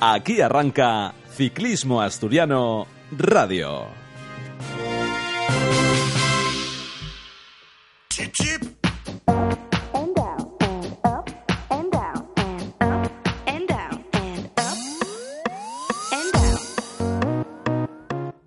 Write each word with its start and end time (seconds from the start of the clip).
Aquí 0.00 0.40
arranca 0.40 1.14
Ciclismo 1.36 2.02
Asturiano 2.02 2.86
Radio. 3.12 3.86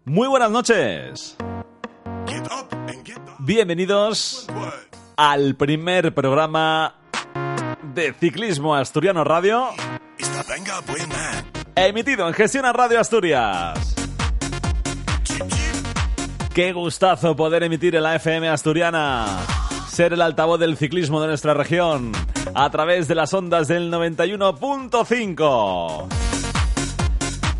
Muy 0.03 0.27
buenas 0.27 0.51
noches. 0.51 1.37
Bienvenidos 3.39 4.47
al 5.17 5.55
primer 5.55 6.13
programa 6.13 6.95
de 7.95 8.13
Ciclismo 8.13 8.75
Asturiano 8.75 9.23
Radio, 9.23 9.69
emitido 11.75 12.27
en 12.27 12.33
Gestiona 12.33 12.73
Radio 12.73 12.99
Asturias. 12.99 13.95
Qué 16.53 16.73
gustazo 16.73 17.37
poder 17.37 17.63
emitir 17.63 17.95
en 17.95 18.03
la 18.03 18.15
FM 18.15 18.49
asturiana, 18.49 19.25
ser 19.87 20.11
el 20.13 20.21
altavoz 20.21 20.59
del 20.59 20.77
ciclismo 20.77 21.21
de 21.21 21.27
nuestra 21.27 21.53
región, 21.53 22.11
a 22.53 22.69
través 22.69 23.07
de 23.07 23.15
las 23.15 23.33
ondas 23.33 23.69
del 23.69 23.89
91.5. 23.91 26.07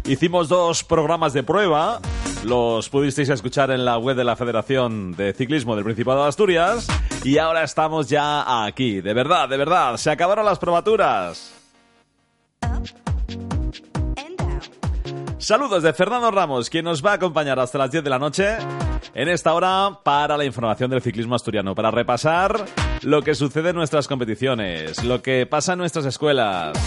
Hicimos 0.05 0.49
dos 0.49 0.83
programas 0.83 1.31
de 1.33 1.43
prueba. 1.43 2.01
Los 2.45 2.89
pudisteis 2.89 3.29
escuchar 3.29 3.71
en 3.71 3.85
la 3.85 3.97
web 3.97 4.15
de 4.15 4.23
la 4.23 4.35
Federación 4.35 5.15
de 5.15 5.33
Ciclismo 5.33 5.75
del 5.75 5.83
Principado 5.83 6.21
de 6.21 6.29
Asturias. 6.29 6.85
Y 7.23 7.39
ahora 7.39 7.63
estamos 7.63 8.07
ya 8.07 8.63
aquí. 8.65 9.01
De 9.01 9.15
verdad, 9.15 9.49
de 9.49 9.57
verdad. 9.57 9.97
Se 9.97 10.11
acabaron 10.11 10.45
las 10.45 10.59
probaturas. 10.59 11.51
Saludos 15.39 15.81
de 15.81 15.91
Fernando 15.93 16.29
Ramos, 16.29 16.69
quien 16.69 16.85
nos 16.85 17.03
va 17.03 17.11
a 17.11 17.16
acompañar 17.16 17.59
hasta 17.59 17.79
las 17.79 17.89
10 17.89 18.03
de 18.03 18.09
la 18.11 18.19
noche 18.19 18.57
en 19.16 19.27
esta 19.27 19.51
hora 19.55 19.99
para 20.03 20.38
la 20.38 20.45
información 20.45 20.91
del 20.91 21.01
ciclismo 21.01 21.33
asturiano, 21.33 21.73
para 21.73 21.89
repasar 21.89 22.63
lo 23.01 23.23
que 23.23 23.33
sucede 23.33 23.69
en 23.69 23.75
nuestras 23.75 24.07
competiciones, 24.07 25.03
lo 25.03 25.23
que 25.23 25.47
pasa 25.47 25.73
en 25.73 25.79
nuestras 25.79 26.05
escuelas, 26.05 26.77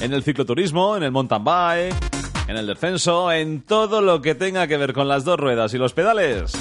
en 0.00 0.14
el 0.14 0.22
cicloturismo, 0.22 0.96
en 0.96 1.02
el 1.02 1.10
mountain 1.10 1.44
bike, 1.44 2.09
en 2.48 2.56
el 2.56 2.66
descenso, 2.66 3.32
en 3.32 3.62
todo 3.62 4.00
lo 4.00 4.20
que 4.20 4.34
tenga 4.34 4.66
que 4.66 4.76
ver 4.76 4.92
con 4.92 5.08
las 5.08 5.24
dos 5.24 5.38
ruedas 5.38 5.72
y 5.74 5.78
los 5.78 5.92
pedales 5.92 6.52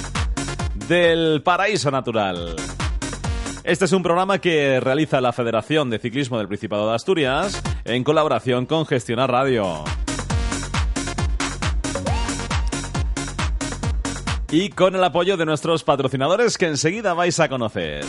del 0.87 1.41
paraíso 1.43 1.91
natural. 1.91 2.55
Este 3.63 3.85
es 3.85 3.91
un 3.91 4.01
programa 4.01 4.39
que 4.39 4.79
realiza 4.79 5.21
la 5.21 5.33
Federación 5.33 5.89
de 5.89 5.99
Ciclismo 5.99 6.37
del 6.37 6.47
Principado 6.47 6.89
de 6.89 6.95
Asturias 6.95 7.61
en 7.85 8.03
colaboración 8.03 8.65
con 8.65 8.85
Gestionar 8.85 9.29
Radio. 9.31 9.83
Y 14.51 14.69
con 14.69 14.95
el 14.95 15.03
apoyo 15.03 15.37
de 15.37 15.45
nuestros 15.45 15.83
patrocinadores 15.83 16.57
que 16.57 16.65
enseguida 16.65 17.13
vais 17.13 17.39
a 17.39 17.49
conocer. 17.49 18.03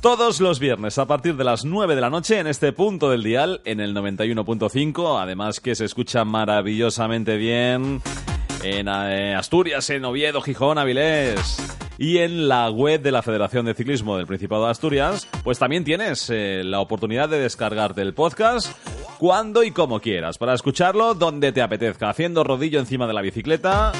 Todos 0.00 0.40
los 0.40 0.60
viernes 0.60 0.96
a 0.96 1.06
partir 1.06 1.36
de 1.36 1.44
las 1.44 1.66
9 1.66 1.94
de 1.94 2.00
la 2.00 2.08
noche 2.08 2.38
en 2.38 2.46
este 2.46 2.72
punto 2.72 3.10
del 3.10 3.22
dial 3.22 3.60
en 3.66 3.80
el 3.80 3.94
91.5, 3.94 5.20
además 5.20 5.60
que 5.60 5.74
se 5.74 5.84
escucha 5.84 6.24
maravillosamente 6.24 7.36
bien 7.36 8.00
en 8.64 8.88
eh, 8.88 9.34
Asturias, 9.34 9.90
en 9.90 10.06
Oviedo, 10.06 10.40
Gijón, 10.40 10.78
Avilés. 10.78 11.58
Y 11.98 12.16
en 12.16 12.48
la 12.48 12.70
web 12.70 13.02
de 13.02 13.12
la 13.12 13.20
Federación 13.20 13.66
de 13.66 13.74
Ciclismo 13.74 14.16
del 14.16 14.26
Principado 14.26 14.64
de 14.64 14.70
Asturias, 14.70 15.28
pues 15.44 15.58
también 15.58 15.84
tienes 15.84 16.30
eh, 16.30 16.62
la 16.64 16.80
oportunidad 16.80 17.28
de 17.28 17.38
descargarte 17.38 18.00
el 18.00 18.14
podcast 18.14 18.74
cuando 19.18 19.62
y 19.62 19.70
como 19.70 20.00
quieras, 20.00 20.38
para 20.38 20.54
escucharlo 20.54 21.12
donde 21.12 21.52
te 21.52 21.60
apetezca, 21.60 22.08
haciendo 22.08 22.42
rodillo 22.42 22.80
encima 22.80 23.06
de 23.06 23.12
la 23.12 23.20
bicicleta, 23.20 23.92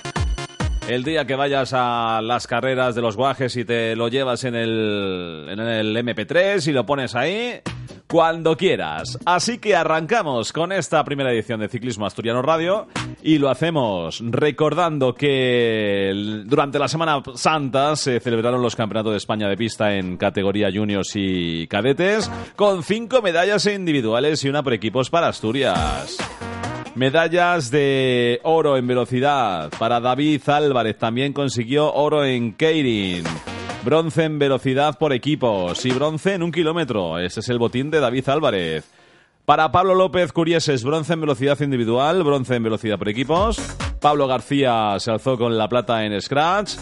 el 0.90 1.04
día 1.04 1.24
que 1.24 1.36
vayas 1.36 1.72
a 1.72 2.20
las 2.20 2.48
carreras 2.48 2.96
de 2.96 3.00
los 3.00 3.16
guajes 3.16 3.56
y 3.56 3.64
te 3.64 3.94
lo 3.94 4.08
llevas 4.08 4.42
en 4.42 4.56
el, 4.56 5.46
en 5.48 5.60
el 5.60 5.96
MP3 5.96 6.66
y 6.66 6.72
lo 6.72 6.84
pones 6.84 7.14
ahí, 7.14 7.60
cuando 8.08 8.56
quieras. 8.56 9.16
Así 9.24 9.58
que 9.58 9.76
arrancamos 9.76 10.52
con 10.52 10.72
esta 10.72 11.04
primera 11.04 11.32
edición 11.32 11.60
de 11.60 11.68
Ciclismo 11.68 12.06
Asturiano 12.06 12.42
Radio 12.42 12.88
y 13.22 13.38
lo 13.38 13.50
hacemos 13.50 14.20
recordando 14.20 15.14
que 15.14 16.42
durante 16.44 16.80
la 16.80 16.88
Semana 16.88 17.22
Santa 17.34 17.94
se 17.94 18.18
celebraron 18.18 18.60
los 18.60 18.74
Campeonatos 18.74 19.12
de 19.12 19.18
España 19.18 19.48
de 19.48 19.56
Pista 19.56 19.94
en 19.94 20.16
categoría 20.16 20.70
juniors 20.74 21.12
y 21.14 21.68
cadetes 21.68 22.28
con 22.56 22.82
cinco 22.82 23.22
medallas 23.22 23.64
individuales 23.66 24.42
y 24.44 24.48
una 24.48 24.64
por 24.64 24.74
equipos 24.74 25.08
para 25.08 25.28
Asturias. 25.28 26.18
Medallas 26.94 27.70
de 27.70 28.40
oro 28.42 28.76
en 28.76 28.86
velocidad 28.86 29.70
para 29.78 30.00
David 30.00 30.42
Álvarez. 30.48 30.98
También 30.98 31.32
consiguió 31.32 31.92
oro 31.92 32.24
en 32.24 32.54
Keirin. 32.54 33.24
Bronce 33.84 34.24
en 34.24 34.38
velocidad 34.38 34.98
por 34.98 35.12
equipos 35.12 35.86
y 35.86 35.92
bronce 35.92 36.34
en 36.34 36.42
un 36.42 36.52
kilómetro. 36.52 37.18
Ese 37.18 37.40
es 37.40 37.48
el 37.48 37.58
botín 37.58 37.90
de 37.90 38.00
David 38.00 38.28
Álvarez. 38.28 38.90
Para 39.44 39.72
Pablo 39.72 39.94
López 39.94 40.32
Curieses, 40.32 40.84
bronce 40.84 41.14
en 41.14 41.22
velocidad 41.22 41.58
individual, 41.60 42.22
bronce 42.22 42.56
en 42.56 42.62
velocidad 42.64 42.98
por 42.98 43.08
equipos. 43.08 43.58
Pablo 44.00 44.26
García 44.26 44.96
se 44.98 45.10
alzó 45.10 45.38
con 45.38 45.56
la 45.56 45.68
plata 45.68 46.04
en 46.04 46.20
Scratch. 46.20 46.74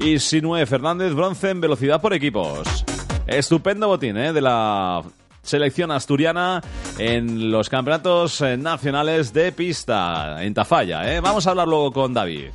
Y 0.00 0.18
Sinue 0.20 0.64
Fernández, 0.66 1.12
bronce 1.12 1.50
en 1.50 1.60
velocidad 1.60 2.00
por 2.00 2.14
equipos. 2.14 2.84
Estupendo 3.26 3.88
botín 3.88 4.16
¿eh? 4.16 4.32
de 4.32 4.40
la 4.40 5.02
selección 5.48 5.90
asturiana 5.90 6.62
en 6.98 7.50
los 7.50 7.68
campeonatos 7.68 8.40
eh, 8.40 8.56
nacionales 8.56 9.32
de 9.32 9.50
pista 9.52 10.44
en 10.44 10.54
Tafalla. 10.54 11.12
¿eh? 11.12 11.20
Vamos 11.20 11.46
a 11.46 11.50
hablar 11.50 11.66
luego 11.66 11.92
con 11.92 12.14
David. 12.14 12.50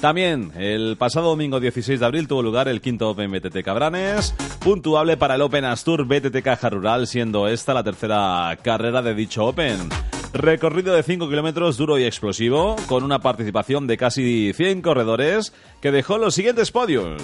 También 0.00 0.52
el 0.56 0.96
pasado 0.98 1.30
domingo 1.30 1.58
16 1.58 1.98
de 1.98 2.06
abril 2.06 2.28
tuvo 2.28 2.42
lugar 2.42 2.68
el 2.68 2.82
quinto 2.82 3.08
Open 3.08 3.32
BTT 3.32 3.62
Cabranes, 3.64 4.34
puntuable 4.60 5.16
para 5.16 5.36
el 5.36 5.42
Open 5.42 5.64
Astur 5.64 6.04
BTT 6.04 6.42
Caja 6.42 6.68
Rural, 6.68 7.06
siendo 7.06 7.48
esta 7.48 7.72
la 7.72 7.82
tercera 7.82 8.56
carrera 8.62 9.00
de 9.00 9.14
dicho 9.14 9.46
Open. 9.46 9.88
Recorrido 10.34 10.94
de 10.94 11.02
5 11.02 11.28
kilómetros 11.30 11.78
duro 11.78 11.98
y 11.98 12.04
explosivo, 12.04 12.76
con 12.86 13.02
una 13.04 13.20
participación 13.20 13.86
de 13.86 13.96
casi 13.96 14.52
100 14.52 14.82
corredores, 14.82 15.54
que 15.80 15.90
dejó 15.90 16.18
los 16.18 16.34
siguientes 16.34 16.70
podios. 16.70 17.22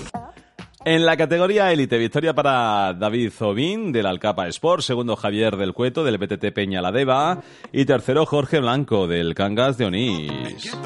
En 0.84 1.06
la 1.06 1.16
categoría 1.16 1.72
élite, 1.72 1.96
victoria 1.96 2.34
para 2.34 2.92
David 2.94 3.30
Zobín 3.30 3.92
del 3.92 4.04
Alcapa 4.04 4.48
Sport, 4.48 4.82
segundo 4.82 5.14
Javier 5.14 5.56
del 5.56 5.74
Cueto 5.74 6.02
del 6.02 6.18
BTT 6.18 6.52
Peña 6.52 6.82
La 6.82 6.90
Deva 6.90 7.40
y 7.72 7.84
tercero 7.84 8.26
Jorge 8.26 8.58
Blanco 8.58 9.06
del 9.06 9.36
Cangas 9.36 9.78
de 9.78 9.84
Onís. 9.84 10.76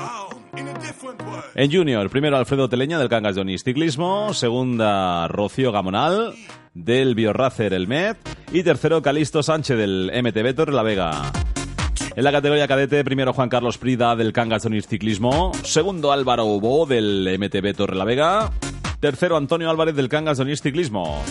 En 1.55 1.73
junior, 1.73 2.11
primero 2.11 2.37
Alfredo 2.37 2.69
Teleña 2.69 2.99
del 2.99 3.09
Cangas 3.09 3.37
de 3.37 3.41
Onís 3.41 3.65
Ciclismo, 3.65 4.35
segunda 4.35 5.29
Rocío 5.29 5.73
Gamonal 5.73 6.35
del 6.75 7.15
Biorracer 7.15 7.73
El 7.73 7.89
Met. 7.89 8.19
Y 8.53 8.63
tercero 8.63 9.01
Calisto 9.01 9.43
Sánchez 9.43 9.79
del 9.79 10.13
MTB 10.15 10.55
Torre 10.55 10.75
La 10.75 10.83
Vega. 10.83 11.33
En 12.15 12.23
la 12.23 12.33
categoría 12.33 12.69
cadete, 12.69 13.03
primero 13.03 13.33
Juan 13.33 13.49
Carlos 13.49 13.79
Prida 13.79 14.15
del 14.15 14.35
Cangas 14.35 14.63
de 14.63 14.69
Onís 14.69 14.87
Ciclismo, 14.87 15.53
segundo 15.63 16.13
Álvaro 16.13 16.45
Ubo 16.45 16.85
del 16.85 17.39
MTB 17.39 17.75
Torre 17.75 17.97
La 17.97 18.05
Vega, 18.05 18.53
tercero 19.01 19.37
Antonio 19.37 19.71
Álvarez 19.71 19.95
del 19.95 20.09
Cangas 20.09 20.39
de 20.39 20.45
Onís 20.45 20.63
Ciclismo. 20.63 21.23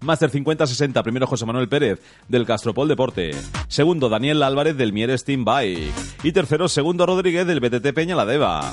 Máster 0.00 0.30
50-60, 0.30 1.02
primero 1.02 1.26
José 1.26 1.44
Manuel 1.44 1.68
Pérez 1.68 2.00
del 2.28 2.46
Castropol 2.46 2.88
Deporte, 2.88 3.32
segundo 3.68 4.08
Daniel 4.08 4.42
Álvarez 4.42 4.76
del 4.76 4.94
Mieres 4.94 5.24
Team 5.24 5.44
Bike 5.44 5.92
y 6.22 6.32
tercero 6.32 6.68
Segundo 6.68 7.04
Rodríguez 7.04 7.46
del 7.46 7.60
BTT 7.60 7.92
Peña 7.92 8.16
La 8.16 8.24
Deva. 8.24 8.72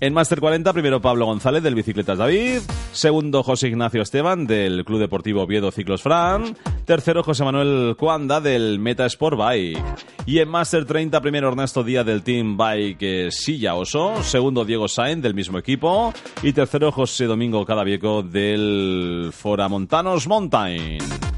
En 0.00 0.14
Máster 0.14 0.38
40, 0.38 0.72
primero 0.72 1.00
Pablo 1.00 1.26
González 1.26 1.60
del 1.60 1.74
Bicicletas 1.74 2.18
David, 2.18 2.60
segundo 2.92 3.42
José 3.42 3.66
Ignacio 3.66 4.00
Esteban 4.00 4.46
del 4.46 4.84
Club 4.84 5.00
Deportivo 5.00 5.42
Oviedo 5.42 5.72
Ciclos 5.72 6.02
Fran, 6.02 6.56
tercero 6.84 7.24
José 7.24 7.42
Manuel 7.42 7.96
Cuanda 7.98 8.40
del 8.40 8.78
Meta 8.78 9.06
Sport 9.06 9.36
Bike. 9.36 9.82
Y 10.24 10.38
en 10.38 10.50
Máster 10.50 10.84
30, 10.84 11.20
primero 11.20 11.48
Ernesto 11.48 11.82
Díaz 11.82 12.06
del 12.06 12.22
Team 12.22 12.56
Bike 12.56 13.26
eh, 13.26 13.30
Silla 13.32 13.74
Oso, 13.74 14.22
segundo 14.22 14.64
Diego 14.64 14.86
Sainz 14.86 15.20
del 15.20 15.34
mismo 15.34 15.58
equipo 15.58 16.14
y 16.44 16.52
tercero 16.52 16.92
José 16.92 17.24
Domingo 17.24 17.66
Cadavieco 17.66 18.22
del 18.22 19.30
Fora 19.32 19.68
Montanos 19.68 20.28
Mountain. 20.28 21.37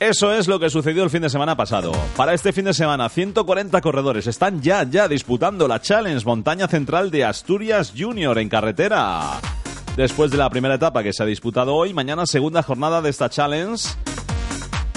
Eso 0.00 0.32
es 0.32 0.46
lo 0.46 0.60
que 0.60 0.70
sucedió 0.70 1.02
el 1.02 1.10
fin 1.10 1.22
de 1.22 1.28
semana 1.28 1.56
pasado. 1.56 1.90
Para 2.16 2.32
este 2.32 2.52
fin 2.52 2.66
de 2.66 2.72
semana, 2.72 3.08
140 3.08 3.80
corredores 3.80 4.28
están 4.28 4.62
ya, 4.62 4.84
ya 4.84 5.08
disputando 5.08 5.66
la 5.66 5.80
Challenge 5.80 6.24
Montaña 6.24 6.68
Central 6.68 7.10
de 7.10 7.24
Asturias 7.24 7.92
Junior 7.98 8.38
en 8.38 8.48
carretera. 8.48 9.40
Después 9.96 10.30
de 10.30 10.36
la 10.36 10.50
primera 10.50 10.76
etapa 10.76 11.02
que 11.02 11.12
se 11.12 11.24
ha 11.24 11.26
disputado 11.26 11.74
hoy, 11.74 11.94
mañana 11.94 12.26
segunda 12.26 12.62
jornada 12.62 13.02
de 13.02 13.10
esta 13.10 13.28
Challenge. 13.28 13.82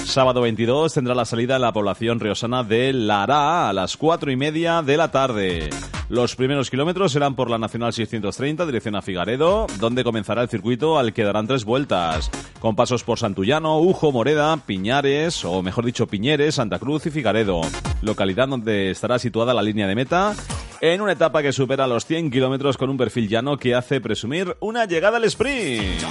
Sábado 0.05 0.41
22 0.41 0.93
tendrá 0.93 1.15
la 1.15 1.25
salida 1.25 1.55
en 1.55 1.63
la 1.63 1.73
población 1.73 2.19
riosana 2.19 2.63
de 2.63 2.93
Lara 2.93 3.69
a 3.69 3.73
las 3.73 3.97
4 3.97 4.29
y 4.29 4.35
media 4.35 4.83
de 4.83 4.97
la 4.97 5.09
tarde. 5.09 5.71
Los 6.11 6.35
primeros 6.35 6.69
kilómetros 6.69 7.13
serán 7.13 7.35
por 7.35 7.49
la 7.49 7.57
Nacional 7.57 7.93
630, 7.93 8.65
dirección 8.65 8.97
a 8.97 9.01
Figaredo, 9.01 9.65
donde 9.79 10.03
comenzará 10.03 10.41
el 10.41 10.49
circuito 10.49 10.99
al 10.99 11.13
que 11.13 11.23
darán 11.23 11.47
tres 11.47 11.63
vueltas, 11.63 12.29
con 12.59 12.75
pasos 12.75 13.05
por 13.05 13.17
Santullano, 13.17 13.79
Ujo, 13.79 14.11
Moreda, 14.11 14.57
Piñares, 14.57 15.45
o 15.45 15.63
mejor 15.63 15.85
dicho 15.85 16.07
Piñeres, 16.07 16.55
Santa 16.55 16.79
Cruz 16.79 17.05
y 17.05 17.11
Figaredo, 17.11 17.61
localidad 18.01 18.49
donde 18.49 18.91
estará 18.91 19.19
situada 19.19 19.53
la 19.53 19.61
línea 19.61 19.87
de 19.87 19.95
meta, 19.95 20.35
en 20.81 20.99
una 20.99 21.13
etapa 21.13 21.41
que 21.41 21.53
supera 21.53 21.87
los 21.87 22.05
100 22.05 22.29
kilómetros 22.29 22.75
con 22.75 22.89
un 22.89 22.97
perfil 22.97 23.29
llano 23.29 23.55
que 23.55 23.73
hace 23.73 24.01
presumir 24.01 24.57
una 24.59 24.83
llegada 24.83 25.15
al 25.15 25.23
sprint. 25.23 26.01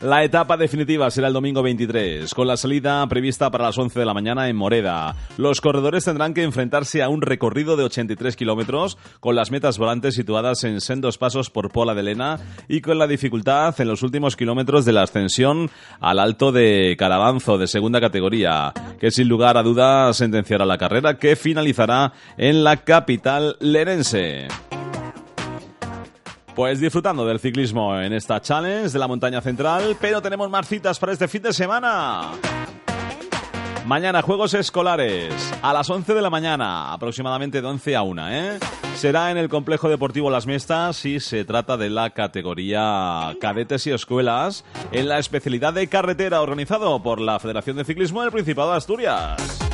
La 0.00 0.24
etapa 0.24 0.56
definitiva 0.56 1.10
será 1.10 1.28
el 1.28 1.34
domingo 1.34 1.62
23, 1.62 2.32
con 2.32 2.46
la 2.46 2.56
salida 2.56 3.06
prevista 3.06 3.50
para 3.50 3.64
las 3.64 3.76
11 3.76 3.98
de 4.00 4.06
la 4.06 4.14
mañana 4.14 4.48
en 4.48 4.56
Moreda. 4.56 5.14
Los 5.36 5.60
corredores 5.60 6.06
tendrán 6.06 6.32
que 6.32 6.42
enfrentarse 6.42 7.02
a 7.02 7.10
un 7.10 7.20
recorrido 7.20 7.76
de 7.76 7.84
83 7.84 8.34
kilómetros, 8.34 8.96
con 9.20 9.36
las 9.36 9.50
metas 9.50 9.76
volantes 9.76 10.14
situadas 10.14 10.64
en 10.64 10.80
sendos 10.80 11.18
pasos 11.18 11.50
por 11.50 11.70
Pola 11.70 11.94
de 11.94 12.02
Lena 12.02 12.38
y 12.66 12.80
con 12.80 12.98
la 12.98 13.06
dificultad 13.06 13.78
en 13.78 13.88
los 13.88 14.02
últimos 14.02 14.36
kilómetros 14.36 14.86
de 14.86 14.94
la 14.94 15.02
ascensión 15.02 15.70
al 16.00 16.18
alto 16.18 16.50
de 16.50 16.96
Carabanzo 16.98 17.58
de 17.58 17.66
segunda 17.66 18.00
categoría, 18.00 18.72
que 18.98 19.10
sin 19.10 19.28
lugar 19.28 19.58
a 19.58 19.62
duda 19.62 20.14
sentenciará 20.14 20.64
la 20.64 20.78
carrera 20.78 21.18
que 21.18 21.36
finalizará 21.36 22.14
en 22.38 22.64
la 22.64 22.78
capital 22.78 23.58
lerense. 23.60 24.48
Pues 26.60 26.78
disfrutando 26.78 27.24
del 27.24 27.40
ciclismo 27.40 27.98
en 27.98 28.12
esta 28.12 28.38
challenge 28.42 28.90
de 28.90 28.98
la 28.98 29.08
montaña 29.08 29.40
central, 29.40 29.96
pero 29.98 30.20
tenemos 30.20 30.50
más 30.50 30.68
citas 30.68 30.98
para 30.98 31.12
este 31.12 31.26
fin 31.26 31.40
de 31.40 31.54
semana. 31.54 32.32
Mañana 33.86 34.20
Juegos 34.20 34.52
Escolares, 34.52 35.32
a 35.62 35.72
las 35.72 35.88
11 35.88 36.12
de 36.12 36.20
la 36.20 36.28
mañana, 36.28 36.92
aproximadamente 36.92 37.62
de 37.62 37.66
11 37.66 37.96
a 37.96 38.02
1, 38.02 38.28
¿eh? 38.28 38.58
Será 38.94 39.30
en 39.30 39.38
el 39.38 39.48
Complejo 39.48 39.88
Deportivo 39.88 40.28
Las 40.28 40.46
Mestas 40.46 41.02
y 41.06 41.18
se 41.18 41.46
trata 41.46 41.78
de 41.78 41.88
la 41.88 42.10
categoría 42.10 43.34
Cadetes 43.40 43.86
y 43.86 43.92
Escuelas 43.92 44.66
en 44.92 45.08
la 45.08 45.18
especialidad 45.18 45.72
de 45.72 45.88
carretera 45.88 46.42
organizado 46.42 47.02
por 47.02 47.22
la 47.22 47.40
Federación 47.40 47.78
de 47.78 47.86
Ciclismo 47.86 48.20
del 48.20 48.32
Principado 48.32 48.72
de 48.72 48.76
Asturias. 48.76 49.69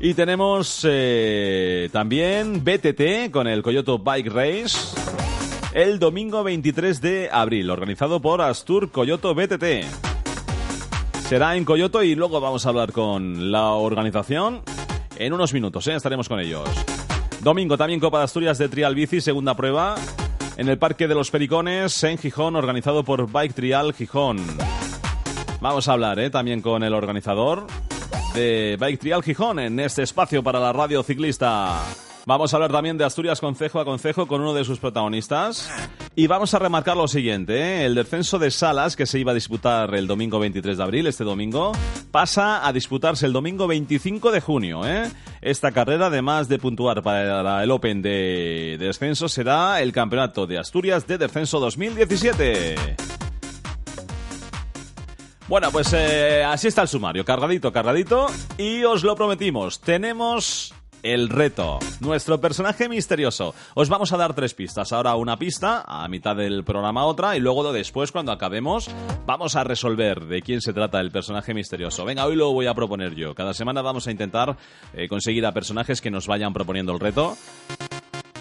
Y 0.00 0.14
tenemos 0.14 0.86
eh, 0.88 1.88
también 1.92 2.62
BTT 2.62 3.32
con 3.32 3.48
el 3.48 3.62
Coyoto 3.62 3.98
Bike 3.98 4.28
Race 4.28 4.78
el 5.74 5.98
domingo 5.98 6.44
23 6.44 7.00
de 7.00 7.28
abril, 7.32 7.68
organizado 7.68 8.20
por 8.20 8.40
Astur 8.40 8.90
Coyoto 8.90 9.34
BTT. 9.34 9.84
Será 11.28 11.56
en 11.56 11.64
Coyoto 11.64 12.02
y 12.02 12.14
luego 12.14 12.40
vamos 12.40 12.64
a 12.64 12.68
hablar 12.68 12.92
con 12.92 13.50
la 13.50 13.72
organización 13.72 14.62
en 15.16 15.32
unos 15.32 15.52
minutos, 15.52 15.86
¿eh? 15.88 15.94
estaremos 15.94 16.28
con 16.28 16.38
ellos. 16.38 16.68
Domingo 17.42 17.76
también 17.76 18.00
Copa 18.00 18.18
de 18.18 18.24
Asturias 18.24 18.58
de 18.58 18.68
Trial 18.68 18.94
Bici, 18.94 19.20
segunda 19.20 19.56
prueba, 19.56 19.96
en 20.56 20.68
el 20.68 20.78
Parque 20.78 21.08
de 21.08 21.14
los 21.16 21.30
Pericones, 21.30 22.02
en 22.04 22.18
Gijón, 22.18 22.54
organizado 22.54 23.04
por 23.04 23.30
Bike 23.30 23.54
Trial 23.54 23.92
Gijón. 23.92 24.38
Vamos 25.60 25.88
a 25.88 25.92
hablar 25.92 26.20
¿eh? 26.20 26.30
también 26.30 26.62
con 26.62 26.84
el 26.84 26.94
organizador 26.94 27.66
de 28.38 28.76
Bike 28.78 29.00
Trial 29.00 29.22
Gijón 29.22 29.58
en 29.58 29.80
este 29.80 30.02
espacio 30.02 30.44
para 30.44 30.60
la 30.60 30.72
radio 30.72 31.02
ciclista. 31.02 31.82
Vamos 32.24 32.52
a 32.52 32.56
hablar 32.56 32.70
también 32.70 32.96
de 32.96 33.04
Asturias 33.04 33.40
Concejo 33.40 33.80
a 33.80 33.84
Concejo 33.84 34.28
con 34.28 34.40
uno 34.40 34.54
de 34.54 34.64
sus 34.64 34.78
protagonistas. 34.78 35.68
Y 36.14 36.28
vamos 36.28 36.54
a 36.54 36.60
remarcar 36.60 36.96
lo 36.96 37.08
siguiente, 37.08 37.56
¿eh? 37.56 37.84
el 37.84 37.96
descenso 37.96 38.38
de 38.38 38.52
Salas, 38.52 38.94
que 38.94 39.06
se 39.06 39.18
iba 39.18 39.32
a 39.32 39.34
disputar 39.34 39.92
el 39.94 40.06
domingo 40.06 40.38
23 40.38 40.76
de 40.76 40.82
abril, 40.82 41.06
este 41.08 41.24
domingo, 41.24 41.72
pasa 42.12 42.64
a 42.64 42.72
disputarse 42.72 43.26
el 43.26 43.32
domingo 43.32 43.66
25 43.66 44.30
de 44.30 44.40
junio. 44.40 44.86
¿eh? 44.86 45.10
Esta 45.40 45.72
carrera, 45.72 46.06
además 46.06 46.48
de 46.48 46.60
puntuar 46.60 47.02
para 47.02 47.64
el 47.64 47.70
Open 47.72 48.02
de 48.02 48.76
descenso, 48.78 49.28
será 49.28 49.80
el 49.82 49.90
Campeonato 49.92 50.46
de 50.46 50.58
Asturias 50.58 51.08
de 51.08 51.18
Descenso 51.18 51.58
2017. 51.58 53.17
Bueno, 55.48 55.70
pues 55.72 55.94
eh, 55.94 56.44
así 56.44 56.68
está 56.68 56.82
el 56.82 56.88
sumario, 56.88 57.24
cargadito, 57.24 57.72
cargadito. 57.72 58.26
Y 58.58 58.84
os 58.84 59.02
lo 59.02 59.16
prometimos, 59.16 59.80
tenemos 59.80 60.74
el 61.02 61.30
reto, 61.30 61.78
nuestro 62.00 62.38
personaje 62.38 62.86
misterioso. 62.86 63.54
Os 63.72 63.88
vamos 63.88 64.12
a 64.12 64.18
dar 64.18 64.34
tres 64.34 64.52
pistas. 64.52 64.92
Ahora 64.92 65.14
una 65.14 65.38
pista, 65.38 65.84
a 65.86 66.06
mitad 66.08 66.36
del 66.36 66.64
programa 66.64 67.06
otra, 67.06 67.34
y 67.34 67.40
luego 67.40 67.72
después, 67.72 68.12
cuando 68.12 68.30
acabemos, 68.30 68.90
vamos 69.24 69.56
a 69.56 69.64
resolver 69.64 70.26
de 70.26 70.42
quién 70.42 70.60
se 70.60 70.74
trata 70.74 71.00
el 71.00 71.10
personaje 71.10 71.54
misterioso. 71.54 72.04
Venga, 72.04 72.26
hoy 72.26 72.36
lo 72.36 72.52
voy 72.52 72.66
a 72.66 72.74
proponer 72.74 73.14
yo. 73.14 73.34
Cada 73.34 73.54
semana 73.54 73.80
vamos 73.80 74.06
a 74.06 74.10
intentar 74.10 74.54
eh, 74.92 75.08
conseguir 75.08 75.46
a 75.46 75.52
personajes 75.52 76.02
que 76.02 76.10
nos 76.10 76.26
vayan 76.26 76.52
proponiendo 76.52 76.92
el 76.92 77.00
reto. 77.00 77.38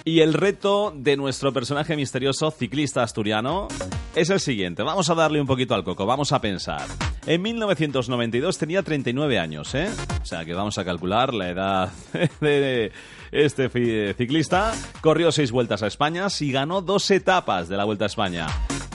Y 0.04 0.20
el 0.20 0.34
reto 0.34 0.94
de 0.94 1.16
nuestro 1.16 1.54
personaje 1.54 1.96
misterioso 1.96 2.52
ciclista 2.52 3.04
asturiano 3.04 3.70
es 4.18 4.32
el 4.32 4.40
siguiente. 4.40 4.82
Vamos 4.82 5.10
a 5.10 5.16
darle 5.16 5.40
un 5.40 5.46
poquito 5.46 5.76
al 5.76 5.84
coco, 5.84 6.06
vamos 6.08 6.32
a 6.32 6.42
pensar. 6.42 6.88
En 7.28 7.40
1992 7.42 8.58
tenía 8.58 8.82
39 8.82 9.38
años, 9.38 9.76
¿eh? 9.76 9.90
O 10.22 10.26
sea 10.26 10.44
que 10.44 10.56
vamos 10.56 10.78
a 10.80 10.86
calcular 10.86 11.34
la 11.36 11.50
edad 11.50 11.92
de 12.42 12.92
este 13.32 13.70
ciclista. 14.16 14.74
Corrió 15.02 15.32
seis 15.32 15.52
vueltas 15.52 15.84
a 15.84 15.88
España 15.88 16.28
y 16.40 16.52
ganó 16.52 16.82
dos 16.82 17.12
etapas 17.12 17.70
de 17.70 17.78
la 17.78 17.86
Vuelta 17.86 18.06
a 18.06 18.08
España. 18.08 18.48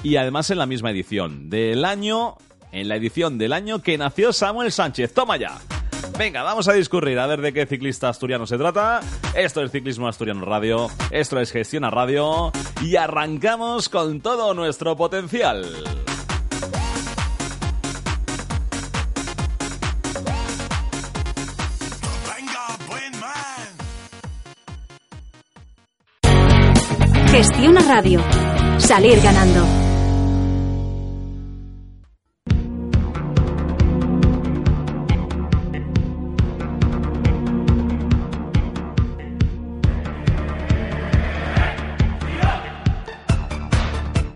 Y 0.02 0.16
además 0.16 0.50
en 0.50 0.58
la 0.58 0.66
misma 0.66 0.90
edición 0.90 1.48
del 1.48 1.84
año, 1.84 2.36
en 2.72 2.88
la 2.88 2.96
edición 2.96 3.38
del 3.38 3.52
año 3.52 3.80
que 3.80 3.96
nació 3.96 4.32
Samuel 4.32 4.72
Sánchez. 4.72 5.14
Toma 5.14 5.36
ya. 5.36 5.60
Venga, 6.18 6.42
vamos 6.42 6.68
a 6.68 6.72
discurrir 6.74 7.18
a 7.18 7.26
ver 7.26 7.40
de 7.40 7.52
qué 7.52 7.66
ciclista 7.66 8.08
asturiano 8.08 8.46
se 8.46 8.58
trata. 8.58 9.00
Esto 9.34 9.62
es 9.62 9.70
Ciclismo 9.72 10.08
Asturiano 10.08 10.44
Radio, 10.44 10.88
esto 11.10 11.40
es 11.40 11.50
Gestiona 11.50 11.90
Radio 11.90 12.52
y 12.80 12.96
arrancamos 12.96 13.88
con 13.88 14.20
todo 14.20 14.54
nuestro 14.54 14.96
potencial. 14.96 15.64
Gestiona 27.32 27.80
Radio. 27.80 28.20
Salir 28.78 29.20
ganando. 29.22 29.81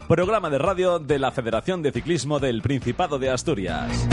Programa 0.08 0.50
de 0.50 0.58
radio 0.58 1.00
de 1.00 1.18
la 1.18 1.32
Federación 1.32 1.82
de 1.82 1.90
Ciclismo 1.90 2.38
del 2.38 2.62
Principado 2.62 3.18
de 3.18 3.28
Asturias. 3.28 4.06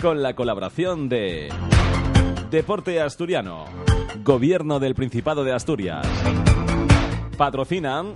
Con 0.00 0.22
la 0.22 0.36
colaboración 0.36 1.08
de 1.08 1.48
Deporte 2.48 3.00
Asturiano, 3.00 3.64
Gobierno 4.22 4.78
del 4.78 4.94
Principado 4.94 5.42
de 5.42 5.52
Asturias. 5.52 6.06
Patrocinan 7.36 8.14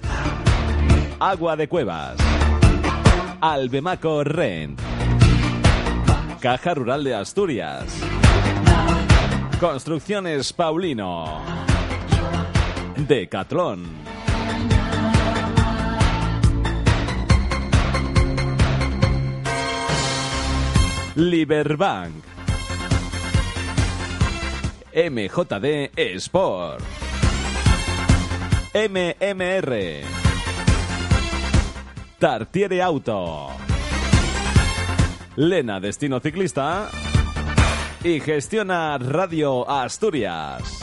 Agua 1.19 1.57
de 1.57 1.67
Cuevas, 1.67 2.17
Albemaco 3.41 4.23
Rent, 4.23 4.81
Caja 6.39 6.75
Rural 6.75 7.03
de 7.03 7.17
Asturias, 7.17 7.87
Construcciones 9.59 10.53
Paulino. 10.53 11.50
Decathlon. 13.07 13.87
Liberbank. 21.15 22.25
MJD 24.95 25.91
Sport. 26.17 26.83
MMR. 28.75 30.03
Tartiere 32.19 32.83
Auto. 32.83 33.49
Lena 35.37 35.81
Destino 35.81 36.21
Ciclista. 36.21 36.89
Y 38.03 38.21
gestiona 38.21 38.99
Radio 38.99 39.69
Asturias. 39.69 40.80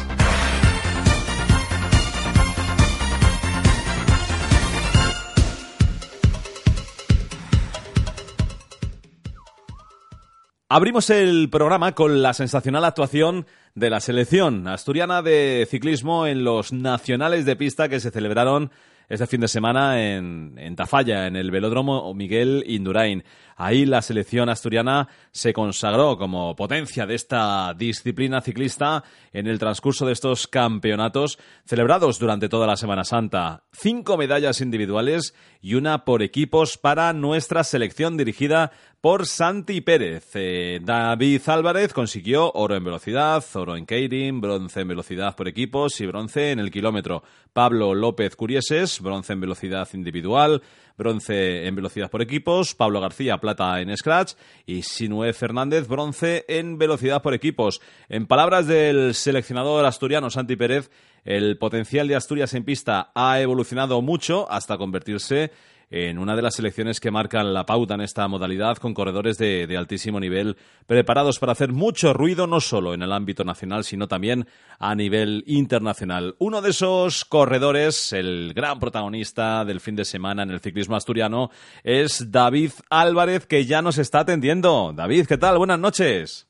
Abrimos 10.70 11.10
el 11.10 11.50
programa 11.50 11.94
con 11.94 12.22
la 12.22 12.34
sensacional 12.34 12.84
actuación 12.84 13.48
de 13.74 13.90
la 13.90 14.02
selección 14.02 14.68
asturiana 14.68 15.22
de 15.22 15.66
ciclismo 15.70 16.28
en 16.28 16.44
los 16.44 16.74
nacionales 16.74 17.46
de 17.46 17.56
pista 17.56 17.88
que 17.88 18.02
se 18.02 18.12
celebraron 18.12 18.70
este 19.08 19.28
fin 19.28 19.40
de 19.40 19.48
semana 19.48 20.04
en, 20.04 20.56
en 20.58 20.76
Tafalla, 20.76 21.28
en 21.28 21.38
el 21.38 21.52
velódromo 21.52 22.14
Miguel 22.14 22.66
Indurain. 22.68 23.24
Ahí 23.56 23.86
la 23.86 24.02
selección 24.02 24.50
asturiana 24.50 25.08
se 25.32 25.54
consagró 25.54 26.18
como 26.18 26.54
potencia 26.58 27.06
de 27.06 27.16
esta 27.16 27.74
disciplina 27.74 28.42
ciclista 28.42 29.06
en 29.32 29.48
el 29.48 29.60
transcurso 29.60 30.06
de 30.06 30.12
estos 30.12 30.48
campeonatos 30.48 31.40
celebrados 31.64 32.20
durante 32.20 32.50
toda 32.50 32.68
la 32.68 32.76
Semana 32.76 33.06
Santa. 33.06 33.64
Cinco 33.72 34.18
medallas 34.18 34.60
individuales 34.60 35.34
y 35.62 35.76
una 35.76 36.06
por 36.06 36.22
equipos 36.22 36.78
para 36.78 37.14
nuestra 37.14 37.64
selección 37.64 38.18
dirigida 38.18 38.72
por 39.02 39.26
Santi 39.26 39.82
Pérez. 39.82 40.32
Eh, 40.34 40.80
David 40.82 41.42
Álvarez 41.48 41.94
consiguió 41.94 42.52
oro 42.54 42.76
en 42.76 42.84
velocidad, 42.84 43.44
oro 43.54 43.76
en 43.78 43.86
Keirin, 43.86 44.42
bronce 44.42 44.82
en 44.82 44.88
velocidad 44.88 45.36
por 45.36 45.48
equipos 45.48 46.02
y 46.02 46.06
bronce 46.06 46.52
en 46.52 46.60
el 46.60 46.72
kilómetro. 46.72 47.24
Pablo 47.54 47.94
López 47.94 48.36
Curieses, 48.36 49.00
bronce 49.02 49.34
en 49.34 49.42
velocidad 49.42 49.88
individual, 49.94 50.62
bronce 50.98 51.68
en 51.68 51.76
velocidad 51.76 52.10
por 52.10 52.22
equipos, 52.22 52.74
Pablo 52.74 53.00
García 53.00 53.38
plata 53.38 53.80
en 53.80 53.96
scratch 53.96 54.34
y 54.66 54.82
Sinue 54.82 55.32
Fernández 55.34 55.88
bronce 55.88 56.44
en 56.48 56.78
velocidad 56.78 57.22
por 57.22 57.34
equipos. 57.34 57.82
En 58.10 58.26
palabras 58.26 58.68
del 58.68 59.14
seleccionador 59.14 59.86
asturiano 59.86 60.30
Santi 60.30 60.56
Pérez, 60.56 60.90
el 61.24 61.58
potencial 61.58 62.08
de 62.08 62.16
Asturias 62.16 62.54
en 62.54 62.64
pista 62.64 63.12
ha 63.14 63.40
evolucionado 63.40 64.02
mucho 64.02 64.50
hasta 64.52 64.78
convertirse 64.78 65.52
en 65.90 66.20
una 66.20 66.36
de 66.36 66.42
las 66.42 66.56
selecciones 66.56 67.00
que 67.00 67.12
marcan 67.12 67.54
la 67.54 67.66
pauta 67.66 67.94
en 67.94 68.02
esta 68.02 68.28
modalidad 68.28 68.78
con 68.78 68.94
corredores 68.94 69.38
de, 69.38 69.68
de, 69.68 69.78
altísimo 69.78 70.20
nivel 70.20 70.58
preparados 70.86 71.40
para 71.40 71.54
hacer 71.54 71.72
mucho 71.72 72.14
ruido 72.14 72.46
no 72.48 72.60
solo 72.60 72.94
en 72.94 73.02
el 73.02 73.14
ámbito 73.14 73.44
nacional 73.44 73.84
sino 73.84 74.08
también 74.08 74.48
a 74.80 74.96
nivel 74.96 75.44
internacional. 75.48 76.36
Uno 76.40 76.62
de 76.62 76.72
esos 76.72 77.26
corredores, 77.26 78.12
el 78.14 78.54
gran 78.54 78.80
protagonista 78.80 79.64
del 79.66 79.80
fin 79.80 79.96
de 79.96 80.06
semana 80.06 80.44
en 80.44 80.52
el 80.52 80.60
ciclismo 80.60 80.96
asturiano, 80.96 81.52
es 81.84 82.32
David 82.32 82.72
Álvarez 82.90 83.46
que 83.46 83.66
ya 83.66 83.82
nos 83.82 83.98
está 83.98 84.20
atendiendo. 84.20 84.94
David, 84.94 85.28
¿qué 85.28 85.38
tal? 85.38 85.58
Buenas 85.58 85.80
noches. 85.80 86.48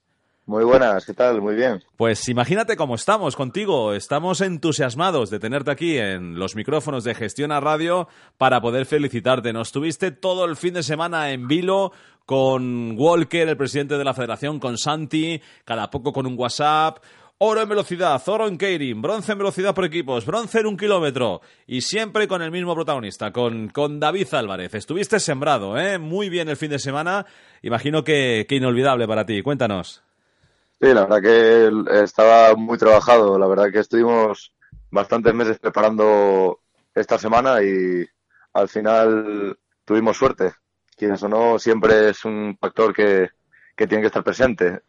Muy 0.48 0.64
buenas, 0.64 1.06
¿qué 1.06 1.14
tal? 1.14 1.42
Muy 1.42 1.56
bien. 1.56 1.84
Pues 1.98 2.30
imagínate 2.30 2.78
cómo 2.78 2.96
estamos 2.96 3.36
contigo. 3.36 3.94
Estamos 3.94 4.40
entusiasmados 4.40 5.30
de 5.30 5.40
tenerte 5.40 5.72
aquí 5.72 5.98
en 5.98 6.40
los 6.40 6.56
micrófonos 6.56 7.04
de 7.04 7.16
Gestión 7.16 7.52
a 7.52 7.60
Radio 7.60 8.08
para 8.38 8.62
poder 8.62 8.86
felicitarte. 8.86 9.52
Nos 9.52 9.74
tuviste 9.74 10.12
todo 10.12 10.46
el 10.46 10.56
fin 10.56 10.74
de 10.74 10.84
semana 10.84 11.32
en 11.32 11.50
vilo 11.50 11.92
con 12.26 12.98
Walker, 12.98 13.50
el 13.50 13.58
presidente 13.58 13.98
de 13.98 14.06
la 14.06 14.14
federación, 14.14 14.58
con 14.58 14.78
Santi, 14.78 15.42
cada 15.66 15.92
poco 15.92 16.14
con 16.14 16.26
un 16.26 16.40
WhatsApp. 16.40 17.00
Oro 17.40 17.62
en 17.62 17.68
velocidad, 17.68 18.24
oro 18.28 18.48
en 18.48 18.58
Keirin, 18.58 19.02
bronce 19.02 19.34
en 19.34 19.40
velocidad 19.40 19.76
por 19.76 19.84
equipos, 19.84 20.26
bronce 20.26 20.62
en 20.62 20.68
un 20.68 20.78
kilómetro 20.78 21.42
y 21.68 21.82
siempre 21.82 22.26
con 22.26 22.42
el 22.42 22.52
mismo 22.52 22.74
protagonista, 22.74 23.34
con, 23.34 23.68
con 23.68 24.00
David 24.00 24.34
Álvarez. 24.34 24.74
Estuviste 24.74 25.20
sembrado, 25.20 25.78
¿eh? 25.78 25.98
Muy 25.98 26.30
bien 26.30 26.48
el 26.48 26.56
fin 26.56 26.70
de 26.70 26.80
semana. 26.80 27.26
Imagino 27.64 28.06
que, 28.06 28.46
que 28.48 28.56
inolvidable 28.56 29.06
para 29.10 29.26
ti. 29.26 29.42
Cuéntanos. 29.42 30.07
Sí, 30.80 30.94
la 30.94 31.06
verdad 31.06 31.22
que 31.22 32.04
estaba 32.04 32.56
muy 32.56 32.78
trabajado. 32.78 33.40
La 33.40 33.48
verdad 33.48 33.72
que 33.72 33.80
estuvimos 33.80 34.54
bastantes 34.92 35.34
meses 35.34 35.58
preparando 35.60 36.60
esta 36.94 37.18
semana 37.18 37.64
y 37.64 38.06
al 38.54 38.70
final 38.70 39.58
tuvimos 39.86 40.18
suerte. 40.18 40.54
Quienes 40.96 41.22
o 41.24 41.30
no, 41.30 41.60
siempre 41.60 42.10
es 42.10 42.26
un 42.26 42.58
factor 42.60 42.94
que, 42.94 43.30
que 43.76 43.88
tiene 43.88 44.02
que 44.02 44.08
estar 44.08 44.24
presente. 44.24 44.82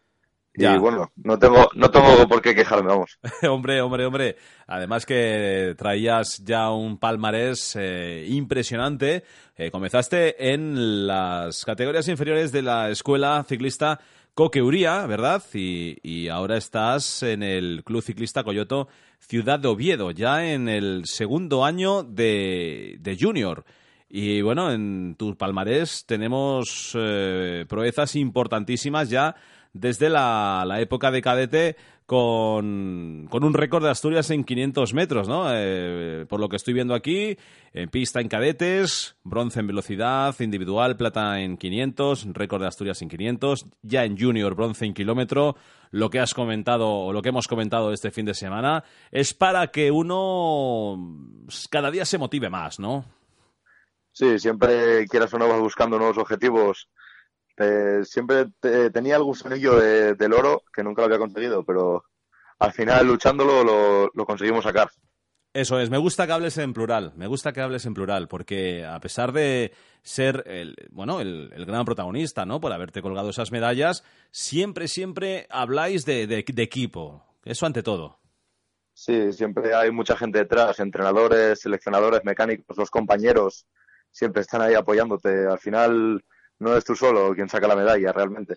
Ya. 0.55 0.75
Y 0.75 0.79
bueno, 0.79 1.13
no 1.17 1.39
tengo, 1.39 1.71
no 1.75 1.91
tengo 1.91 2.27
por 2.27 2.43
qué 2.43 2.55
quejarme, 2.55 2.89
vamos. 2.89 3.19
hombre, 3.49 3.81
hombre, 3.81 4.07
hombre. 4.07 4.37
Además 4.67 5.07
que 5.07 5.75
traías 5.79 6.43
ya 6.45 6.71
un 6.71 6.99
palmarés 6.99 7.77
eh, 7.77 8.27
impresionante. 8.29 9.23
Eh, 9.57 9.71
comenzaste 9.71 10.53
en 10.53 11.07
las 11.07 11.65
categorías 11.65 12.09
inferiores 12.09 12.51
de 12.51 12.63
la 12.63 12.91
escuela 12.91 13.45
ciclista 13.47 14.01
Coque 14.39 14.63
Uría, 14.63 15.05
¿verdad? 15.07 15.43
Y, 15.53 15.99
y, 16.01 16.29
ahora 16.29 16.57
estás 16.57 17.25
en 17.25 17.43
el 17.43 17.83
Club 17.83 18.03
Ciclista 18.03 18.45
Coyoto 18.45 18.87
Ciudad 19.19 19.59
de 19.59 19.67
Oviedo, 19.67 20.13
ya 20.13 20.53
en 20.53 20.69
el 20.69 21.07
segundo 21.07 21.65
año 21.65 22.05
de, 22.05 22.99
de 23.01 23.17
Junior. 23.19 23.65
Y 24.09 24.41
bueno, 24.43 24.71
en 24.71 25.17
tu 25.19 25.37
palmarés 25.37 26.07
tenemos 26.07 26.93
eh, 26.95 27.65
proezas 27.69 28.15
importantísimas 28.15 29.11
ya 29.11 29.35
desde 29.73 30.09
la, 30.09 30.63
la 30.65 30.81
época 30.81 31.11
de 31.11 31.21
cadete 31.21 31.77
con, 32.09 33.29
con, 33.29 33.45
un 33.45 33.53
récord 33.53 33.85
de 33.85 33.91
Asturias 33.91 34.31
en 34.31 34.43
500 34.43 34.95
metros, 34.95 35.29
¿no? 35.29 35.45
Eh, 35.53 36.25
por 36.27 36.41
lo 36.41 36.49
que 36.49 36.57
estoy 36.57 36.73
viendo 36.73 36.95
aquí, 36.95 37.37
en 37.75 37.91
pista 37.91 38.23
en 38.23 38.29
cadetes, 38.29 39.17
bronce 39.25 39.61
en 39.61 39.67
velocidad, 39.67 40.35
individual, 40.41 40.97
plata 40.97 41.39
en 41.39 41.59
500, 41.59 42.29
récord 42.33 42.63
de 42.63 42.69
Asturias 42.69 43.03
en 43.03 43.11
500, 43.11 43.67
ya 43.83 44.07
en 44.07 44.17
junior, 44.19 44.55
bronce 44.55 44.87
en 44.87 44.95
kilómetro. 44.95 45.57
Lo 45.91 46.09
que 46.09 46.19
has 46.19 46.33
comentado, 46.33 46.89
o 46.89 47.13
lo 47.13 47.21
que 47.21 47.29
hemos 47.29 47.47
comentado 47.47 47.93
este 47.93 48.11
fin 48.11 48.25
de 48.25 48.33
semana, 48.33 48.85
es 49.11 49.35
para 49.35 49.67
que 49.67 49.91
uno 49.91 50.97
cada 51.69 51.91
día 51.91 52.07
se 52.07 52.17
motive 52.17 52.49
más, 52.49 52.81
¿no? 52.81 53.05
Sí, 54.13 54.39
siempre 54.39 55.07
quieras 55.09 55.35
o 55.35 55.39
no 55.39 55.47
vas 55.47 55.61
buscando 55.61 55.99
nuevos 55.99 56.17
objetivos 56.17 56.89
eh, 57.59 58.05
siempre 58.05 58.47
te, 58.61 58.91
tenía 58.91 59.17
algún 59.17 59.35
sonillo 59.35 59.79
de, 59.79 60.15
del 60.15 60.33
oro 60.33 60.63
que 60.73 60.83
nunca 60.83 61.03
lo 61.03 61.07
había 61.07 61.19
conseguido, 61.19 61.65
pero 61.65 62.05
al 62.59 62.73
final 62.73 63.07
luchándolo 63.07 63.65
lo, 63.65 64.11
lo, 64.13 64.27
conseguimos 64.27 64.65
sacar. 64.65 64.91
Eso 65.53 65.81
es, 65.81 65.91
me 65.91 65.99
gusta 65.99 66.27
que 66.27 66.33
hables 66.33 66.59
en 66.59 66.73
plural, 66.73 67.13
me 67.17 67.27
gusta 67.27 67.53
que 67.53 67.61
hables 67.61 67.87
en 67.87 67.95
plural, 67.95 68.29
porque 68.29 68.85
a 68.85 69.01
pesar 69.01 69.33
de 69.33 69.73
ser 70.03 70.45
el, 70.47 70.77
bueno, 70.91 71.21
el, 71.21 71.51
el 71.55 71.65
gran 71.65 71.85
protagonista, 71.85 72.45
¿no? 72.45 72.61
Por 72.61 72.73
haberte 72.73 73.03
colgado 73.03 73.31
esas 73.31 73.51
medallas, 73.51 74.05
siempre, 74.31 74.89
siempre 74.89 75.47
habláis 75.51 76.05
de, 76.05 76.27
de, 76.27 76.45
de 76.47 76.63
equipo, 76.63 77.25
eso 77.45 77.67
ante 77.67 77.83
todo. 77.83 78.19
Sí, 78.93 79.33
siempre 79.33 79.75
hay 79.75 79.93
mucha 79.93 80.17
gente 80.17 80.41
detrás, 80.41 80.81
entrenadores, 80.81 81.61
seleccionadores, 81.61 82.25
mecánicos, 82.25 82.77
los 82.77 82.91
compañeros, 82.91 83.67
siempre 84.11 84.43
están 84.43 84.61
ahí 84.61 84.75
apoyándote. 84.75 85.47
Al 85.47 85.59
final, 85.59 86.25
no 86.59 86.73
eres 86.73 86.85
tú 86.85 86.95
solo 86.95 87.35
quien 87.35 87.49
saca 87.49 87.69
la 87.69 87.77
medalla 87.77 88.13
realmente. 88.13 88.57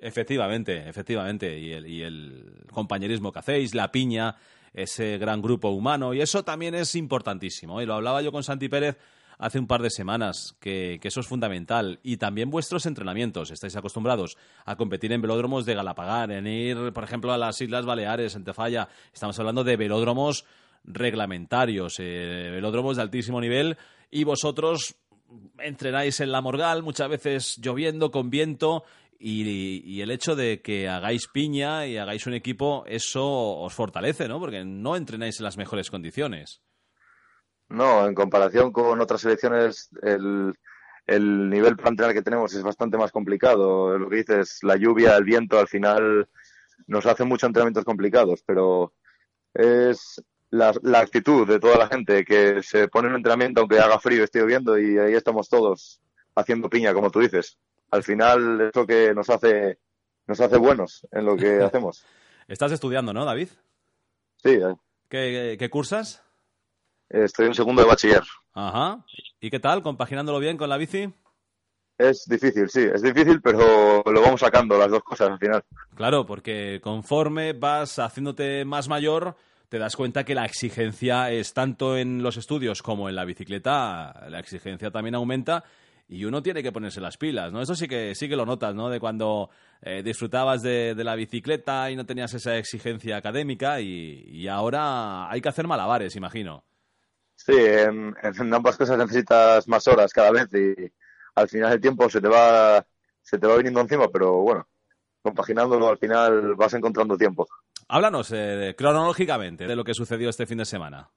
Efectivamente, 0.00 0.88
efectivamente. 0.88 1.58
Y 1.58 2.02
el, 2.02 2.64
compañerismo 2.72 3.32
que 3.32 3.38
hacéis, 3.38 3.74
la 3.74 3.92
piña, 3.92 4.36
ese 4.72 5.18
gran 5.18 5.40
grupo 5.40 5.68
humano, 5.68 6.12
y 6.14 6.20
eso 6.20 6.42
también 6.42 6.74
es 6.74 6.94
importantísimo. 6.94 7.80
Y 7.80 7.86
lo 7.86 7.94
hablaba 7.94 8.22
yo 8.22 8.32
con 8.32 8.42
Santi 8.42 8.68
Pérez 8.68 8.96
hace 9.38 9.58
un 9.58 9.66
par 9.66 9.82
de 9.82 9.90
semanas, 9.90 10.56
que, 10.60 10.98
que, 11.00 11.08
eso 11.08 11.20
es 11.20 11.26
fundamental. 11.26 12.00
Y 12.02 12.16
también 12.16 12.50
vuestros 12.50 12.86
entrenamientos. 12.86 13.50
Estáis 13.50 13.76
acostumbrados 13.76 14.36
a 14.64 14.76
competir 14.76 15.12
en 15.12 15.22
velódromos 15.22 15.66
de 15.66 15.74
Galapagar, 15.74 16.32
en 16.32 16.46
ir, 16.46 16.92
por 16.92 17.04
ejemplo, 17.04 17.32
a 17.32 17.38
las 17.38 17.60
Islas 17.60 17.84
Baleares, 17.84 18.34
en 18.34 18.44
Tefalla. 18.44 18.88
Estamos 19.12 19.38
hablando 19.38 19.62
de 19.62 19.76
velódromos 19.76 20.44
reglamentarios, 20.84 21.96
eh, 21.98 22.50
velódromos 22.52 22.96
de 22.96 23.02
altísimo 23.02 23.40
nivel, 23.40 23.76
y 24.10 24.24
vosotros 24.24 24.96
entrenáis 25.58 26.20
en 26.20 26.32
la 26.32 26.40
Morgal, 26.40 26.82
muchas 26.82 27.08
veces 27.08 27.58
lloviendo, 27.58 28.10
con 28.10 28.30
viento, 28.30 28.84
y, 29.24 30.00
el 30.00 30.10
hecho 30.10 30.34
de 30.34 30.60
que 30.62 30.88
hagáis 30.88 31.28
piña 31.28 31.86
y 31.86 31.96
hagáis 31.96 32.26
un 32.26 32.34
equipo, 32.34 32.84
eso 32.86 33.24
os 33.24 33.72
fortalece, 33.72 34.26
¿no? 34.26 34.40
Porque 34.40 34.64
no 34.64 34.96
entrenáis 34.96 35.38
en 35.38 35.44
las 35.44 35.56
mejores 35.56 35.90
condiciones. 35.90 36.60
No, 37.68 38.06
en 38.06 38.14
comparación 38.14 38.72
con 38.72 39.00
otras 39.00 39.20
selecciones, 39.20 39.90
el, 40.02 40.54
el 41.06 41.48
nivel 41.48 41.76
para 41.76 41.90
entrenar 41.90 42.14
que 42.14 42.22
tenemos 42.22 42.52
es 42.52 42.62
bastante 42.62 42.98
más 42.98 43.12
complicado. 43.12 43.96
Lo 43.96 44.10
que 44.10 44.16
dices, 44.16 44.58
la 44.62 44.76
lluvia, 44.76 45.16
el 45.16 45.24
viento, 45.24 45.58
al 45.58 45.68
final 45.68 46.28
nos 46.86 47.06
hacen 47.06 47.28
muchos 47.28 47.46
entrenamientos 47.46 47.84
complicados, 47.84 48.42
pero 48.44 48.92
es 49.54 50.20
la, 50.52 50.72
la, 50.82 51.00
actitud 51.00 51.48
de 51.48 51.58
toda 51.58 51.78
la 51.78 51.88
gente 51.88 52.24
que 52.24 52.62
se 52.62 52.86
pone 52.88 53.08
en 53.08 53.14
un 53.14 53.18
entrenamiento 53.18 53.60
aunque 53.60 53.80
haga 53.80 53.98
frío, 53.98 54.22
esté 54.22 54.38
lloviendo 54.40 54.78
y 54.78 54.98
ahí 54.98 55.14
estamos 55.14 55.48
todos 55.48 56.00
haciendo 56.34 56.68
piña, 56.68 56.94
como 56.94 57.10
tú 57.10 57.20
dices. 57.20 57.58
al 57.90 58.02
final 58.02 58.60
es 58.60 58.76
lo 58.76 58.86
que 58.86 59.14
nos 59.14 59.28
hace, 59.30 59.78
nos 60.26 60.40
hace 60.40 60.56
buenos 60.58 61.06
en 61.10 61.24
lo 61.24 61.36
que 61.36 61.56
hacemos. 61.62 62.04
Estás 62.46 62.70
estudiando, 62.70 63.12
¿no, 63.12 63.24
David? 63.24 63.48
Sí, 64.42 64.50
eh, 64.50 64.74
¿Qué, 65.08 65.56
qué 65.58 65.70
cursas? 65.70 66.22
estoy 67.08 67.46
en 67.46 67.54
segundo 67.54 67.82
de 67.82 67.88
bachiller. 67.88 68.22
Ajá. 68.54 69.04
¿Y 69.40 69.50
qué 69.50 69.60
tal? 69.60 69.82
¿Compaginándolo 69.82 70.38
bien 70.38 70.56
con 70.56 70.68
la 70.68 70.78
bici? 70.78 71.12
Es 71.98 72.24
difícil, 72.26 72.68
sí, 72.68 72.80
es 72.92 73.02
difícil, 73.02 73.40
pero 73.42 74.02
lo 74.04 74.22
vamos 74.22 74.40
sacando 74.40 74.78
las 74.78 74.90
dos 74.90 75.02
cosas 75.02 75.30
al 75.30 75.38
final. 75.38 75.62
Claro, 75.94 76.26
porque 76.26 76.80
conforme 76.82 77.52
vas 77.52 77.98
haciéndote 77.98 78.64
más 78.64 78.88
mayor, 78.88 79.36
te 79.72 79.78
das 79.78 79.96
cuenta 79.96 80.24
que 80.24 80.34
la 80.34 80.44
exigencia 80.44 81.30
es 81.30 81.54
tanto 81.54 81.96
en 81.96 82.22
los 82.22 82.36
estudios 82.36 82.82
como 82.82 83.08
en 83.08 83.16
la 83.16 83.24
bicicleta, 83.24 84.26
la 84.28 84.38
exigencia 84.38 84.90
también 84.90 85.14
aumenta 85.14 85.64
y 86.10 86.26
uno 86.26 86.42
tiene 86.42 86.62
que 86.62 86.72
ponerse 86.72 87.00
las 87.00 87.16
pilas, 87.16 87.50
¿no? 87.50 87.62
Eso 87.62 87.74
sí 87.74 87.88
que 87.88 88.14
sí 88.14 88.28
que 88.28 88.36
lo 88.36 88.44
notas, 88.44 88.74
¿no? 88.74 88.90
De 88.90 89.00
cuando 89.00 89.48
eh, 89.80 90.02
disfrutabas 90.02 90.60
de, 90.60 90.94
de 90.94 91.04
la 91.04 91.14
bicicleta 91.14 91.90
y 91.90 91.96
no 91.96 92.04
tenías 92.04 92.34
esa 92.34 92.58
exigencia 92.58 93.16
académica 93.16 93.80
y, 93.80 94.46
ahora 94.46 95.30
hay 95.30 95.40
que 95.40 95.48
hacer 95.48 95.66
malabares, 95.66 96.16
imagino. 96.16 96.64
Sí, 97.34 97.56
en, 97.56 98.14
en 98.22 98.52
ambas 98.52 98.76
cosas 98.76 98.98
necesitas 98.98 99.66
más 99.68 99.88
horas 99.88 100.12
cada 100.12 100.32
vez 100.32 100.52
y 100.52 100.92
al 101.34 101.48
final 101.48 101.72
el 101.72 101.80
tiempo 101.80 102.10
se 102.10 102.20
te 102.20 102.28
va, 102.28 102.84
se 103.22 103.38
te 103.38 103.46
va 103.46 103.56
viniendo 103.56 103.80
encima, 103.80 104.08
pero 104.08 104.32
bueno, 104.42 104.68
compaginándolo 105.22 105.88
al 105.88 105.96
final 105.96 106.56
vas 106.56 106.74
encontrando 106.74 107.16
tiempo. 107.16 107.48
Háblanos 107.88 108.32
eh, 108.32 108.74
cronológicamente 108.76 109.66
de 109.66 109.76
lo 109.76 109.84
que 109.84 109.94
sucedió 109.94 110.30
este 110.30 110.46
fin 110.46 110.58
de 110.58 110.64
semana. 110.64 111.10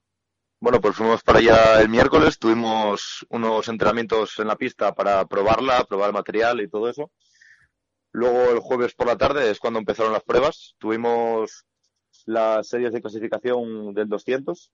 Bueno, 0.58 0.80
pues 0.80 0.96
fuimos 0.96 1.22
para 1.22 1.38
allá 1.38 1.80
el 1.80 1.88
miércoles, 1.88 2.38
tuvimos 2.38 3.26
unos 3.28 3.68
entrenamientos 3.68 4.38
en 4.38 4.48
la 4.48 4.56
pista 4.56 4.94
para 4.94 5.24
probarla, 5.26 5.84
probar 5.84 6.08
el 6.08 6.14
material 6.14 6.60
y 6.60 6.68
todo 6.68 6.88
eso. 6.88 7.10
Luego 8.12 8.50
el 8.52 8.60
jueves 8.60 8.94
por 8.94 9.06
la 9.06 9.18
tarde 9.18 9.50
es 9.50 9.58
cuando 9.58 9.78
empezaron 9.78 10.12
las 10.12 10.24
pruebas. 10.24 10.74
Tuvimos 10.78 11.66
las 12.24 12.68
series 12.68 12.92
de 12.92 13.02
clasificación 13.02 13.92
del 13.92 14.08
200 14.08 14.72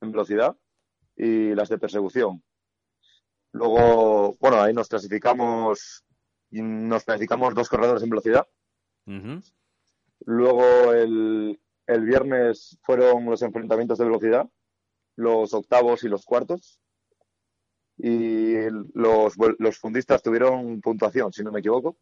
en 0.00 0.12
velocidad 0.12 0.56
y 1.14 1.54
las 1.54 1.68
de 1.68 1.78
persecución. 1.78 2.42
Luego, 3.52 4.36
bueno, 4.40 4.60
ahí 4.60 4.72
nos 4.72 4.88
clasificamos, 4.88 6.04
y 6.50 6.62
nos 6.62 7.04
clasificamos 7.04 7.54
dos 7.54 7.68
corredores 7.68 8.02
en 8.02 8.10
velocidad. 8.10 8.46
Ujú. 9.06 9.40
Luego 10.24 10.92
el, 10.92 11.60
el 11.86 12.04
viernes 12.04 12.78
fueron 12.82 13.24
los 13.26 13.42
enfrentamientos 13.42 13.98
de 13.98 14.04
velocidad, 14.04 14.48
los 15.16 15.54
octavos 15.54 16.04
y 16.04 16.08
los 16.08 16.24
cuartos. 16.24 16.80
Y 17.96 18.54
los, 18.94 19.34
los 19.58 19.78
fundistas 19.78 20.22
tuvieron 20.22 20.80
puntuación, 20.80 21.32
si 21.32 21.42
no 21.42 21.50
me 21.50 21.60
equivoco. 21.60 21.98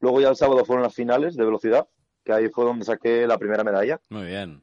Luego 0.00 0.20
ya 0.20 0.28
el 0.28 0.36
sábado 0.36 0.64
fueron 0.64 0.84
las 0.84 0.94
finales 0.94 1.34
de 1.36 1.44
velocidad, 1.44 1.88
que 2.22 2.32
ahí 2.32 2.48
fue 2.48 2.64
donde 2.64 2.84
saqué 2.84 3.26
la 3.26 3.38
primera 3.38 3.64
medalla. 3.64 4.00
Muy 4.10 4.26
bien. 4.26 4.62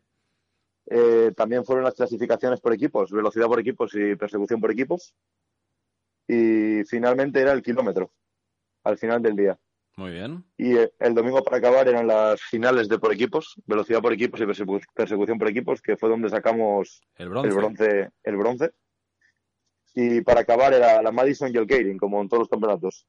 Eh, 0.85 1.33
también 1.35 1.65
fueron 1.65 1.83
las 1.83 1.95
clasificaciones 1.95 2.61
por 2.61 2.71
equipos, 2.73 3.11
velocidad 3.11 3.47
por 3.47 3.59
equipos 3.59 3.93
y 3.95 4.15
persecución 4.15 4.61
por 4.61 4.71
equipos. 4.71 5.13
Y 6.27 6.83
finalmente 6.85 7.41
era 7.41 7.51
el 7.51 7.61
kilómetro, 7.61 8.13
al 8.83 8.97
final 8.97 9.21
del 9.21 9.35
día. 9.35 9.59
Muy 9.97 10.11
bien. 10.11 10.43
Y 10.57 10.75
eh, 10.77 10.91
el 10.99 11.13
domingo 11.13 11.41
para 11.43 11.57
acabar 11.57 11.87
eran 11.87 12.05
las 12.07 12.41
finales 12.41 12.89
de 12.89 12.99
por 12.99 13.13
equipos, 13.13 13.55
velocidad 13.65 14.01
por 14.01 14.11
equipos 14.13 14.41
y 14.41 14.43
persecu- 14.43 14.83
persecución 14.93 15.37
por 15.39 15.47
equipos, 15.47 15.81
que 15.81 15.95
fue 15.95 16.09
donde 16.09 16.29
sacamos 16.29 17.01
El 17.15 17.29
bronce. 17.29 17.49
el 17.49 17.55
bronce, 17.55 18.09
el 18.23 18.35
bronce. 18.37 18.71
Y 19.93 20.21
para 20.21 20.41
acabar 20.41 20.73
era 20.73 21.01
la 21.01 21.11
Madison 21.11 21.49
y 21.53 21.57
el 21.57 21.65
Keirin, 21.67 21.97
como 21.97 22.21
en 22.21 22.27
todos 22.27 22.41
los 22.41 22.49
campeonatos. 22.49 23.07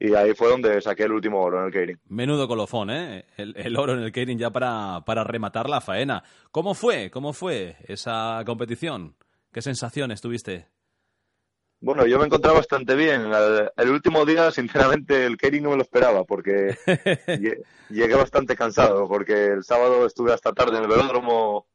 Y 0.00 0.12
ahí 0.14 0.34
fue 0.34 0.48
donde 0.48 0.80
saqué 0.80 1.04
el 1.04 1.12
último 1.12 1.40
oro 1.40 1.60
en 1.60 1.66
el 1.66 1.72
Keirin. 1.72 2.00
Menudo 2.08 2.48
colofón, 2.48 2.90
¿eh? 2.90 3.24
El, 3.36 3.56
el 3.56 3.76
oro 3.76 3.92
en 3.92 4.00
el 4.00 4.10
Keirin 4.10 4.36
ya 4.36 4.50
para, 4.50 5.02
para 5.06 5.22
rematar 5.22 5.68
la 5.70 5.80
faena. 5.80 6.24
¿Cómo 6.50 6.74
fue? 6.74 7.12
¿Cómo 7.12 7.32
fue 7.32 7.76
esa 7.86 8.42
competición? 8.44 9.16
¿Qué 9.52 9.62
sensaciones 9.62 10.20
tuviste? 10.20 10.66
Bueno, 11.84 12.06
yo 12.06 12.18
me 12.18 12.24
encontraba 12.24 12.56
bastante 12.60 12.94
bien. 12.94 13.30
El, 13.76 13.90
último 13.90 14.24
día, 14.24 14.50
sinceramente, 14.50 15.26
el 15.26 15.36
Keirin 15.36 15.64
no 15.64 15.70
me 15.70 15.76
lo 15.76 15.82
esperaba 15.82 16.24
porque 16.24 16.74
lle- 17.26 17.62
llegué 17.90 18.14
bastante 18.14 18.56
cansado 18.56 19.06
porque 19.06 19.48
el 19.48 19.64
sábado 19.64 20.06
estuve 20.06 20.32
hasta 20.32 20.54
tarde 20.54 20.78
en 20.78 20.84
el 20.84 20.88
velódromo. 20.88 21.66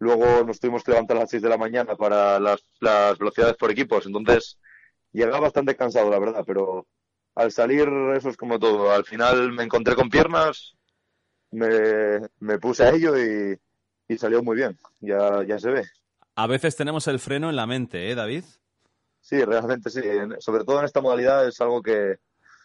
Luego 0.00 0.42
nos 0.42 0.58
tuvimos 0.58 0.82
que 0.82 0.90
levantar 0.90 1.16
a 1.16 1.20
las 1.20 1.30
6 1.30 1.42
de 1.42 1.48
la 1.48 1.58
mañana 1.58 1.94
para 1.94 2.40
las, 2.40 2.60
las 2.80 3.16
velocidades 3.18 3.56
por 3.56 3.70
equipos. 3.70 4.04
Entonces, 4.06 4.58
llegaba 5.12 5.38
bastante 5.38 5.76
cansado, 5.76 6.10
la 6.10 6.18
verdad, 6.18 6.42
pero 6.44 6.88
al 7.36 7.52
salir 7.52 7.88
eso 8.16 8.30
es 8.30 8.36
como 8.36 8.58
todo. 8.58 8.90
Al 8.90 9.04
final 9.04 9.52
me 9.52 9.62
encontré 9.62 9.94
con 9.94 10.10
piernas, 10.10 10.74
me, 11.52 11.68
me 12.40 12.58
puse 12.58 12.82
a 12.82 12.90
ello 12.90 13.16
y, 13.16 13.56
y 14.08 14.18
salió 14.18 14.42
muy 14.42 14.56
bien. 14.56 14.76
Ya, 14.98 15.44
ya 15.44 15.56
se 15.60 15.70
ve. 15.70 15.84
A 16.34 16.48
veces 16.48 16.74
tenemos 16.74 17.06
el 17.06 17.20
freno 17.20 17.48
en 17.48 17.54
la 17.54 17.68
mente, 17.68 18.10
¿eh, 18.10 18.16
David? 18.16 18.42
Sí, 19.26 19.44
realmente 19.44 19.90
sí. 19.90 20.00
Sobre 20.38 20.62
todo 20.62 20.78
en 20.78 20.84
esta 20.84 21.00
modalidad 21.00 21.48
es 21.48 21.60
algo 21.60 21.82
que 21.82 22.18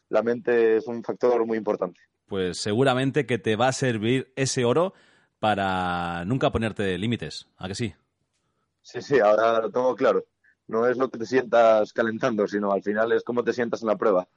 la 0.10 0.21
mente 0.21 0.78
es 0.78 0.86
un 0.86 1.04
factor 1.04 1.43
muy 1.43 1.58
importante. 1.58 2.00
Pues 2.28 2.60
seguramente 2.60 3.26
que 3.26 3.39
te 3.39 3.56
va 3.56 3.69
a 3.69 3.74
servir 3.74 4.32
ese 4.36 4.63
oro 4.63 4.93
para 5.39 6.24
nunca 6.26 6.52
ponerte 6.52 6.95
límites. 7.00 7.47
¿A 7.58 7.67
que 7.67 7.74
sí? 7.74 7.95
Sí, 8.84 9.02
sí, 9.02 9.19
ahora 9.19 9.60
lo 9.62 9.71
tengo 9.71 9.95
claro. 9.95 10.24
No 10.67 10.86
es 10.88 10.97
lo 10.97 11.10
que 11.10 11.17
te 11.17 11.26
sientas 11.26 11.93
calentando, 11.93 12.47
sino 12.47 12.71
al 12.71 12.84
final 12.84 13.12
es 13.12 13.24
cómo 13.24 13.43
te 13.43 13.54
sientas 13.54 13.82
en 13.82 13.88
la 13.88 13.97
prueba. 13.97 14.28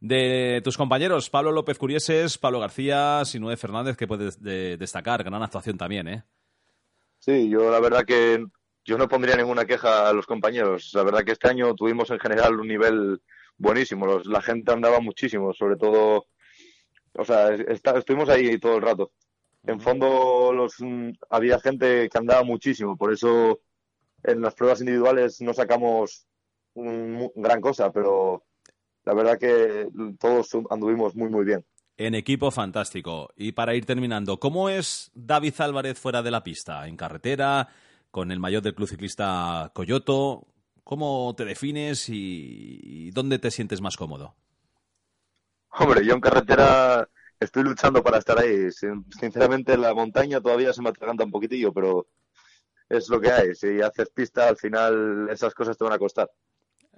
De 0.00 0.60
tus 0.64 0.76
compañeros, 0.76 1.30
Pablo 1.30 1.52
López 1.52 1.78
Curieses, 1.78 2.38
Pablo 2.38 2.58
García, 2.58 3.24
Sinué 3.24 3.56
Fernández, 3.56 3.96
que 3.96 4.08
puedes 4.08 4.42
de- 4.42 4.76
destacar. 4.78 5.22
Gran 5.22 5.44
actuación 5.44 5.78
también, 5.78 6.08
¿eh? 6.08 6.24
Sí, 7.20 7.48
yo 7.48 7.70
la 7.70 7.78
verdad 7.78 8.04
que 8.04 8.44
yo 8.84 8.98
no 8.98 9.08
pondría 9.08 9.36
ninguna 9.36 9.64
queja 9.64 10.08
a 10.08 10.12
los 10.12 10.26
compañeros. 10.26 10.90
La 10.94 11.02
verdad 11.02 11.24
que 11.24 11.32
este 11.32 11.48
año 11.48 11.74
tuvimos 11.74 12.10
en 12.10 12.18
general 12.18 12.58
un 12.58 12.68
nivel 12.68 13.20
buenísimo. 13.56 14.06
Los- 14.06 14.26
la 14.26 14.42
gente 14.42 14.72
andaba 14.72 15.00
muchísimo, 15.00 15.52
sobre 15.52 15.76
todo, 15.76 16.26
o 17.14 17.24
sea, 17.24 17.54
está- 17.54 17.96
estuvimos 17.98 18.28
ahí 18.28 18.58
todo 18.58 18.76
el 18.76 18.82
rato. 18.82 19.12
En 19.64 19.80
fondo 19.80 20.52
los, 20.52 20.74
mm, 20.80 21.10
había 21.30 21.60
gente 21.60 22.08
que 22.08 22.18
andaba 22.18 22.42
muchísimo, 22.42 22.96
por 22.96 23.12
eso 23.12 23.60
en 24.24 24.40
las 24.40 24.54
pruebas 24.54 24.80
individuales 24.80 25.40
no 25.40 25.54
sacamos 25.54 26.26
un 26.74 27.30
gran 27.36 27.60
cosa, 27.60 27.92
pero 27.92 28.44
la 29.04 29.14
verdad 29.14 29.38
que 29.38 29.88
todos 30.18 30.50
anduvimos 30.70 31.14
muy, 31.14 31.28
muy 31.28 31.44
bien. 31.44 31.64
En 31.96 32.14
equipo 32.14 32.50
fantástico. 32.50 33.30
Y 33.36 33.52
para 33.52 33.74
ir 33.74 33.84
terminando, 33.84 34.38
¿cómo 34.38 34.68
es 34.68 35.10
David 35.14 35.54
Álvarez 35.58 35.98
fuera 35.98 36.22
de 36.22 36.30
la 36.30 36.42
pista? 36.42 36.88
¿En 36.88 36.96
carretera? 36.96 37.68
¿Con 38.12 38.30
el 38.30 38.38
mayor 38.38 38.62
del 38.62 38.76
club 38.76 38.88
ciclista 38.88 39.72
Coyoto? 39.74 40.46
¿Cómo 40.84 41.34
te 41.36 41.44
defines 41.44 42.08
y, 42.08 42.78
y 42.82 43.10
dónde 43.10 43.40
te 43.40 43.50
sientes 43.50 43.80
más 43.80 43.96
cómodo? 43.96 44.36
Hombre, 45.70 46.04
yo 46.06 46.14
en 46.14 46.20
carretera 46.20 47.08
estoy 47.40 47.62
luchando 47.64 48.02
para 48.02 48.18
estar 48.18 48.38
ahí. 48.38 48.70
Sin- 48.70 49.04
Sinceramente, 49.18 49.72
en 49.74 49.80
la 49.82 49.94
montaña 49.94 50.40
todavía 50.40 50.72
se 50.72 50.82
me 50.82 50.90
atraganta 50.90 51.24
un 51.24 51.30
poquitillo, 51.30 51.72
pero 51.72 52.06
es 52.88 53.08
lo 53.10 53.20
que 53.20 53.32
hay. 53.32 53.54
Si 53.56 53.80
haces 53.82 54.10
pista, 54.10 54.48
al 54.48 54.56
final 54.58 55.28
esas 55.30 55.54
cosas 55.54 55.78
te 55.78 55.84
van 55.84 55.94
a 55.94 55.98
costar. 56.00 56.30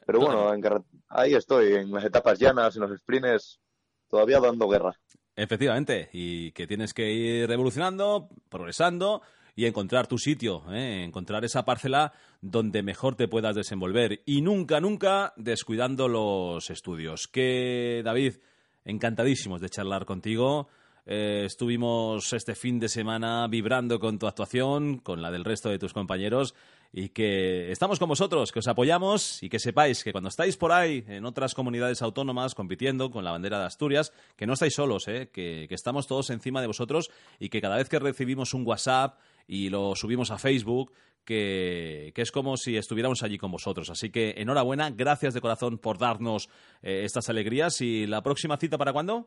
Pero 0.07 0.21
bueno, 0.21 0.55
en 0.55 0.63
ahí 1.09 1.35
estoy, 1.35 1.75
en 1.75 1.93
las 1.93 2.05
etapas 2.05 2.39
llanas, 2.41 2.77
en 2.77 2.83
los 2.83 2.99
sprints, 3.01 3.61
todavía 4.09 4.41
dando 4.41 4.69
guerra. 4.69 4.95
Efectivamente, 5.37 6.11
y 6.13 6.53
que 6.53 6.67
tienes 6.69 6.95
que 6.95 7.11
ir 7.11 7.51
evolucionando, 7.51 8.29
progresando 8.49 9.21
y 9.57 9.67
encontrar 9.67 10.07
tu 10.07 10.19
sitio, 10.19 10.65
¿eh? 10.73 11.05
encontrar 11.05 11.45
esa 11.45 11.65
parcela 11.65 12.13
donde 12.41 12.83
mejor 12.83 13.15
te 13.15 13.29
puedas 13.29 13.55
desenvolver 13.55 14.23
y 14.27 14.41
nunca, 14.41 14.81
nunca 14.81 15.33
descuidando 15.37 16.09
los 16.09 16.71
estudios. 16.71 17.29
Que, 17.29 18.03
David, 18.05 18.35
encantadísimos 18.85 19.61
de 19.61 19.71
charlar 19.71 20.05
contigo. 20.05 20.69
Eh, 21.07 21.43
estuvimos 21.45 22.33
este 22.33 22.55
fin 22.55 22.81
de 22.81 22.89
semana 22.89 23.47
vibrando 23.47 24.01
con 24.01 24.19
tu 24.19 24.27
actuación, 24.27 24.99
con 24.99 25.21
la 25.21 25.31
del 25.31 25.45
resto 25.45 25.69
de 25.69 25.79
tus 25.79 25.93
compañeros 25.93 26.55
y 26.97 27.11
que 27.11 27.71
estamos 27.73 27.99
con 27.99 28.09
vosotros, 28.09 28.53
que 28.53 28.61
os 28.61 28.69
apoyamos 28.69 29.43
y 29.43 29.49
que 29.49 29.59
sepáis 29.59 30.03
que 30.03 30.13
cuando 30.13 30.29
estáis 30.29 30.57
por 30.57 30.73
ahí 30.73 31.05
en 31.09 31.27
otras 31.27 31.53
comunidades 31.53 32.01
autónomas 32.03 32.55
compitiendo 32.55 33.11
con 33.11 33.25
la 33.25 33.33
bandera 33.33 33.59
de 33.59 33.67
Asturias, 33.67 34.13
que 34.37 34.47
no 34.47 34.55
estáis 34.55 34.75
solos, 34.75 35.09
¿eh? 35.09 35.29
que, 35.33 35.67
que 35.69 35.75
estamos 35.75 36.07
todos 36.07 36.31
encima 36.31 36.61
de 36.61 36.69
vosotros 36.69 37.11
y 37.39 37.49
que 37.49 37.61
cada 37.61 37.77
vez 37.77 37.89
que 37.89 37.99
recibimos 37.99 38.55
un 38.55 38.65
WhatsApp 38.65 39.19
y 39.47 39.69
lo 39.69 39.95
subimos 39.95 40.31
a 40.31 40.39
Facebook, 40.39 40.93
que, 41.25 42.13
que 42.15 42.23
es 42.23 42.31
como 42.31 42.57
si 42.57 42.77
estuviéramos 42.77 43.23
allí 43.23 43.39
con 43.39 43.51
vosotros. 43.51 43.91
Así 43.91 44.11
que 44.11 44.35
enhorabuena, 44.37 44.91
gracias 44.91 45.35
de 45.35 45.41
corazón 45.41 45.79
por 45.79 45.99
darnos 45.99 46.49
eh, 46.83 47.03
estas 47.05 47.29
alegrías 47.29 47.81
y 47.81 48.07
la 48.07 48.23
próxima 48.23 48.57
cita 48.57 48.79
para 48.79 48.93
cuándo? 48.93 49.27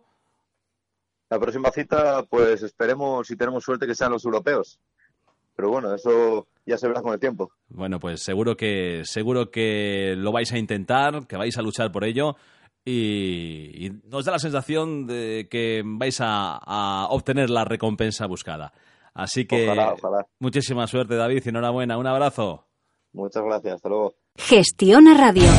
La 1.29 1.39
próxima 1.39 1.71
cita, 1.71 2.23
pues 2.29 2.63
esperemos, 2.63 3.27
si 3.27 3.35
tenemos 3.35 3.63
suerte, 3.63 3.85
que 3.85 3.95
sean 3.95 4.11
los 4.11 4.23
europeos. 4.23 4.79
Pero 5.55 5.71
bueno, 5.71 5.93
eso 5.93 6.47
ya 6.65 6.77
se 6.77 6.87
verá 6.87 7.01
con 7.01 7.13
el 7.13 7.19
tiempo. 7.19 7.51
Bueno, 7.67 7.99
pues 7.99 8.21
seguro 8.21 8.55
que 8.55 9.01
seguro 9.03 9.49
que 9.49 10.13
lo 10.15 10.31
vais 10.31 10.53
a 10.53 10.57
intentar, 10.57 11.25
que 11.27 11.35
vais 11.35 11.57
a 11.57 11.63
luchar 11.63 11.91
por 11.91 12.05
ello 12.05 12.35
y, 12.85 13.87
y 13.87 13.91
nos 14.05 14.23
da 14.23 14.33
la 14.33 14.39
sensación 14.39 15.07
de 15.07 15.47
que 15.49 15.81
vais 15.83 16.21
a, 16.21 16.59
a 16.63 17.07
obtener 17.09 17.49
la 17.49 17.65
recompensa 17.65 18.27
buscada. 18.27 18.71
Así 19.17 19.45
que 19.47 19.65
Ojalá, 19.65 19.93
ojalá. 19.93 20.27
muchísima 20.39 20.85
suerte, 20.85 21.15
David, 21.15 21.41
y 21.43 21.49
enhorabuena. 21.49 21.97
Un 21.97 22.05
abrazo. 22.05 22.67
Muchas 23.13 23.43
gracias, 23.43 23.73
hasta 23.75 23.89
luego. 23.89 24.13
Gestiona 24.37 25.15
Radio. 25.17 25.49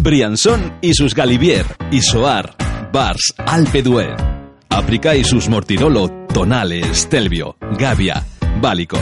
Briançon 0.00 0.78
i 0.80 0.94
sus 0.94 1.14
Galivier, 1.14 1.66
Isoar, 1.90 2.54
Bars, 2.92 3.34
Alpe 3.46 3.82
d'Huez. 3.82 4.16
Aplica 4.70 5.14
i 5.14 5.24
sus 5.24 5.48
Mortirolo, 5.48 6.08
Tonales, 6.32 6.86
Stelvio, 7.04 7.56
Gavia, 7.78 8.24
Bálico. 8.62 8.98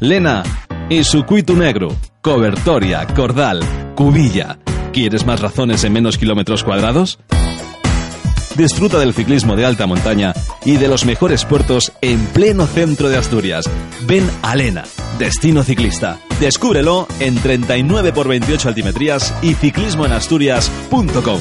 Lena 0.00 0.42
y 0.90 1.04
su 1.04 1.24
Cuito 1.24 1.54
Negro, 1.54 1.88
Cobertoria, 2.20 3.06
Cordal, 3.14 3.60
Cubilla. 3.94 4.58
¿Quieres 4.92 5.24
más 5.24 5.40
razones 5.40 5.84
en 5.84 5.92
menos 5.94 6.18
kilómetros 6.18 6.64
cuadrados? 6.64 7.18
Disfruta 8.56 8.98
del 8.98 9.14
ciclismo 9.14 9.56
de 9.56 9.64
alta 9.64 9.86
montaña 9.86 10.34
y 10.64 10.76
de 10.76 10.88
los 10.88 11.06
mejores 11.06 11.44
puertos 11.46 11.92
en 12.02 12.24
pleno 12.26 12.66
centro 12.66 13.08
de 13.08 13.16
Asturias. 13.16 13.64
Ven 14.06 14.28
a 14.42 14.54
Lena, 14.54 14.84
destino 15.18 15.62
ciclista. 15.62 16.20
Descúbrelo 16.38 17.06
en 17.18 17.36
39 17.36 18.10
x 18.10 18.24
28 18.26 18.68
altimetrías 18.68 19.34
y 19.42 19.54
ciclismoenasturias.com. 19.54 21.40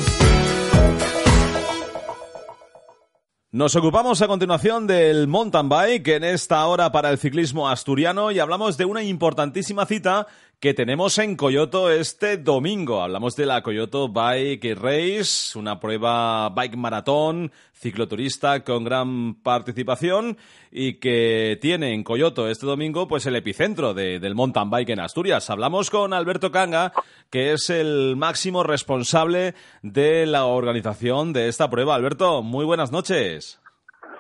Nos 3.54 3.76
ocupamos 3.76 4.22
a 4.22 4.28
continuación 4.28 4.88
del 4.88 5.28
mountain 5.28 5.68
bike 5.68 6.08
en 6.08 6.24
esta 6.24 6.66
hora 6.66 6.94
para 6.94 7.10
el 7.10 7.18
ciclismo 7.18 7.68
asturiano 7.68 8.32
y 8.32 8.40
hablamos 8.40 8.78
de 8.78 8.86
una 8.86 9.04
importantísima 9.04 9.86
cita 9.86 10.28
que 10.62 10.76
tenemos 10.76 11.18
en 11.18 11.36
Coyoto 11.36 11.90
este 11.90 12.38
domingo. 12.38 13.02
Hablamos 13.02 13.36
de 13.36 13.48
la 13.48 13.64
Coyoto 13.64 14.10
Bike 14.10 14.76
Race, 14.80 15.58
una 15.58 15.80
prueba 15.80 16.50
bike 16.50 16.76
maratón, 16.78 17.52
cicloturista 17.74 18.64
con 18.64 18.84
gran 18.84 19.34
participación 19.42 20.38
y 20.72 21.00
que 21.00 21.58
tiene 21.60 21.96
en 21.96 22.04
Coyoto 22.04 22.48
este 22.48 22.68
domingo 22.68 23.08
pues 23.08 23.26
el 23.26 23.36
epicentro 23.38 23.96
de- 23.96 24.20
del 24.20 24.36
mountain 24.36 24.70
bike 24.70 24.90
en 24.92 25.00
Asturias. 25.00 25.50
Hablamos 25.50 25.90
con 25.90 26.14
Alberto 26.14 26.52
Canga, 26.52 26.94
que 27.32 27.54
es 27.54 27.72
el 27.72 28.16
máximo 28.16 28.62
responsable 28.62 29.56
de 29.82 30.28
la 30.28 30.46
organización 30.46 31.34
de 31.34 31.48
esta 31.48 31.72
prueba. 31.72 31.96
Alberto, 31.96 32.44
muy 32.44 32.66
buenas 32.66 32.92
noches. 32.92 33.60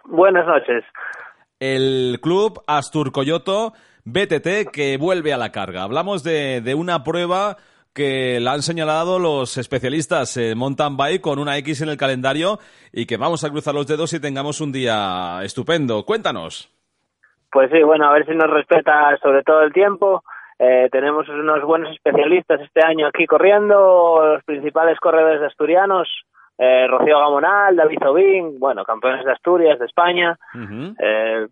Buenas 0.05 0.47
noches. 0.47 0.83
El 1.59 2.17
club 2.19 2.63
Astur 2.65 3.11
Coyoto 3.11 3.73
BTT 4.05 4.71
que 4.71 4.97
vuelve 4.97 5.33
a 5.33 5.37
la 5.37 5.51
carga. 5.51 5.83
Hablamos 5.83 6.23
de, 6.23 6.61
de 6.61 6.75
una 6.75 7.03
prueba 7.03 7.57
que 7.93 8.39
la 8.39 8.53
han 8.53 8.61
señalado 8.61 9.19
los 9.19 9.57
especialistas 9.57 10.37
en 10.37 10.57
mountain 10.57 10.95
bike 10.95 11.21
con 11.21 11.39
una 11.39 11.57
X 11.57 11.81
en 11.81 11.89
el 11.89 11.97
calendario 11.97 12.59
y 12.91 13.05
que 13.05 13.17
vamos 13.17 13.43
a 13.43 13.49
cruzar 13.49 13.73
los 13.73 13.87
dedos 13.87 14.13
y 14.13 14.21
tengamos 14.21 14.61
un 14.61 14.71
día 14.71 15.39
estupendo. 15.43 16.05
Cuéntanos. 16.05 16.71
Pues 17.51 17.69
sí, 17.69 17.83
bueno, 17.83 18.05
a 18.05 18.13
ver 18.13 18.25
si 18.25 18.33
nos 18.33 18.49
respeta 18.49 19.17
sobre 19.21 19.43
todo 19.43 19.61
el 19.63 19.73
tiempo. 19.73 20.23
Eh, 20.57 20.87
tenemos 20.91 21.27
unos 21.27 21.61
buenos 21.63 21.91
especialistas 21.91 22.61
este 22.61 22.85
año 22.85 23.07
aquí 23.07 23.25
corriendo, 23.25 24.35
los 24.35 24.43
principales 24.43 24.97
corredores 24.99 25.41
asturianos, 25.41 26.07
eh, 26.57 26.87
Rocío 26.87 27.19
Gamonal, 27.19 27.75
David 27.75 27.97
Zobín, 28.01 28.59
bueno, 28.59 28.85
campeones 28.85 29.25
de 29.25 29.31
Asturias, 29.31 29.79
de 29.79 29.85
España. 29.85 30.37
Eh, 30.99 31.47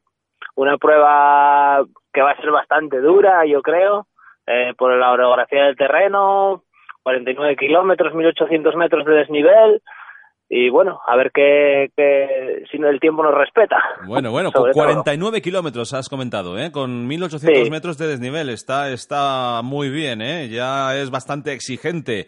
una 0.56 0.78
prueba 0.78 1.84
que 2.20 2.24
va 2.24 2.32
a 2.32 2.42
ser 2.42 2.52
bastante 2.52 3.00
dura, 3.00 3.46
yo 3.46 3.62
creo, 3.62 4.06
eh, 4.46 4.74
por 4.78 4.94
la 4.94 5.12
orografía 5.14 5.64
del 5.64 5.78
terreno, 5.78 6.64
49 7.04 7.56
kilómetros, 7.56 8.14
1800 8.14 8.76
metros 8.76 9.06
de 9.06 9.14
desnivel. 9.14 9.82
Y 10.50 10.70
bueno, 10.70 11.00
a 11.08 11.16
ver 11.16 11.32
qué, 11.32 11.92
qué 11.96 12.64
si 12.70 12.78
el 12.78 13.00
tiempo 13.00 13.24
nos 13.24 13.34
respeta. 13.36 13.78
Bueno, 14.06 14.32
bueno, 14.32 14.52
con 14.54 14.64
Sobre 14.64 14.74
todo. 14.74 14.84
49 14.84 15.42
kilómetros 15.42 15.94
has 15.94 16.10
comentado, 16.10 16.58
¿eh? 16.60 16.74
Con 16.74 17.08
1800 17.08 17.64
Sí. 17.66 17.72
metros 17.72 17.98
de 17.98 18.08
desnivel. 18.08 18.50
Está, 18.50 18.90
está 18.90 19.62
muy 19.64 19.90
bien, 19.90 20.22
¿eh? 20.22 20.50
Ya 20.50 20.98
es 20.98 21.12
bastante 21.12 21.54
exigente. 21.54 22.26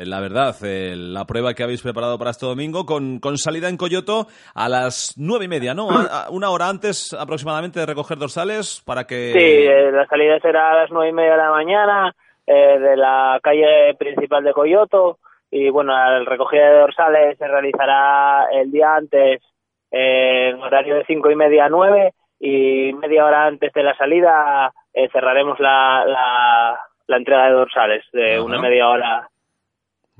Eh, 0.00 0.06
La 0.06 0.20
verdad, 0.20 0.54
eh, 0.64 0.94
la 0.96 1.24
prueba 1.26 1.54
que 1.54 1.62
habéis 1.62 1.82
preparado 1.82 2.18
para 2.18 2.30
este 2.30 2.46
domingo, 2.46 2.86
con, 2.86 3.20
con 3.20 3.36
salida 3.36 3.68
en 3.68 3.76
Coyoto 3.76 4.26
a 4.54 4.68
las 4.68 5.14
nueve 5.18 5.44
y 5.44 5.48
media, 5.48 5.74
¿no? 5.74 5.90
A- 5.90 6.24
a- 6.26 6.30
una 6.30 6.50
hora 6.50 6.68
antes 6.68 7.12
aproximadamente 7.18 7.80
de 7.80 7.86
recoger 7.86 8.18
dorsales 8.18 8.82
para 8.86 9.04
que... 9.04 9.32
Sí, 9.32 9.38
eh, 9.66 9.92
la 9.92 10.06
salida 10.06 10.38
será 10.40 10.72
a 10.72 10.76
las 10.82 10.90
nueve 10.90 11.10
y 11.10 11.12
media 11.12 11.32
de 11.32 11.36
la 11.38 11.50
mañana 11.50 12.14
eh, 12.46 12.78
de 12.78 12.96
la 12.96 13.38
calle 13.42 13.94
principal 13.98 14.42
de 14.44 14.52
Coyoto 14.52 15.18
y 15.50 15.68
bueno, 15.70 15.92
el 16.16 16.26
recogida 16.26 16.64
de 16.70 16.78
dorsales 16.80 17.38
se 17.38 17.46
realizará 17.48 18.46
el 18.52 18.70
día 18.70 18.94
antes 18.96 19.42
en 19.90 20.60
horario 20.62 20.94
de 20.96 21.04
cinco 21.06 21.30
y 21.30 21.34
media 21.36 21.64
a 21.64 21.68
nueve 21.68 22.12
y 22.38 22.92
media 22.94 23.24
hora 23.24 23.46
antes 23.46 23.72
de 23.72 23.82
la 23.82 23.96
salida 23.96 24.72
cerraremos 25.12 25.58
la, 25.60 26.04
la, 26.06 26.78
la 27.06 27.16
entrega 27.16 27.46
de 27.46 27.52
dorsales 27.52 28.04
de 28.12 28.34
Ajá. 28.34 28.42
una 28.44 28.60
media 28.60 28.88
hora. 28.88 29.28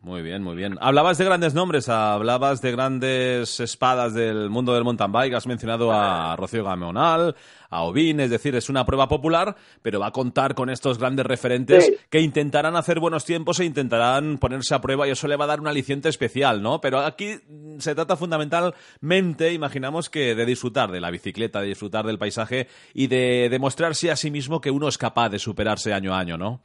Muy 0.02 0.22
bien, 0.22 0.42
muy 0.42 0.56
bien. 0.56 0.78
Hablabas 0.80 1.18
de 1.18 1.26
grandes 1.26 1.52
nombres, 1.52 1.90
hablabas 1.90 2.62
de 2.62 2.72
grandes 2.72 3.60
espadas 3.60 4.14
del 4.14 4.48
mundo 4.48 4.72
del 4.72 4.82
mountain 4.82 5.12
bike, 5.12 5.34
has 5.34 5.46
mencionado 5.46 5.92
a 5.92 6.34
Rocío 6.36 6.64
Gamonal, 6.64 7.36
a 7.68 7.82
Ovin, 7.82 8.18
es 8.20 8.30
decir, 8.30 8.54
es 8.56 8.70
una 8.70 8.86
prueba 8.86 9.08
popular, 9.08 9.54
pero 9.82 10.00
va 10.00 10.06
a 10.06 10.10
contar 10.10 10.54
con 10.54 10.70
estos 10.70 10.96
grandes 10.98 11.26
referentes 11.26 11.84
Sí. 11.84 11.96
que 12.08 12.20
intentarán 12.20 12.76
hacer 12.76 12.98
buenos 12.98 13.26
tiempos 13.26 13.60
e 13.60 13.66
intentarán 13.66 14.38
ponerse 14.38 14.74
a 14.74 14.80
prueba 14.80 15.06
y 15.06 15.10
eso 15.10 15.28
le 15.28 15.36
va 15.36 15.44
a 15.44 15.48
dar 15.48 15.60
un 15.60 15.68
aliciente 15.68 16.08
especial, 16.08 16.62
¿no? 16.62 16.80
Pero 16.80 17.00
aquí 17.00 17.34
se 17.78 17.94
trata 17.94 18.16
fundamentalmente, 18.16 19.52
imaginamos 19.52 20.08
que 20.08 20.34
de 20.34 20.46
disfrutar 20.46 20.90
de 20.90 21.00
la 21.00 21.10
bicicleta, 21.10 21.60
de 21.60 21.68
disfrutar 21.68 22.06
del 22.06 22.18
paisaje 22.18 22.68
y 22.94 23.06
de 23.08 23.48
demostrarse 23.50 24.10
a 24.10 24.16
sí 24.16 24.30
mismo 24.30 24.62
que 24.62 24.70
uno 24.70 24.88
es 24.88 24.96
capaz 24.96 25.28
de 25.28 25.38
superarse 25.38 25.92
año 25.92 26.14
a 26.14 26.18
año, 26.20 26.38
¿no? 26.38 26.60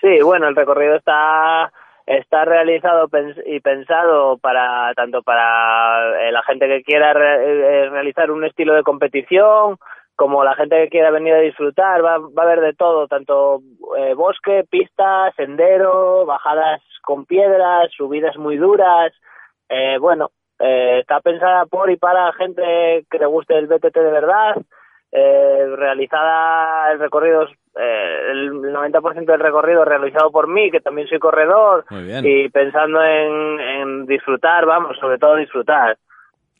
Sí, 0.00 0.22
bueno, 0.24 0.46
el 0.48 0.54
recorrido 0.56 0.94
está 0.94 1.70
está 2.06 2.44
realizado 2.44 3.08
y 3.46 3.60
pensado 3.60 4.38
para 4.38 4.92
tanto 4.94 5.22
para 5.22 6.20
eh, 6.28 6.32
la 6.32 6.42
gente 6.42 6.66
que 6.66 6.82
quiera 6.82 7.12
re- 7.12 7.84
eh, 7.84 7.90
realizar 7.90 8.30
un 8.30 8.44
estilo 8.44 8.74
de 8.74 8.82
competición 8.82 9.76
como 10.16 10.44
la 10.44 10.54
gente 10.54 10.76
que 10.76 10.88
quiera 10.90 11.10
venir 11.10 11.32
a 11.34 11.38
disfrutar 11.40 12.04
va, 12.04 12.18
va 12.18 12.42
a 12.42 12.46
haber 12.46 12.60
de 12.60 12.74
todo 12.74 13.06
tanto 13.08 13.60
eh, 13.96 14.14
bosque 14.14 14.64
pista 14.68 15.32
sendero 15.36 16.26
bajadas 16.26 16.82
con 17.02 17.24
piedras 17.26 17.90
subidas 17.96 18.36
muy 18.36 18.56
duras 18.56 19.12
eh, 19.68 19.96
bueno 19.98 20.30
eh, 20.58 20.98
está 21.00 21.20
pensada 21.20 21.64
por 21.66 21.90
y 21.90 21.96
para 21.96 22.32
gente 22.34 23.06
que 23.10 23.18
le 23.18 23.26
guste 23.26 23.56
el 23.56 23.66
BTT 23.66 23.94
de 23.94 24.10
verdad 24.10 24.56
eh, 25.12 25.66
realizada 25.76 26.92
el 26.92 26.98
recorrido 27.00 27.46
eh, 27.76 28.30
el 28.32 28.50
90% 28.52 29.24
del 29.26 29.40
recorrido 29.40 29.84
realizado 29.84 30.30
por 30.30 30.48
mí 30.48 30.70
que 30.70 30.80
también 30.80 31.06
soy 31.08 31.18
corredor 31.18 31.84
y 32.26 32.48
pensando 32.48 33.00
en, 33.02 33.60
en 33.60 34.06
disfrutar 34.06 34.66
vamos 34.66 34.96
sobre 35.00 35.18
todo 35.18 35.36
disfrutar 35.36 35.96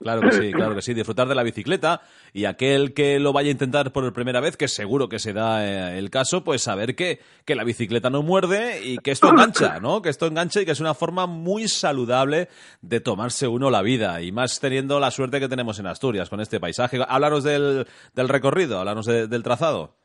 Claro 0.03 0.23
que 0.23 0.33
sí, 0.33 0.51
claro 0.51 0.75
que 0.75 0.81
sí, 0.81 0.94
disfrutar 0.94 1.29
de 1.29 1.35
la 1.35 1.42
bicicleta 1.42 2.01
y 2.33 2.46
aquel 2.46 2.94
que 2.94 3.20
lo 3.20 3.35
vaya 3.35 3.49
a 3.49 3.53
intentar 3.53 3.92
por 3.92 4.11
primera 4.14 4.40
vez, 4.40 4.57
que 4.57 4.66
seguro 4.66 5.11
que 5.11 5.18
se 5.18 5.35
da 5.35 5.62
eh, 5.62 5.99
el 5.99 6.09
caso, 6.09 6.42
pues 6.42 6.62
saber 6.62 6.96
que, 6.96 7.18
que 7.44 7.55
la 7.55 7.64
bicicleta 7.64 8.09
no 8.09 8.23
muerde 8.23 8.81
y 8.83 8.96
que 8.96 9.11
esto 9.11 9.29
engancha, 9.29 9.79
¿no? 9.79 10.01
Que 10.01 10.09
esto 10.09 10.25
engancha 10.27 10.62
y 10.62 10.64
que 10.64 10.70
es 10.70 10.81
una 10.81 10.94
forma 10.94 11.27
muy 11.27 11.68
saludable 11.68 12.49
de 12.81 13.01
tomarse 13.01 13.46
uno 13.46 13.68
la 13.68 13.83
vida 13.83 14.23
y 14.23 14.33
más 14.33 14.59
teniendo 14.59 15.01
la 15.01 15.11
suerte 15.11 15.38
que 15.38 15.49
tenemos 15.51 15.79
en 15.81 15.87
Asturias 15.88 16.31
con 16.31 16.40
este 16.40 16.61
paisaje. 16.61 16.99
Háblanos 17.07 17.44
del, 17.44 17.87
del 18.14 18.29
recorrido, 18.31 18.79
háblanos 18.79 19.05
de- 19.05 19.27
del 19.29 19.42
trazado. 19.42 19.96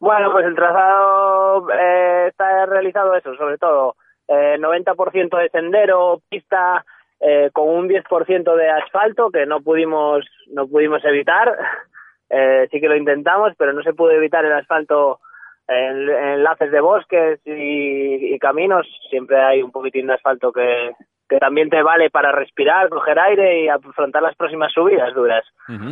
Bueno, 0.00 0.30
pues 0.30 0.46
el 0.46 0.54
trazado 0.54 1.68
eh, 1.70 2.26
está 2.28 2.66
realizado 2.66 3.14
eso, 3.14 3.34
sobre 3.34 3.58
todo 3.58 3.96
eh, 4.28 4.56
90% 4.58 5.36
de 5.38 5.48
sendero, 5.48 6.20
pista, 6.28 6.84
eh, 7.20 7.50
con 7.52 7.68
un 7.68 7.88
10% 7.88 8.56
de 8.56 8.70
asfalto 8.70 9.30
que 9.30 9.44
no 9.46 9.60
pudimos 9.60 10.24
no 10.52 10.66
pudimos 10.66 11.04
evitar. 11.04 11.56
Eh, 12.30 12.68
sí 12.70 12.78
que 12.78 12.88
lo 12.90 12.94
intentamos, 12.94 13.54
pero 13.56 13.72
no 13.72 13.82
se 13.82 13.94
pudo 13.94 14.10
evitar 14.10 14.44
el 14.44 14.52
asfalto 14.52 15.18
en, 15.66 16.10
en 16.10 16.28
enlaces 16.34 16.70
de 16.70 16.78
bosques 16.78 17.40
y, 17.46 18.34
y 18.34 18.38
caminos. 18.38 18.86
Siempre 19.08 19.40
hay 19.40 19.62
un 19.62 19.72
poquitín 19.72 20.08
de 20.08 20.12
asfalto 20.12 20.52
que, 20.52 20.92
que 21.28 21.38
también 21.38 21.68
te 21.68 21.82
vale 21.82 22.08
para 22.10 22.32
respirar, 22.32 22.88
coger 22.88 23.18
aire 23.18 23.64
y 23.64 23.68
afrontar 23.68 24.22
las 24.22 24.34
próximas 24.34 24.72
subidas 24.72 25.12
duras. 25.14 25.44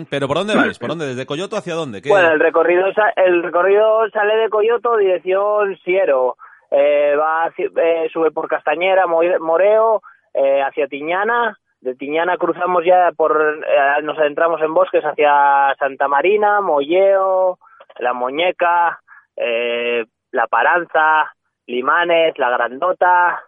Pero 0.08 0.26
¿por 0.28 0.38
dónde 0.38 0.54
vais? 0.56 0.78
¿Por 0.78 0.88
dónde? 0.88 1.06
¿Desde 1.06 1.26
Coyoto 1.26 1.56
hacia 1.56 1.74
dónde? 1.74 2.00
¿Qué- 2.00 2.08
Bueno, 2.08 2.30
el 2.30 2.40
recorrido, 2.40 2.86
el 3.16 3.42
recorrido 3.42 4.08
sale 4.10 4.36
de 4.36 4.48
Coyoto, 4.48 4.96
dirección 4.96 5.76
Siero. 5.84 6.36
Eh, 6.70 7.14
va 7.16 7.52
eh, 7.58 8.08
sube 8.12 8.30
por 8.32 8.48
Castañera, 8.48 9.06
Mo- 9.06 9.20
Moreo, 9.40 10.02
eh, 10.34 10.62
hacia 10.62 10.88
Tiñana. 10.88 11.56
De 11.80 11.94
Tiñana 11.94 12.36
cruzamos 12.38 12.84
ya 12.84 13.10
por, 13.16 13.62
eh, 13.64 14.02
nos 14.02 14.18
adentramos 14.18 14.60
en 14.62 14.72
bosques 14.74 15.04
hacia 15.04 15.74
Santa 15.78 16.08
Marina, 16.08 16.60
Molleo, 16.62 17.58
La 17.98 18.12
Muñeca, 18.14 18.98
eh, 19.36 20.04
La 20.32 20.46
Paranza, 20.48 21.30
Limanes, 21.66 22.36
La 22.38 22.50
Grandota. 22.50 23.42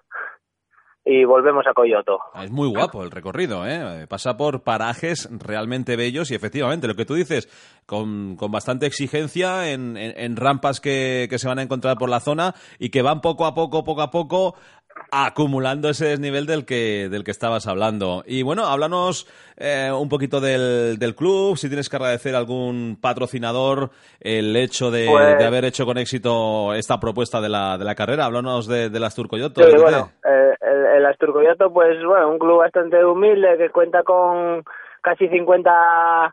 Y 1.10 1.24
volvemos 1.24 1.64
a 1.66 1.72
Coyoto. 1.72 2.18
Es 2.42 2.50
muy 2.50 2.68
guapo 2.68 3.02
el 3.02 3.10
recorrido, 3.10 3.66
¿eh? 3.66 4.06
Pasa 4.08 4.36
por 4.36 4.62
parajes 4.62 5.26
realmente 5.32 5.96
bellos 5.96 6.30
y 6.30 6.34
efectivamente, 6.34 6.86
lo 6.86 6.94
que 6.96 7.06
tú 7.06 7.14
dices, 7.14 7.48
con, 7.86 8.36
con 8.36 8.52
bastante 8.52 8.84
exigencia 8.84 9.70
en, 9.72 9.96
en- 9.96 10.12
en 10.18 10.36
rampas 10.36 10.80
que, 10.80 11.26
que 11.30 11.38
se 11.38 11.48
van 11.48 11.58
a 11.58 11.62
encontrar 11.62 11.96
por 11.96 12.10
la 12.10 12.20
zona 12.20 12.54
y 12.78 12.90
que 12.90 13.00
van 13.00 13.22
poco 13.22 13.46
a 13.46 13.54
poco, 13.54 13.84
poco 13.84 14.02
a 14.02 14.10
poco 14.10 14.54
acumulando 15.10 15.88
ese 15.88 16.06
desnivel 16.06 16.46
del 16.46 16.64
que, 16.66 17.08
del 17.10 17.24
que 17.24 17.30
estabas 17.30 17.66
hablando. 17.66 18.22
Y 18.26 18.42
bueno, 18.42 18.66
háblanos 18.66 19.26
eh, 19.56 19.90
un 19.92 20.08
poquito 20.08 20.40
del, 20.40 20.98
del 20.98 21.14
club, 21.14 21.56
si 21.56 21.68
tienes 21.68 21.88
que 21.88 21.96
agradecer 21.96 22.34
a 22.34 22.38
algún 22.38 22.98
patrocinador 23.00 23.90
el 24.20 24.54
hecho 24.56 24.90
de, 24.90 25.06
Pues- 25.10 25.38
de 25.38 25.44
haber 25.44 25.64
hecho 25.64 25.86
con 25.86 25.98
éxito 25.98 26.74
esta 26.74 27.00
propuesta 27.00 27.40
de 27.40 27.48
la, 27.48 27.78
de 27.78 27.84
la 27.84 27.94
carrera. 27.94 28.26
Háblanos 28.26 28.66
de, 28.68 28.90
de 28.90 29.00
las 29.00 29.14
Turcoyoto. 29.14 29.62
Sí, 29.62 29.70
BTT. 29.72 29.80
bueno, 29.82 30.10
eh, 30.24 30.54
el, 30.60 30.86
el 30.98 31.06
Asturcoyoto, 31.06 31.72
pues 31.72 32.02
bueno, 32.04 32.28
un 32.30 32.38
club 32.38 32.58
bastante 32.58 33.04
humilde 33.04 33.56
que 33.58 33.70
cuenta 33.70 34.02
con 34.02 34.62
casi 35.02 35.28
50 35.28 36.32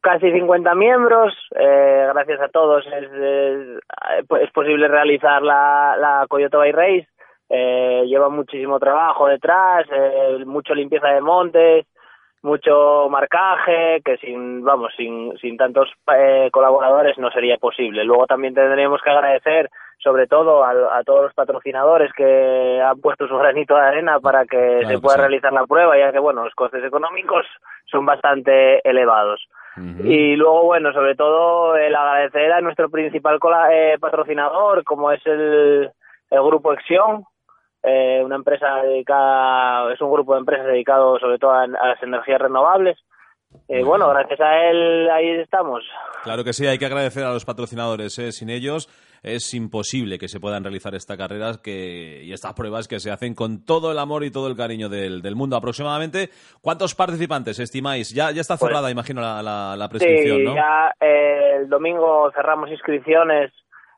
casi 0.00 0.30
50 0.32 0.74
miembros. 0.74 1.34
eh, 1.58 2.06
gracias 2.14 2.40
a 2.40 2.48
todos 2.48 2.84
es, 2.86 3.10
es, 3.12 4.42
es 4.42 4.50
posible 4.52 4.88
realizar 4.88 5.42
la, 5.42 5.96
la 5.98 6.26
Coyoto 6.28 6.58
Bay 6.58 6.72
Race. 6.72 7.06
Eh, 7.50 8.04
lleva 8.06 8.28
muchísimo 8.28 8.78
trabajo 8.78 9.26
detrás, 9.26 9.86
eh, 9.90 10.44
mucho 10.44 10.74
limpieza 10.74 11.08
de 11.08 11.20
montes, 11.20 11.86
mucho 12.42 13.08
marcaje, 13.08 14.00
que 14.04 14.16
sin, 14.18 14.62
vamos, 14.62 14.92
sin, 14.96 15.36
sin 15.38 15.56
tantos 15.56 15.88
eh, 16.14 16.50
colaboradores 16.52 17.18
no 17.18 17.30
sería 17.30 17.56
posible. 17.56 18.04
Luego 18.04 18.26
también 18.26 18.54
tendríamos 18.54 19.00
que 19.02 19.10
agradecer, 19.10 19.70
sobre 19.98 20.26
todo, 20.26 20.62
a, 20.62 20.98
a 20.98 21.02
todos 21.04 21.22
los 21.22 21.34
patrocinadores 21.34 22.12
que 22.12 22.80
han 22.80 23.00
puesto 23.00 23.26
su 23.26 23.36
granito 23.36 23.74
de 23.74 23.80
arena 23.80 24.20
para 24.20 24.44
que 24.44 24.56
Claro 24.56 24.88
se 24.88 24.94
que 24.94 25.00
pueda 25.00 25.16
sí. 25.16 25.20
realizar 25.22 25.52
la 25.52 25.66
prueba, 25.66 25.98
ya 25.98 26.12
que, 26.12 26.20
bueno, 26.20 26.44
los 26.44 26.54
costes 26.54 26.84
económicos 26.84 27.44
son 27.86 28.06
bastante 28.06 28.86
elevados. 28.88 29.48
Y 30.02 30.34
luego, 30.34 30.64
bueno, 30.64 30.92
sobre 30.92 31.14
todo 31.14 31.76
el 31.76 31.94
agradecer 31.94 32.52
a 32.52 32.60
nuestro 32.60 32.90
principal 32.90 33.38
eh, 33.70 33.96
patrocinador, 34.00 34.82
como 34.82 35.12
es 35.12 35.24
el, 35.24 35.88
el 36.30 36.42
Grupo 36.42 36.72
Exión, 36.72 37.24
eh, 37.82 38.20
una 38.24 38.36
empresa 38.36 38.82
dedicada, 38.82 39.92
es 39.92 40.00
un 40.00 40.10
grupo 40.12 40.34
de 40.34 40.40
empresas 40.40 40.66
dedicado 40.66 41.18
sobre 41.18 41.38
todo 41.38 41.52
a, 41.52 41.62
a 41.62 41.66
las 41.88 42.02
energías 42.02 42.40
renovables. 42.40 42.98
Eh, 43.66 43.82
bueno, 43.82 44.06
bien. 44.06 44.18
gracias 44.18 44.40
a 44.40 44.68
él 44.68 45.08
ahí 45.10 45.28
estamos. 45.40 45.82
Claro 46.22 46.44
que 46.44 46.52
sí, 46.52 46.66
hay 46.66 46.78
que 46.78 46.84
agradecer 46.84 47.24
a 47.24 47.32
los 47.32 47.46
patrocinadores. 47.46 48.18
¿eh? 48.18 48.30
Sin 48.32 48.50
ellos 48.50 48.88
es 49.22 49.54
imposible 49.54 50.18
que 50.18 50.28
se 50.28 50.38
puedan 50.38 50.62
realizar 50.64 50.94
estas 50.94 51.16
carreras 51.16 51.56
que, 51.58 52.22
y 52.24 52.32
estas 52.32 52.52
pruebas 52.52 52.88
que 52.88 53.00
se 53.00 53.10
hacen 53.10 53.34
con 53.34 53.64
todo 53.64 53.90
el 53.90 53.98
amor 53.98 54.22
y 54.24 54.30
todo 54.30 54.48
el 54.48 54.56
cariño 54.56 54.90
del, 54.90 55.22
del 55.22 55.34
mundo. 55.34 55.56
Aproximadamente, 55.56 56.28
¿cuántos 56.60 56.94
participantes 56.94 57.58
estimáis? 57.58 58.10
Ya, 58.14 58.30
ya 58.32 58.42
está 58.42 58.58
Pues- 58.58 58.68
cerrada, 58.70 58.90
imagino, 58.90 59.22
la, 59.22 59.42
la, 59.42 59.76
la 59.76 59.88
prescripción, 59.88 60.36
Sí, 60.38 60.44
¿no? 60.44 60.54
ya 60.54 60.92
eh, 61.00 61.56
el 61.60 61.68
domingo 61.70 62.30
cerramos 62.34 62.70
inscripciones 62.70 63.50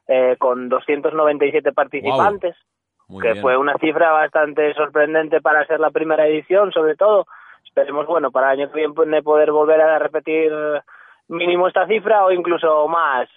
eh, 0.06 0.36
con 0.38 0.68
297 0.68 1.72
participantes. 1.72 2.54
Muy 3.10 3.22
que 3.22 3.32
bien. 3.32 3.42
fue 3.42 3.56
una 3.56 3.74
cifra 3.78 4.12
bastante 4.12 4.72
sorprendente 4.74 5.40
para 5.40 5.66
ser 5.66 5.80
la 5.80 5.90
primera 5.90 6.26
edición, 6.26 6.70
sobre 6.72 6.94
todo. 6.96 7.26
Esperemos, 7.64 8.06
bueno, 8.06 8.30
para 8.30 8.52
el 8.52 8.60
año 8.60 8.72
que 8.72 8.86
viene 8.86 9.22
poder 9.22 9.52
volver 9.52 9.80
a 9.80 9.98
repetir 9.98 10.52
mínimo 11.28 11.68
esta 11.68 11.86
cifra 11.86 12.24
o 12.24 12.30
incluso 12.32 12.88
más. 12.88 13.28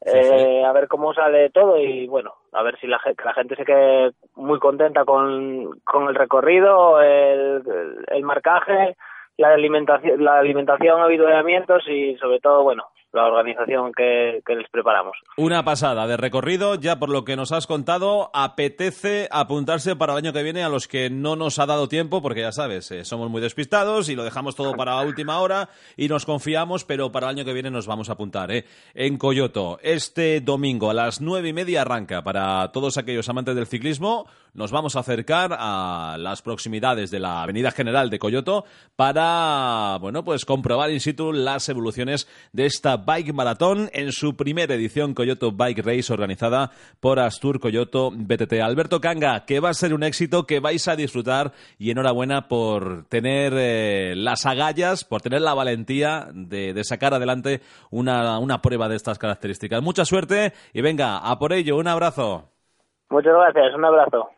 Sí, 0.00 0.12
Eh, 0.14 0.64
A 0.64 0.72
ver 0.72 0.86
cómo 0.86 1.12
sale 1.12 1.50
todo 1.50 1.76
y, 1.78 2.06
bueno, 2.06 2.32
a 2.52 2.62
ver 2.62 2.78
si 2.78 2.86
la, 2.86 3.00
que 3.04 3.24
la 3.24 3.34
gente 3.34 3.56
se 3.56 3.64
quede 3.64 4.12
muy 4.36 4.60
contenta 4.60 5.04
con, 5.04 5.80
con 5.84 6.08
el 6.08 6.14
recorrido, 6.14 7.00
el, 7.02 7.62
el 8.06 8.22
marcaje, 8.22 8.96
la 9.36 9.48
alimentación, 9.54 10.22
la 10.24 10.38
alimentación, 10.38 11.00
avituallamientos 11.00 11.82
y, 11.88 12.16
sobre 12.18 12.38
todo, 12.38 12.62
bueno, 12.62 12.84
la 13.18 13.26
organización 13.26 13.92
que, 13.92 14.42
les 14.46 14.68
preparamos. 14.70 15.16
Una 15.36 15.64
pasada 15.64 16.06
de 16.06 16.16
recorrido, 16.16 16.74
ya 16.76 16.98
por 16.98 17.10
lo 17.10 17.24
que 17.24 17.36
nos 17.36 17.52
has 17.52 17.66
contado, 17.66 18.30
apetece 18.32 19.28
apuntarse 19.30 19.96
para 19.96 20.12
el 20.12 20.18
año 20.18 20.32
que 20.32 20.42
viene 20.42 20.62
a 20.62 20.68
los 20.68 20.88
que 20.88 21.10
no 21.10 21.36
nos 21.36 21.58
ha 21.58 21.66
dado 21.66 21.88
tiempo, 21.88 22.22
porque 22.22 22.40
ya 22.40 22.52
sabes, 22.52 22.90
eh, 22.90 23.04
somos 23.04 23.30
muy 23.30 23.40
despistados 23.40 24.08
y 24.08 24.14
lo 24.14 24.24
dejamos 24.24 24.56
todo 24.56 24.74
para 24.74 24.96
la 24.96 25.02
última 25.02 25.40
hora 25.40 25.68
y 25.96 26.08
nos 26.08 26.24
confiamos, 26.24 26.84
pero 26.84 27.12
para 27.12 27.26
el 27.26 27.36
año 27.36 27.44
que 27.44 27.52
viene 27.52 27.70
nos 27.70 27.86
vamos 27.86 28.08
a 28.08 28.12
apuntar. 28.12 28.50
¿eh? 28.50 28.64
En 28.94 29.18
Coyoto, 29.18 29.78
este 29.82 30.40
domingo 30.40 30.90
a 30.90 30.94
las 30.94 31.20
nueve 31.20 31.48
y 31.48 31.52
media 31.52 31.82
arranca 31.82 32.22
para 32.22 32.70
todos 32.72 32.98
aquellos 32.98 33.28
amantes 33.28 33.54
del 33.54 33.66
ciclismo. 33.66 34.26
Nos 34.54 34.72
vamos 34.72 34.96
a 34.96 35.00
acercar 35.00 35.56
a 35.58 36.16
las 36.18 36.42
proximidades 36.42 37.10
de 37.10 37.20
la 37.20 37.42
Avenida 37.42 37.70
General 37.70 38.10
de 38.10 38.18
Coyoto 38.18 38.64
para, 38.96 39.98
bueno, 40.00 40.24
pues 40.24 40.44
comprobar 40.44 40.90
in 40.90 41.00
situ 41.00 41.32
las 41.32 41.68
evoluciones 41.68 42.28
de 42.52 42.66
esta 42.66 42.96
Bike 43.08 43.32
Maratón 43.32 43.88
en 43.94 44.12
su 44.12 44.36
primera 44.36 44.74
edición 44.74 45.14
Coyoto 45.14 45.50
Bike 45.50 45.78
Race 45.78 46.12
organizada 46.12 46.72
por 47.00 47.18
Astur 47.18 47.58
Coyoto 47.58 48.10
BTT. 48.10 48.60
Alberto 48.62 49.00
Canga, 49.00 49.46
que 49.46 49.60
va 49.60 49.70
a 49.70 49.72
ser 49.72 49.94
un 49.94 50.02
éxito, 50.02 50.44
que 50.44 50.60
vais 50.60 50.86
a 50.88 50.94
disfrutar 50.94 51.52
y 51.78 51.90
enhorabuena 51.90 52.48
por 52.48 53.08
tener 53.08 53.54
eh, 53.56 54.12
las 54.14 54.44
agallas, 54.44 55.04
por 55.04 55.22
tener 55.22 55.40
la 55.40 55.54
valentía 55.54 56.26
de, 56.34 56.74
de 56.74 56.84
sacar 56.84 57.14
adelante 57.14 57.62
una, 57.90 58.38
una 58.40 58.60
prueba 58.60 58.90
de 58.90 58.96
estas 58.96 59.18
características. 59.18 59.82
Mucha 59.82 60.04
suerte 60.04 60.52
y 60.74 60.82
venga, 60.82 61.16
a 61.16 61.38
por 61.38 61.54
ello, 61.54 61.78
un 61.78 61.88
abrazo. 61.88 62.50
Muchas 63.08 63.32
gracias, 63.32 63.74
un 63.74 63.86
abrazo. 63.86 64.28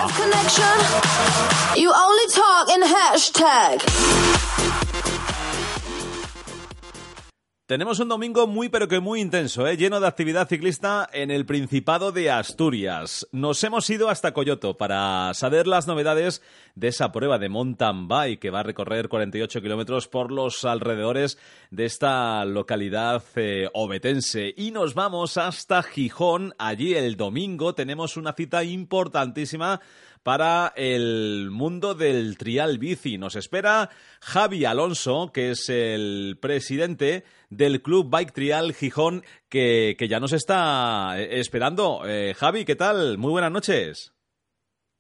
Tenemos 7.73 8.01
un 8.01 8.09
domingo 8.09 8.47
muy 8.47 8.69
pero 8.69 8.87
que 8.87 9.01
muy 9.01 9.23
intenso, 9.23 9.67
¿eh? 9.67 9.79
lleno 9.79 9.99
de 9.99 10.07
actividad 10.07 10.47
ciclista 10.47 11.09
en 11.11 11.31
el 11.31 11.47
Principado 11.47 12.13
de 12.13 12.31
Asturias. 12.31 13.27
Nos 13.33 13.65
hemos 13.65 13.89
ido 13.89 14.11
hasta 14.11 14.35
Coyoto 14.35 14.77
para 14.77 15.33
saber 15.33 15.67
las 15.67 15.87
novedades 15.87 16.43
de 16.75 16.89
esa 16.89 17.13
prueba 17.13 17.39
de 17.39 17.49
mountain 17.49 18.09
bike 18.09 18.41
que 18.41 18.51
va 18.51 18.61
a 18.61 18.63
recorrer 18.63 19.09
48 19.09 19.63
kilómetros 19.63 20.07
por 20.07 20.31
los 20.31 20.67
alrededores 20.67 21.39
de 21.71 21.87
esta 21.87 22.45
localidad 22.45 23.23
eh, 23.37 23.71
obetense. 23.73 24.53
Y 24.55 24.71
nos 24.71 24.93
vamos 24.93 25.39
hasta 25.39 25.83
Gijón. 25.83 26.53
Allí 26.59 26.93
el 26.93 27.17
domingo 27.17 27.75
tenemos 27.75 28.19
una 28.19 28.35
cita 28.35 28.65
importantísima 28.65 29.81
para 30.23 30.73
el 30.77 31.51
mundo 31.51 31.95
del 31.95 32.39
trial 32.39 32.79
bici. 32.79 33.19
Nos 33.19 33.37
espera 33.37 33.91
Javi 34.21 34.65
Alonso, 34.65 35.31
que 35.33 35.51
es 35.51 35.69
el 35.69 36.39
presidente 36.41 37.25
del 37.51 37.83
Club 37.83 38.09
Bike 38.11 38.33
Trial 38.33 38.73
Gijón, 38.73 39.23
que, 39.49 39.97
que 39.99 40.09
ya 40.09 40.21
nos 40.21 40.33
está 40.33 41.21
eh, 41.21 41.41
esperando. 41.41 42.03
Eh, 42.07 42.35
Javi, 42.37 42.65
¿qué 42.65 42.77
tal? 42.77 43.19
Muy 43.19 43.31
buenas 43.31 43.53
noches. 43.53 44.15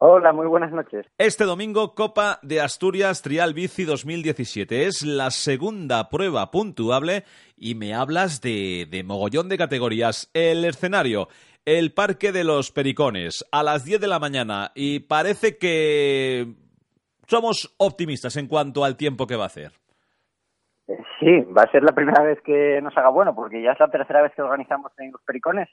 Hola, 0.04 0.32
muy 0.32 0.48
buenas 0.48 0.72
noches. 0.72 1.06
Este 1.16 1.44
domingo, 1.44 1.94
Copa 1.94 2.40
de 2.42 2.60
Asturias 2.60 3.22
Trial 3.22 3.54
Bici 3.54 3.84
2017. 3.84 4.86
Es 4.86 5.02
la 5.02 5.30
segunda 5.30 6.08
prueba 6.08 6.50
puntuable 6.50 7.22
y 7.56 7.76
me 7.76 7.94
hablas 7.94 8.40
de, 8.40 8.88
de 8.90 9.04
mogollón 9.04 9.48
de 9.48 9.58
categorías. 9.58 10.28
El 10.34 10.64
escenario, 10.64 11.28
el 11.64 11.92
Parque 11.94 12.32
de 12.32 12.44
los 12.44 12.72
Pericones, 12.72 13.44
a 13.52 13.62
las 13.62 13.84
10 13.84 14.00
de 14.00 14.08
la 14.08 14.18
mañana 14.18 14.72
y 14.74 15.00
parece 15.00 15.58
que 15.58 16.46
somos 17.26 17.74
optimistas 17.78 18.36
en 18.36 18.48
cuanto 18.48 18.84
al 18.84 18.96
tiempo 18.96 19.26
que 19.26 19.36
va 19.36 19.44
a 19.44 19.46
hacer. 19.46 19.72
Sí, 21.20 21.40
va 21.56 21.62
a 21.62 21.70
ser 21.70 21.84
la 21.84 21.92
primera 21.94 22.22
vez 22.22 22.40
que 22.44 22.80
nos 22.82 22.96
haga 22.96 23.08
bueno, 23.08 23.34
porque 23.34 23.62
ya 23.62 23.72
es 23.72 23.80
la 23.80 23.88
tercera 23.90 24.22
vez 24.22 24.32
que 24.34 24.42
organizamos 24.42 24.92
en 24.98 25.12
los 25.12 25.22
Pericones. 25.22 25.68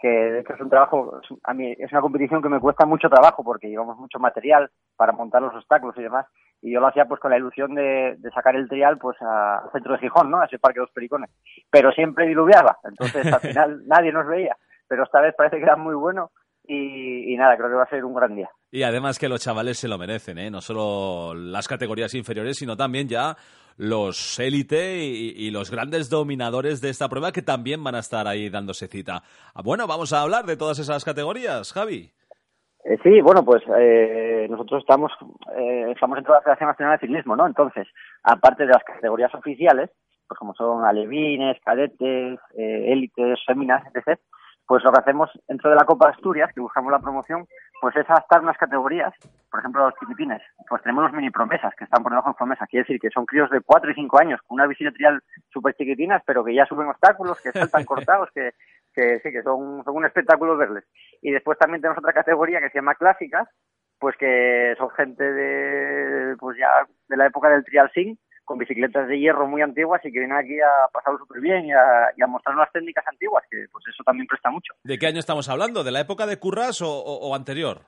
que 0.00 0.08
de 0.08 0.40
hecho 0.40 0.54
es 0.54 0.60
un 0.60 0.70
trabajo, 0.70 1.20
a 1.44 1.54
mí 1.54 1.72
es 1.78 1.92
una 1.92 2.00
competición 2.00 2.40
que 2.40 2.48
me 2.48 2.60
cuesta 2.60 2.86
mucho 2.86 3.08
trabajo 3.10 3.44
porque 3.44 3.68
llevamos 3.68 3.98
mucho 3.98 4.18
material 4.18 4.70
para 4.96 5.12
montar 5.12 5.42
los 5.42 5.54
obstáculos 5.54 5.96
y 5.98 6.02
demás, 6.02 6.24
y 6.62 6.72
yo 6.72 6.80
lo 6.80 6.86
hacía 6.86 7.04
pues 7.06 7.20
con 7.20 7.30
la 7.32 7.36
ilusión 7.36 7.74
de, 7.74 8.14
de 8.16 8.30
sacar 8.30 8.56
el 8.56 8.68
trial 8.68 8.96
pues 8.98 9.16
a- 9.20 9.58
al 9.58 9.72
centro 9.72 9.92
de 9.92 9.98
Gijón, 9.98 10.30
¿no? 10.30 10.40
A 10.40 10.46
ese 10.46 10.58
parque 10.58 10.78
de 10.80 10.86
los 10.86 10.92
pericones, 10.94 11.30
pero 11.70 11.90
siempre 11.92 12.26
diluviaba, 12.28 12.78
entonces 12.84 13.26
al 13.26 13.40
final 13.52 13.82
nadie 13.86 14.12
nos 14.12 14.26
veía, 14.26 14.56
pero 14.88 15.04
esta 15.04 15.20
vez 15.20 15.34
parece 15.36 15.56
que 15.56 15.62
era 15.62 15.76
muy 15.76 15.94
bueno 15.94 16.30
y, 16.64 17.32
y 17.32 17.36
nada, 17.36 17.56
creo 17.56 17.68
que 17.68 17.76
va 17.76 17.84
a 17.84 17.88
ser 17.90 18.04
un 18.04 18.14
gran 18.14 18.34
día. 18.34 18.50
Y 18.70 18.82
además 18.82 19.18
que 19.18 19.28
los 19.28 19.40
chavales 19.40 19.78
se 19.78 19.88
lo 19.88 19.96
merecen, 19.98 20.38
¿eh? 20.38 20.50
No 20.50 20.60
solo 20.60 21.34
las 21.34 21.66
categorías 21.68 22.14
inferiores, 22.14 22.56
sino 22.58 22.76
también 22.76 23.08
ya 23.08 23.36
los 23.76 24.38
élite 24.38 24.98
y, 24.98 25.34
y 25.36 25.50
los 25.50 25.70
grandes 25.70 26.10
dominadores 26.10 26.80
de 26.80 26.90
esta 26.90 27.08
prueba 27.08 27.32
que 27.32 27.42
también 27.42 27.82
van 27.82 27.94
a 27.94 28.00
estar 28.00 28.26
ahí 28.26 28.50
dándose 28.50 28.88
cita. 28.88 29.22
Ah, 29.54 29.62
Bueno, 29.64 29.86
vamos 29.86 30.12
a 30.12 30.22
hablar 30.22 30.44
de 30.44 30.56
todas 30.56 30.78
esas 30.78 31.04
categorías, 31.04 31.72
Javi. 31.72 32.10
Eh, 32.84 32.98
sí, 33.02 33.20
bueno, 33.22 33.44
pues 33.44 33.62
eh, 33.78 34.46
nosotros 34.50 34.80
estamos, 34.82 35.12
eh, 35.56 35.92
estamos 35.94 36.16
dentro 36.16 36.32
de 36.34 36.38
la 36.38 36.42
Federación 36.42 36.68
Nacional 36.68 36.96
de 36.98 37.06
Ciclismo, 37.06 37.36
¿no? 37.36 37.46
Entonces, 37.46 37.86
aparte 38.22 38.66
de 38.66 38.72
las 38.72 38.82
categorías 38.84 39.34
oficiales, 39.34 39.90
pues 40.26 40.38
como 40.38 40.54
son 40.54 40.84
alevines, 40.84 41.56
cadetes, 41.64 42.38
eh, 42.56 42.92
élites, 42.92 43.38
féminas, 43.46 43.82
etc., 43.94 44.18
pues 44.68 44.84
lo 44.84 44.92
que 44.92 45.00
hacemos 45.00 45.30
dentro 45.48 45.70
de 45.70 45.76
la 45.76 45.86
Copa 45.86 46.10
Asturias, 46.10 46.52
que 46.54 46.60
buscamos 46.60 46.92
la 46.92 47.00
promoción, 47.00 47.46
pues 47.80 47.96
es 47.96 48.08
adaptar 48.08 48.42
unas 48.42 48.58
categorías, 48.58 49.14
por 49.50 49.60
ejemplo, 49.60 49.82
los 49.82 49.94
chiquitines, 49.98 50.42
pues 50.68 50.82
tenemos 50.82 51.04
los 51.04 51.12
mini 51.14 51.30
promesas, 51.30 51.74
que 51.74 51.84
están 51.84 52.02
por 52.02 52.12
debajo 52.12 52.28
de 52.28 52.34
promesa, 52.34 52.66
quiere 52.66 52.84
decir 52.84 53.00
que 53.00 53.08
son 53.08 53.24
críos 53.24 53.48
de 53.48 53.62
4 53.62 53.90
y 53.90 53.94
5 53.94 54.20
años, 54.20 54.40
con 54.42 54.56
una 54.56 54.68
de 54.68 54.92
trial 54.92 55.22
súper 55.50 55.74
chiquitinas, 55.74 56.22
pero 56.26 56.44
que 56.44 56.54
ya 56.54 56.66
suben 56.66 56.86
obstáculos, 56.86 57.40
que 57.40 57.50
saltan 57.50 57.84
cortados, 57.86 58.28
que, 58.34 58.52
que 58.92 59.20
sí, 59.20 59.32
que 59.32 59.42
son, 59.42 59.82
son 59.84 59.96
un 59.96 60.04
espectáculo 60.04 60.58
verles. 60.58 60.84
Y 61.22 61.30
después 61.30 61.58
también 61.58 61.80
tenemos 61.80 61.98
otra 61.98 62.12
categoría 62.12 62.60
que 62.60 62.68
se 62.68 62.76
llama 62.76 62.94
clásicas, 62.94 63.48
pues 63.98 64.16
que 64.18 64.74
son 64.76 64.90
gente 64.90 65.24
de, 65.24 66.36
pues 66.36 66.58
ya 66.58 66.68
de 67.08 67.16
la 67.16 67.26
época 67.26 67.48
del 67.48 67.64
trial 67.64 67.90
sin, 67.94 68.18
con 68.48 68.56
bicicletas 68.58 69.06
de 69.06 69.18
hierro 69.18 69.46
muy 69.46 69.60
antiguas 69.60 70.00
y 70.04 70.10
que 70.10 70.20
vienen 70.20 70.38
aquí 70.38 70.58
a 70.58 70.88
pasarlo 70.90 71.18
súper 71.18 71.40
bien 71.42 71.66
y 71.66 71.72
a, 71.72 72.10
y 72.16 72.22
a 72.22 72.26
mostrar 72.26 72.56
unas 72.56 72.72
técnicas 72.72 73.06
antiguas, 73.06 73.44
que 73.50 73.66
pues 73.70 73.84
eso 73.92 74.02
también 74.02 74.26
presta 74.26 74.50
mucho. 74.50 74.72
¿De 74.82 74.98
qué 74.98 75.06
año 75.06 75.18
estamos 75.18 75.50
hablando? 75.50 75.84
¿De 75.84 75.92
la 75.92 76.00
época 76.00 76.24
de 76.26 76.38
Curras 76.38 76.80
o, 76.80 76.88
o- 76.90 77.28
o 77.28 77.34
anterior? 77.34 77.82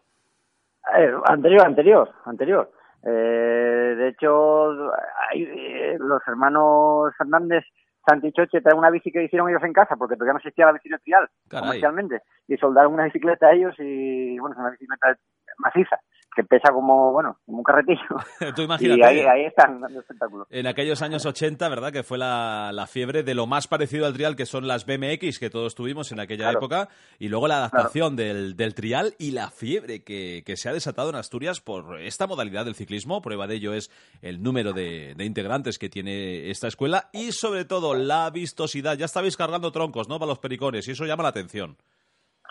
Eh, 0.97 1.11
anterior, 1.25 1.67
anterior, 1.67 2.13
anterior. 2.27 2.71
Eh, 3.03 3.95
de 3.97 4.09
hecho, 4.09 4.93
hay, 5.31 5.45
eh, 5.45 5.97
los 5.99 6.21
hermanos 6.29 7.15
Fernández, 7.17 7.65
Santi 8.07 8.29
y 8.29 8.33
Choche 8.33 8.61
traen 8.61 8.79
una 8.79 8.91
bici 8.91 9.11
que 9.11 9.25
hicieron 9.25 9.49
ellos 9.49 9.63
en 9.63 9.73
casa, 9.73 9.97
porque 9.97 10.17
todavía 10.17 10.35
no 10.35 10.39
existía 10.41 10.67
la 10.67 10.73
bici 10.73 10.91
trial 11.03 11.29
comercialmente, 11.51 12.21
y 12.49 12.57
soldaron 12.59 12.93
una 12.95 13.05
bicicleta 13.05 13.47
a 13.49 13.53
ellos 13.53 13.75
y, 13.79 14.39
bueno, 14.39 14.55
es 14.55 14.61
una 14.61 14.71
bicicleta 14.71 15.17
maciza, 15.59 15.99
que 16.35 16.45
pesa 16.45 16.73
como, 16.73 17.13
bueno, 17.13 17.39
como 17.45 17.59
un 17.59 17.65
carretillo. 17.65 18.01
Tú 18.55 18.63
y 18.63 18.65
imagínate. 18.65 19.05
ahí, 19.05 19.19
ahí 19.21 19.45
están 19.47 19.81
dando 19.81 20.01
espectáculos. 20.01 20.47
En 20.51 20.67
aquellos 20.67 21.03
años 21.03 21.27
80, 21.27 21.69
¿verdad? 21.69 21.93
Que 21.93 22.03
fue 22.03 22.19
la, 22.19 22.71
la 22.73 22.87
fiebre 22.87 23.23
de 23.23 23.35
lo 23.35 23.47
más 23.47 23.67
parecido 23.67 24.07
al 24.07 24.13
trial, 24.15 24.37
que 24.37 24.47
son 24.47 24.69
las 24.69 24.87
BMX 24.87 25.39
que 25.39 25.51
todos 25.51 25.75
tuvimos 25.75 26.13
en 26.13 26.21
aquella 26.21 26.45
Claro. 26.45 26.59
época, 26.59 26.89
y 27.19 27.29
luego 27.29 27.49
la 27.49 27.57
adaptación 27.59 28.15
del, 28.17 28.57
del 28.57 28.75
trial 28.75 29.15
y 29.19 29.33
la 29.33 29.51
fiebre 29.51 30.05
que, 30.05 30.43
que 30.47 30.57
se 30.57 30.69
ha 30.69 30.73
desatado 30.73 31.11
en 31.11 31.17
Asturias 31.17 31.61
por 31.61 32.01
esta 32.01 32.27
modalidad 32.27 32.65
del 32.65 32.75
ciclismo. 32.75 33.21
Prueba 33.23 33.47
de 33.47 33.57
ello 33.57 33.75
es 33.75 33.91
el 34.23 34.43
número 34.43 34.73
de, 34.73 35.15
de 35.17 35.25
integrantes 35.25 35.79
que 35.79 35.89
tiene 35.89 36.51
esta 36.51 36.69
escuela 36.69 37.09
y, 37.13 37.33
sobre 37.33 37.65
todo, 37.65 37.95
la 37.95 38.31
vistosidad. 38.31 38.97
Ya 38.97 39.07
estabais 39.07 39.37
cargando 39.37 39.73
troncos, 39.73 40.09
¿no? 40.09 40.19
Para 40.19 40.29
los 40.31 40.39
pericones, 40.39 40.87
y 40.89 40.93
eso 40.93 41.05
llama 41.05 41.25
la 41.25 41.31
atención. 41.31 41.77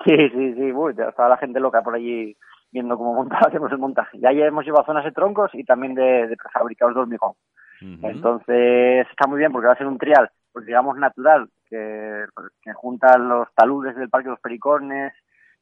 Sí, 0.05 0.11
sí, 0.33 0.53
sí, 0.53 0.71
uy, 0.71 0.93
estaba 0.97 1.29
la 1.29 1.37
gente 1.37 1.59
loca 1.59 1.81
por 1.81 1.95
allí 1.95 2.35
viendo 2.71 2.97
cómo 2.97 3.13
montaba, 3.13 3.41
hacemos 3.47 3.71
el 3.71 3.77
montaje. 3.77 4.19
Ya 4.19 4.31
hemos 4.31 4.65
llevado 4.65 4.85
zonas 4.85 5.03
de 5.03 5.11
troncos 5.11 5.51
y 5.53 5.63
también 5.63 5.95
de, 5.95 6.27
de 6.27 6.37
prefabricados 6.37 6.95
de 6.95 7.01
hormigón. 7.01 7.33
Entonces 7.81 9.07
está 9.09 9.25
muy 9.25 9.39
bien 9.39 9.53
porque 9.53 9.67
va 9.67 9.73
a 9.73 9.77
ser 9.77 9.87
un 9.87 9.97
trial, 9.97 10.29
pues 10.51 10.65
digamos 10.65 10.97
natural, 10.97 11.49
que, 11.69 12.25
que 12.61 12.73
junta 12.73 13.17
los 13.17 13.47
taludes 13.55 13.95
del 13.95 14.09
Parque 14.09 14.25
de 14.25 14.31
los 14.31 14.41
Pericones 14.41 15.13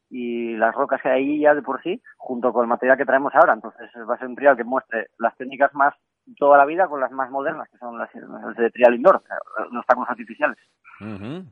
y 0.10 0.56
las 0.56 0.74
rocas 0.74 1.00
que 1.00 1.10
hay 1.10 1.24
ahí 1.24 1.40
ya 1.42 1.54
de 1.54 1.62
por 1.62 1.82
sí, 1.84 2.02
junto 2.18 2.52
con 2.52 2.64
el 2.64 2.70
material 2.70 2.98
que 2.98 3.06
traemos 3.06 3.36
ahora. 3.36 3.54
Entonces 3.54 3.88
va 4.10 4.16
a 4.16 4.18
ser 4.18 4.28
un 4.28 4.36
trial 4.36 4.58
que 4.58 4.64
muestre 4.64 5.10
las 5.20 5.36
técnicas 5.38 5.72
más 5.76 5.94
toda 6.36 6.58
la 6.58 6.66
vida 6.66 6.88
con 6.88 7.00
las 7.00 7.12
más 7.12 7.30
modernas, 7.30 7.70
que 7.70 7.78
son 7.78 7.98
las, 7.98 8.14
las 8.14 8.56
de 8.58 8.70
trial 8.72 8.96
indoor, 8.96 9.24
los 9.72 9.80
obstáculos 9.80 10.10
artificiales. 10.10 10.58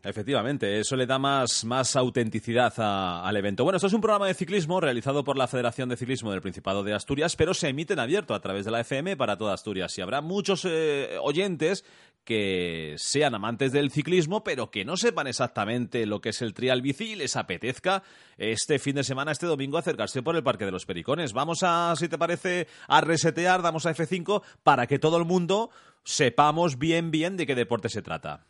Efectivamente, 0.03 0.79
eso 0.79 0.95
le 0.95 1.05
da 1.05 1.19
más, 1.19 1.65
más 1.65 1.95
autenticidad 1.95 2.73
al 2.77 3.38
evento. 3.38 3.63
Bueno, 3.63 3.77
esto 3.77 3.88
es 3.88 3.93
un 3.93 4.01
programa 4.01 4.27
de 4.27 4.34
ciclismo 4.34 4.81
realizado 4.81 5.23
por 5.23 5.38
la 5.38 5.47
Federación 5.47 5.88
de 5.88 5.97
Ciclismo 5.97 6.31
del 6.31 6.41
Principado 6.41 6.84
de 6.84 6.93
Asturias, 6.93 7.36
pero 7.36 7.53
se 7.53 7.69
emite 7.69 7.93
en 7.93 7.99
abierto 7.99 8.34
a 8.34 8.39
través 8.39 8.65
de 8.65 8.71
la 8.71 8.79
FM 8.79 9.15
para 9.17 9.38
toda 9.38 9.53
Asturias. 9.53 9.95
Y 9.97 10.01
habrá 10.01 10.21
muchos 10.21 10.65
eh, 10.65 11.17
oyentes 11.21 11.86
que 12.23 12.95
sean 12.97 13.36
amantes 13.36 13.71
del 13.71 13.91
ciclismo, 13.91 14.43
pero 14.43 14.71
que 14.71 14.84
no 14.84 14.97
sepan 14.97 15.27
exactamente 15.27 16.08
lo 16.08 16.21
que 16.21 16.29
es 16.29 16.41
el 16.41 16.55
trial 16.55 16.81
bici 16.81 17.12
y 17.12 17.15
les 17.15 17.36
apetezca 17.36 18.01
este 18.38 18.79
fin 18.79 18.95
de 18.95 19.03
semana, 19.03 19.31
este 19.31 19.45
domingo, 19.45 19.77
acercarse 19.77 20.23
por 20.23 20.36
el 20.36 20.43
Parque 20.43 20.65
de 20.65 20.71
los 20.71 20.88
Pericones. 20.88 21.34
Vamos 21.34 21.60
a, 21.62 21.93
si 21.95 22.10
te 22.10 22.17
parece, 22.17 22.67
a 22.88 23.01
resetear, 23.01 23.62
damos 23.62 23.86
a 23.86 23.93
F5 23.93 24.41
para 24.63 24.88
que 24.88 24.97
todo 24.97 25.17
el 25.17 25.25
mundo 25.25 25.69
sepamos 26.03 26.79
bien, 26.79 27.12
bien 27.12 27.38
de 27.38 27.45
qué 27.45 27.53
deporte 27.53 27.89
se 27.89 28.01
trata. 28.01 28.47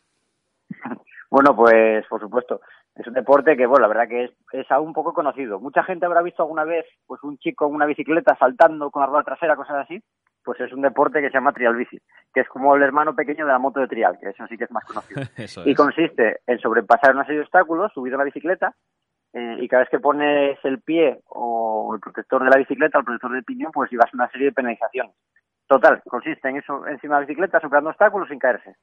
Bueno, 1.30 1.56
pues 1.56 2.06
por 2.08 2.20
supuesto. 2.20 2.62
Es 2.96 3.06
un 3.08 3.14
deporte 3.14 3.58
que, 3.58 3.66
bueno, 3.66 3.82
la 3.82 3.88
verdad 3.90 4.08
que 4.08 4.24
es, 4.26 4.32
es 4.54 4.72
aún 4.72 4.94
poco 4.94 5.14
conocido. 5.14 5.60
Mucha 5.60 5.84
gente 5.84 6.06
habrá 6.06 6.22
visto 6.22 6.44
alguna 6.44 6.64
vez 6.64 6.86
pues 7.06 7.22
un 7.24 7.38
chico 7.38 7.68
en 7.68 7.76
una 7.76 7.86
bicicleta 7.86 8.38
saltando 8.40 8.90
con 8.90 9.02
la 9.02 9.08
rueda 9.08 9.24
trasera, 9.24 9.58
cosas 9.58 9.78
así. 9.84 10.02
Pues 10.44 10.62
es 10.62 10.72
un 10.72 10.82
deporte 10.82 11.20
que 11.22 11.28
se 11.28 11.34
llama 11.34 11.52
trial 11.52 11.76
bici, 11.76 11.98
que 12.34 12.42
es 12.42 12.48
como 12.48 12.76
el 12.76 12.84
hermano 12.84 13.16
pequeño 13.16 13.46
de 13.46 13.52
la 13.52 13.60
moto 13.60 13.80
de 13.80 13.88
trial, 13.88 14.18
que 14.22 14.30
eso 14.30 14.46
sí 14.48 14.58
que 14.58 14.66
es 14.66 14.72
más 14.72 14.86
conocido. 14.86 15.22
Eso 15.38 15.64
y 15.66 15.74
consiste 15.74 16.42
en 16.46 16.60
sobrepasar 16.60 17.16
una 17.16 17.24
serie 17.24 17.40
de 17.40 17.46
obstáculos, 17.46 17.92
subir 17.92 18.14
a 18.14 18.18
la 18.18 18.24
bicicleta, 18.26 18.76
eh, 19.34 19.58
y 19.60 19.68
cada 19.68 19.82
vez 19.82 19.90
que 19.90 20.00
pones 20.00 20.58
el 20.64 20.82
pie 20.82 21.20
o 21.26 21.92
el 21.94 22.00
protector 22.00 22.42
de 22.42 22.50
la 22.50 22.58
bicicleta, 22.58 23.00
el 23.00 23.04
protector 23.04 23.34
del 23.34 23.44
piñón, 23.44 23.72
pues 23.74 23.92
llevas 23.92 24.14
una 24.14 24.30
serie 24.30 24.48
de 24.48 24.54
penalizaciones. 24.54 25.14
Total, 25.68 26.02
consiste 26.08 26.48
en 26.48 26.58
eso 26.58 26.88
encima 26.88 27.16
de 27.16 27.22
la 27.22 27.28
bicicleta, 27.28 27.60
superando 27.60 27.90
obstáculos 27.90 28.30
sin 28.30 28.40
caerse. 28.40 28.76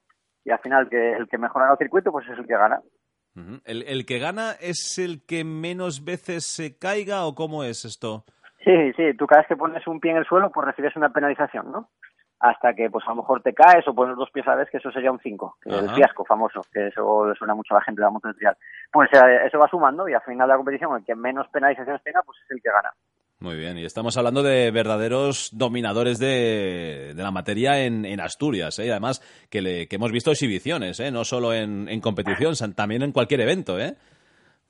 Y 0.44 0.50
al 0.50 0.58
final, 0.58 0.88
que 0.88 1.12
el 1.12 1.28
que 1.28 1.38
mejora 1.38 1.70
el 1.70 1.78
circuito, 1.78 2.10
pues 2.10 2.28
es 2.28 2.38
el 2.38 2.46
que 2.46 2.56
gana. 2.56 2.80
¿El, 3.64 3.82
el 3.84 4.04
que 4.04 4.18
gana 4.18 4.52
es 4.60 4.98
el 4.98 5.24
que 5.26 5.44
menos 5.44 6.04
veces 6.04 6.44
se 6.44 6.78
caiga 6.78 7.24
o 7.24 7.34
cómo 7.34 7.64
es 7.64 7.84
esto? 7.84 8.24
Sí, 8.64 8.92
sí, 8.96 9.14
tú 9.16 9.26
cada 9.26 9.40
vez 9.40 9.48
que 9.48 9.56
pones 9.56 9.86
un 9.86 9.98
pie 9.98 10.12
en 10.12 10.18
el 10.18 10.26
suelo, 10.26 10.50
pues 10.50 10.66
recibes 10.66 10.94
una 10.96 11.08
penalización, 11.08 11.72
¿no? 11.72 11.88
Hasta 12.38 12.74
que, 12.74 12.90
pues 12.90 13.04
a 13.06 13.10
lo 13.10 13.16
mejor 13.16 13.40
te 13.40 13.54
caes 13.54 13.86
o 13.86 13.94
pones 13.94 14.16
dos 14.16 14.30
pies 14.30 14.46
a 14.46 14.50
la 14.50 14.56
vez, 14.56 14.70
que 14.70 14.78
eso 14.78 14.90
sería 14.90 15.12
un 15.12 15.20
5, 15.20 15.58
el 15.64 15.90
fiasco 15.90 16.24
famoso, 16.24 16.60
que 16.72 16.88
eso 16.88 17.26
le 17.26 17.34
suena 17.36 17.54
mucho 17.54 17.74
a 17.74 17.78
la 17.78 17.84
gente 17.84 18.00
de 18.00 18.04
la 18.04 18.10
moto 18.10 18.28
de 18.28 18.34
trial. 18.34 18.56
Pues 18.90 19.08
eh, 19.12 19.46
eso 19.46 19.58
va 19.58 19.68
sumando 19.68 20.08
y 20.08 20.14
al 20.14 20.22
final 20.22 20.48
de 20.48 20.52
la 20.52 20.56
competición, 20.56 20.96
el 20.96 21.04
que 21.04 21.14
menos 21.14 21.46
penalizaciones 21.48 22.02
tenga, 22.02 22.22
pues 22.22 22.38
es 22.44 22.50
el 22.50 22.60
que 22.60 22.70
gana. 22.70 22.90
Muy 23.42 23.56
bien, 23.56 23.76
y 23.76 23.84
estamos 23.84 24.16
hablando 24.16 24.40
de 24.44 24.70
verdaderos 24.70 25.50
dominadores 25.52 26.20
de, 26.20 27.12
de 27.12 27.22
la 27.24 27.32
materia 27.32 27.84
en, 27.84 28.04
en 28.04 28.20
Asturias, 28.20 28.78
¿eh? 28.78 28.86
Y 28.86 28.90
además 28.90 29.20
que, 29.50 29.60
le- 29.60 29.88
que 29.88 29.96
hemos 29.96 30.12
visto 30.12 30.30
exhibiciones, 30.30 31.00
¿eh? 31.00 31.10
no 31.10 31.24
solo 31.24 31.52
en, 31.52 31.88
en 31.88 32.00
competición, 32.00 32.54
también 32.76 33.02
en 33.02 33.10
cualquier 33.10 33.40
evento. 33.40 33.80
¿eh? 33.80 33.94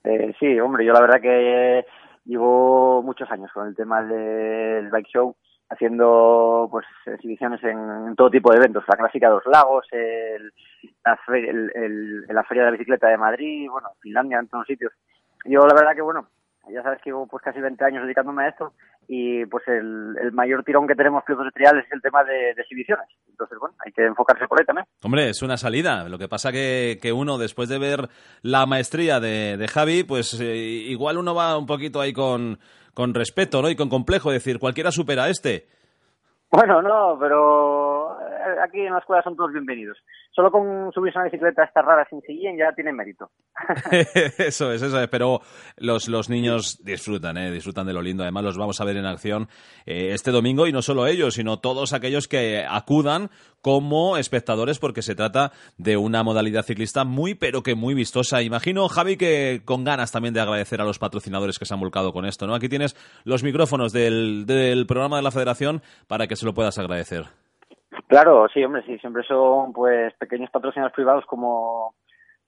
Eh, 0.04 0.32
sí, 0.40 0.58
hombre, 0.58 0.86
yo 0.86 0.94
la 0.94 1.02
verdad 1.02 1.20
que 1.20 1.84
llevo 2.24 3.02
muchos 3.02 3.30
años 3.30 3.50
con 3.52 3.68
el 3.68 3.76
tema 3.76 4.02
del 4.04 4.88
bike 4.88 5.08
show, 5.12 5.36
haciendo 5.68 6.66
pues 6.70 6.86
exhibiciones 7.04 7.62
en, 7.64 8.14
todo 8.16 8.30
tipo 8.30 8.52
de 8.52 8.56
eventos, 8.56 8.84
la 8.88 8.96
clásica 8.96 9.28
de 9.28 9.34
los 9.34 9.46
lagos, 9.46 9.84
el, 9.90 10.50
la, 11.04 11.16
fe- 11.26 11.50
el- 11.50 12.24
la 12.26 12.44
feria 12.44 12.62
de 12.64 12.70
la 12.70 12.76
bicicleta 12.78 13.08
de 13.08 13.18
Madrid, 13.18 13.68
bueno, 13.70 13.88
Finlandia, 14.00 14.38
en 14.38 14.48
todos 14.48 14.66
sitios. 14.66 14.92
Yo 15.44 15.60
la 15.66 15.74
verdad 15.74 15.94
que 15.94 16.00
bueno, 16.00 16.26
ya 16.70 16.82
sabes 16.82 17.00
que 17.02 17.10
llevo 17.10 17.26
pues 17.26 17.42
casi 17.42 17.60
20 17.60 17.84
años 17.84 18.04
dedicándome 18.04 18.44
a 18.44 18.48
esto 18.48 18.72
y 19.08 19.44
pues 19.46 19.66
el, 19.66 20.16
el 20.20 20.32
mayor 20.32 20.62
tirón 20.64 20.86
que 20.86 20.94
tenemos 20.94 21.24
pilotos 21.24 21.46
de 21.46 21.52
trial 21.52 21.78
es 21.78 21.90
el 21.92 22.00
tema 22.00 22.22
de, 22.24 22.54
de 22.54 22.62
exhibiciones. 22.62 23.06
Entonces, 23.28 23.58
bueno, 23.58 23.74
hay 23.84 23.92
que 23.92 24.04
enfocarse 24.04 24.46
por 24.46 24.60
ahí 24.60 24.64
también. 24.64 24.86
Hombre, 25.02 25.28
es 25.28 25.42
una 25.42 25.56
salida. 25.56 26.08
Lo 26.08 26.18
que 26.18 26.28
pasa 26.28 26.52
que, 26.52 26.98
que 27.02 27.12
uno, 27.12 27.38
después 27.38 27.68
de 27.68 27.78
ver 27.78 28.08
la 28.42 28.66
maestría 28.66 29.18
de, 29.18 29.56
de 29.56 29.68
Javi, 29.68 30.04
pues 30.04 30.40
eh, 30.40 30.54
igual 30.54 31.18
uno 31.18 31.34
va 31.34 31.58
un 31.58 31.66
poquito 31.66 32.00
ahí 32.00 32.12
con, 32.12 32.58
con 32.94 33.14
respeto 33.14 33.62
¿no? 33.62 33.68
y 33.68 33.76
con 33.76 33.88
complejo, 33.88 34.30
es 34.30 34.44
decir, 34.44 34.58
cualquiera 34.58 34.90
supera 34.90 35.24
a 35.24 35.30
este. 35.30 35.66
Bueno, 36.50 36.82
no, 36.82 37.16
pero 37.18 38.18
eh, 38.20 38.56
aquí 38.62 38.80
en 38.80 38.92
la 38.92 38.98
escuela 38.98 39.22
son 39.22 39.36
todos 39.36 39.52
bienvenidos. 39.52 39.98
Solo 40.34 40.50
con 40.50 40.90
subirse 40.92 41.18
a 41.18 41.22
una 41.22 41.30
bicicleta 41.30 41.64
esta 41.64 41.82
rara 41.82 42.06
sin 42.08 42.20
sillín 42.22 42.56
ya 42.56 42.74
tiene 42.74 42.92
mérito. 42.92 43.30
eso 44.38 44.72
es, 44.72 44.82
eso 44.82 45.00
es. 45.00 45.08
Pero 45.08 45.40
los, 45.76 46.08
los 46.08 46.30
niños 46.30 46.82
disfrutan, 46.82 47.36
¿eh? 47.36 47.50
disfrutan 47.50 47.86
de 47.86 47.92
lo 47.92 48.02
lindo. 48.02 48.22
Además, 48.22 48.44
los 48.44 48.58
vamos 48.58 48.80
a 48.80 48.84
ver 48.84 48.96
en 48.96 49.06
acción 49.06 49.48
eh, 49.84 50.10
este 50.12 50.30
domingo 50.30 50.66
y 50.66 50.72
no 50.72 50.82
solo 50.82 51.06
ellos, 51.06 51.34
sino 51.34 51.58
todos 51.58 51.92
aquellos 51.92 52.28
que 52.28 52.64
acudan 52.68 53.30
como 53.60 54.16
espectadores 54.16 54.78
porque 54.78 55.02
se 55.02 55.14
trata 55.14 55.52
de 55.76 55.96
una 55.96 56.22
modalidad 56.22 56.64
ciclista 56.64 57.04
muy, 57.04 57.34
pero 57.34 57.62
que 57.62 57.74
muy 57.74 57.94
vistosa. 57.94 58.42
Imagino, 58.42 58.88
Javi, 58.88 59.16
que 59.16 59.62
con 59.64 59.84
ganas 59.84 60.12
también 60.12 60.34
de 60.34 60.40
agradecer 60.40 60.80
a 60.80 60.84
los 60.84 60.98
patrocinadores 60.98 61.58
que 61.58 61.66
se 61.66 61.74
han 61.74 61.80
volcado 61.80 62.12
con 62.12 62.24
esto, 62.24 62.46
¿no? 62.46 62.54
Aquí 62.54 62.68
tienes 62.68 62.96
los 63.24 63.42
micrófonos 63.42 63.92
del, 63.92 64.46
del 64.46 64.86
programa 64.86 65.16
de 65.16 65.22
la 65.22 65.30
Federación 65.30 65.82
para 66.08 66.26
que 66.26 66.36
se 66.36 66.46
lo 66.46 66.54
puedas 66.54 66.78
agradecer. 66.78 67.41
Claro, 68.08 68.48
sí, 68.48 68.64
hombre, 68.64 68.82
sí, 68.84 68.98
siempre 68.98 69.22
son 69.24 69.72
pues 69.72 70.14
pequeños 70.14 70.50
patrocinadores 70.50 70.94
privados 70.94 71.26
como 71.26 71.94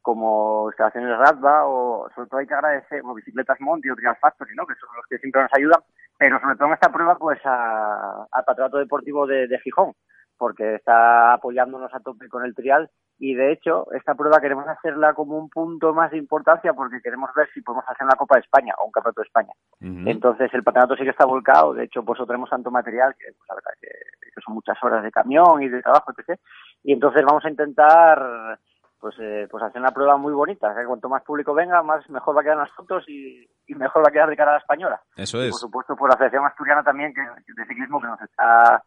como 0.00 0.68
instalaciones 0.68 1.16
Radba 1.18 1.66
o 1.66 2.10
sobre 2.14 2.28
todo 2.28 2.40
hay 2.40 2.46
que 2.46 2.52
agradecer 2.52 3.00
bueno, 3.00 3.14
Bicicletas 3.14 3.58
Monti 3.60 3.88
o 3.88 3.96
Trial 3.96 4.16
Factory, 4.20 4.54
¿no? 4.54 4.66
que 4.66 4.74
son 4.74 4.90
los 4.96 5.06
que 5.06 5.16
siempre 5.18 5.40
nos 5.40 5.50
ayudan, 5.54 5.80
pero 6.18 6.38
sobre 6.40 6.56
todo 6.56 6.68
en 6.68 6.74
esta 6.74 6.92
prueba 6.92 7.16
pues 7.16 7.40
a- 7.46 8.26
al 8.30 8.44
Patronato 8.44 8.76
Deportivo 8.76 9.26
de, 9.26 9.46
de 9.48 9.58
Gijón, 9.60 9.94
porque 10.36 10.76
está 10.76 11.34
apoyándonos 11.34 11.92
a 11.94 12.00
tope 12.00 12.28
con 12.28 12.44
el 12.44 12.54
trial 12.54 12.90
y 13.18 13.34
de 13.34 13.52
hecho 13.52 13.86
esta 13.92 14.14
prueba 14.14 14.40
queremos 14.40 14.66
hacerla 14.66 15.14
como 15.14 15.38
un 15.38 15.48
punto 15.48 15.94
más 15.94 16.10
de 16.10 16.18
importancia 16.18 16.72
porque 16.72 17.00
queremos 17.02 17.30
ver 17.34 17.48
si 17.54 17.60
podemos 17.62 17.84
hacer 17.88 18.04
una 18.04 18.16
Copa 18.16 18.36
de 18.36 18.42
España 18.42 18.74
o 18.78 18.86
un 18.86 18.92
Campeonato 18.92 19.20
de 19.20 19.26
España. 19.26 19.52
Entonces 19.80 20.52
el 20.52 20.64
patronato 20.64 20.96
sí 20.96 21.04
que 21.04 21.10
está 21.10 21.24
volcado, 21.24 21.74
de 21.74 21.84
hecho 21.84 22.04
pues 22.04 22.20
traemos 22.26 22.50
tanto 22.50 22.70
material 22.70 23.14
que 23.18 23.26
pues, 23.36 23.48
la 23.48 23.54
verdad 23.54 23.70
que, 23.80 23.88
que 23.88 24.40
son 24.44 24.54
muchas 24.54 24.76
horas 24.82 25.02
de 25.02 25.12
camión 25.12 25.62
y 25.62 25.68
de 25.68 25.82
trabajo, 25.82 26.12
etc. 26.12 26.38
Y 26.82 26.92
entonces 26.92 27.24
vamos 27.24 27.44
a 27.44 27.50
intentar 27.50 28.58
pues 29.04 29.16
eh, 29.20 29.46
pues 29.50 29.62
hacer 29.62 29.82
una 29.82 29.90
prueba 29.90 30.16
muy 30.16 30.32
bonita, 30.32 30.74
que 30.74 30.86
cuanto 30.86 31.10
más 31.10 31.22
público 31.22 31.52
venga, 31.52 31.82
más 31.82 32.08
mejor 32.08 32.34
va 32.34 32.40
a 32.40 32.44
quedar 32.44 32.56
las 32.56 32.70
fotos 32.70 33.04
y, 33.06 33.46
y 33.66 33.74
mejor 33.74 34.02
va 34.02 34.08
a 34.08 34.10
quedar 34.10 34.30
de 34.30 34.36
cara 34.36 34.52
a 34.52 34.54
la 34.54 34.60
española. 34.60 34.98
Eso 35.14 35.44
Y 35.44 35.48
es. 35.48 35.50
por 35.50 35.60
supuesto 35.60 35.94
por 35.94 36.08
la 36.08 36.14
Asociación 36.14 36.46
Asturiana 36.46 36.82
también 36.82 37.12
que, 37.12 37.20
de 37.20 37.66
ciclismo 37.66 38.00
que 38.00 38.06
nos 38.06 38.22
está 38.22 38.82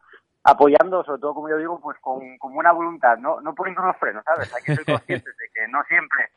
apoyando, 0.50 1.02
sobre 1.04 1.20
todo 1.20 1.34
como 1.34 1.48
yo 1.48 1.58
digo, 1.58 1.80
pues 1.80 1.98
con, 2.00 2.38
con 2.38 2.54
buena 2.54 2.72
voluntad, 2.72 3.16
no, 3.18 3.40
no 3.40 3.54
poniendo 3.54 3.82
los 3.82 3.96
frenos, 3.98 4.24
¿sabes? 4.24 4.52
Hay 4.54 4.62
que 4.62 4.76
ser 4.76 4.84
conscientes 4.98 5.36
de 5.36 5.48
que 5.54 5.68
no 5.68 5.82
siempre, 5.84 6.30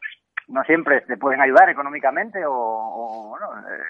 no 0.47 0.63
siempre 0.63 1.01
te 1.01 1.17
pueden 1.17 1.41
ayudar 1.41 1.69
económicamente 1.69 2.45
o, 2.45 2.53
o, 2.53 3.29
bueno, 3.29 3.47
eh, 3.69 3.83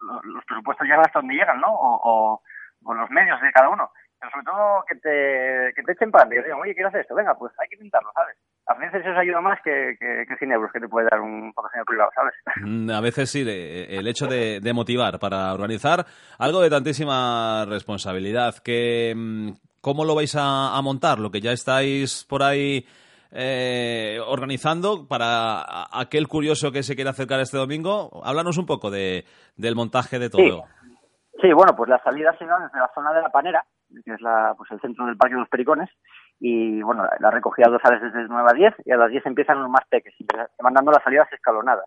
lo- 0.00 0.22
los 0.22 0.44
presupuestos 0.44 0.86
llegan 0.86 1.00
hasta 1.04 1.18
donde 1.20 1.34
llegan, 1.34 1.60
¿no? 1.60 1.72
O, 1.74 2.00
o, 2.34 2.42
o 2.84 2.94
los 2.94 3.10
medios 3.10 3.40
de 3.40 3.52
cada 3.52 3.68
uno. 3.68 3.90
Pero 4.18 4.30
sobre 4.30 4.44
todo 4.44 4.84
que 4.88 4.94
te, 4.96 5.72
que 5.74 5.82
te 5.82 5.92
echen 5.92 6.10
para 6.10 6.24
adelante, 6.24 6.46
digan, 6.48 6.60
oye, 6.60 6.74
quiero 6.74 6.88
hacer 6.88 7.00
esto, 7.02 7.14
venga, 7.14 7.34
pues 7.36 7.52
hay 7.60 7.68
que 7.68 7.74
intentarlo, 7.76 8.10
¿sabes? 8.14 8.36
A 8.66 8.74
veces 8.78 9.04
eso 9.04 9.18
ayuda 9.18 9.40
más 9.42 9.58
que, 9.62 9.96
que, 10.00 10.24
que 10.26 10.36
100 10.38 10.52
euros 10.52 10.70
que 10.72 10.80
te 10.80 10.88
puede 10.88 11.06
dar 11.10 11.20
un 11.20 11.52
patrocinador 11.52 11.86
privado, 11.86 12.10
¿sabes? 12.14 12.34
Mm, 12.62 12.90
A 12.90 13.00
veces 13.00 13.28
sí, 13.30 13.44
de- 13.44 13.84
el 13.98 14.06
hecho 14.08 14.26
de, 14.26 14.60
de 14.60 14.72
motivar 14.72 15.18
para 15.18 15.52
organizar 15.52 16.06
algo 16.38 16.60
de 16.62 16.70
tantísima 16.70 17.66
responsabilidad. 17.68 18.54
Que, 18.64 19.12
mm, 19.14 19.50
¿Cómo 19.82 20.06
lo 20.06 20.14
vais 20.14 20.34
a, 20.34 20.76
a 20.76 20.80
montar? 20.80 21.18
Lo 21.18 21.30
que 21.30 21.42
ya 21.42 21.52
estáis 21.52 22.24
por 22.26 22.42
ahí 22.42 22.86
eh, 23.32 24.18
organizando 24.26 25.06
para 25.06 25.88
aquel 25.92 26.26
curioso 26.28 26.72
que 26.72 26.82
se 26.82 26.94
quiera 26.94 27.10
acercar 27.10 27.40
este 27.40 27.58
domingo. 27.58 28.22
Háblanos 28.24 28.56
un 28.56 28.64
poco 28.64 28.90
de, 28.90 29.24
del 29.56 29.74
montaje 29.74 30.18
de 30.18 30.30
todo. 30.30 30.64
Sí, 31.42 31.52
bueno, 31.52 31.74
pues 31.76 31.90
la 31.90 32.02
salida 32.02 32.34
se 32.38 32.46
da 32.46 32.58
desde 32.60 32.78
la 32.78 32.90
zona 32.94 33.12
de 33.12 33.20
la 33.22 33.28
Panera, 33.28 33.62
que 34.04 34.14
es 34.14 34.20
la, 34.22 34.54
pues 34.56 34.70
el 34.70 34.80
centro 34.80 35.04
del 35.04 35.16
Parque 35.18 35.34
de 35.34 35.40
los 35.40 35.48
Pericones, 35.50 35.90
y 36.46 36.82
bueno, 36.82 37.08
la, 37.20 37.30
recogida 37.30 37.70
dos 37.70 37.80
sales 37.80 38.02
desde 38.02 38.28
9 38.28 38.50
a 38.50 38.52
10, 38.52 38.74
y 38.84 38.92
a 38.92 38.98
las 38.98 39.10
10 39.10 39.24
empiezan 39.24 39.62
los 39.62 39.70
más 39.70 39.80
peques, 39.88 40.12
y 40.18 40.26
se 40.26 40.62
van 40.62 40.74
dando 40.74 40.92
las 40.92 41.02
salidas 41.02 41.26
escalonadas, 41.32 41.86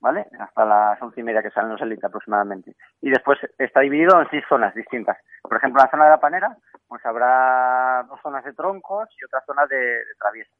¿vale? 0.00 0.24
Hasta 0.40 0.64
las 0.64 1.02
once 1.02 1.20
y 1.20 1.22
media 1.22 1.42
que 1.42 1.50
salen 1.50 1.72
los 1.72 1.82
élites 1.82 2.04
aproximadamente. 2.04 2.74
Y 3.02 3.10
después 3.10 3.38
está 3.58 3.80
dividido 3.80 4.18
en 4.22 4.30
seis 4.30 4.42
zonas 4.48 4.74
distintas. 4.74 5.18
Por 5.42 5.58
ejemplo, 5.58 5.82
en 5.82 5.84
la 5.84 5.90
zona 5.90 6.04
de 6.04 6.10
la 6.12 6.18
Panera, 6.18 6.56
pues 6.88 7.04
habrá 7.04 8.06
dos 8.08 8.18
zonas 8.22 8.42
de 8.42 8.54
troncos 8.54 9.06
y 9.20 9.24
otra 9.26 9.42
zona 9.44 9.66
de, 9.66 9.98
traviesa. 10.18 10.54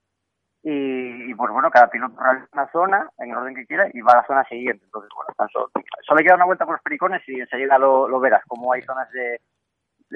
Y, 0.63 1.35
pues 1.35 1.51
bueno, 1.51 1.71
cada 1.71 1.89
piloto 1.89 2.21
realiza 2.21 2.49
una 2.53 2.71
zona 2.73 3.11
en 3.17 3.31
el 3.31 3.39
orden 3.39 3.55
que 3.55 3.67
quiera 3.67 3.89
y 3.91 4.03
va 4.03 4.13
a 4.13 4.17
la 4.17 4.27
zona 4.27 4.45
siguiente. 4.45 4.85
Entonces, 4.85 5.11
bueno, 5.17 5.51
solo, 5.51 5.71
solo 6.03 6.19
hay 6.19 6.27
que 6.27 6.35
una 6.35 6.45
vuelta 6.45 6.67
por 6.67 6.75
los 6.75 6.83
pericones 6.83 7.23
y 7.27 7.41
enseguida 7.41 7.79
lo, 7.79 8.07
lo 8.07 8.21
verás, 8.21 8.43
como 8.47 8.71
hay 8.75 8.83
zonas 8.83 9.11
de, 9.13 9.41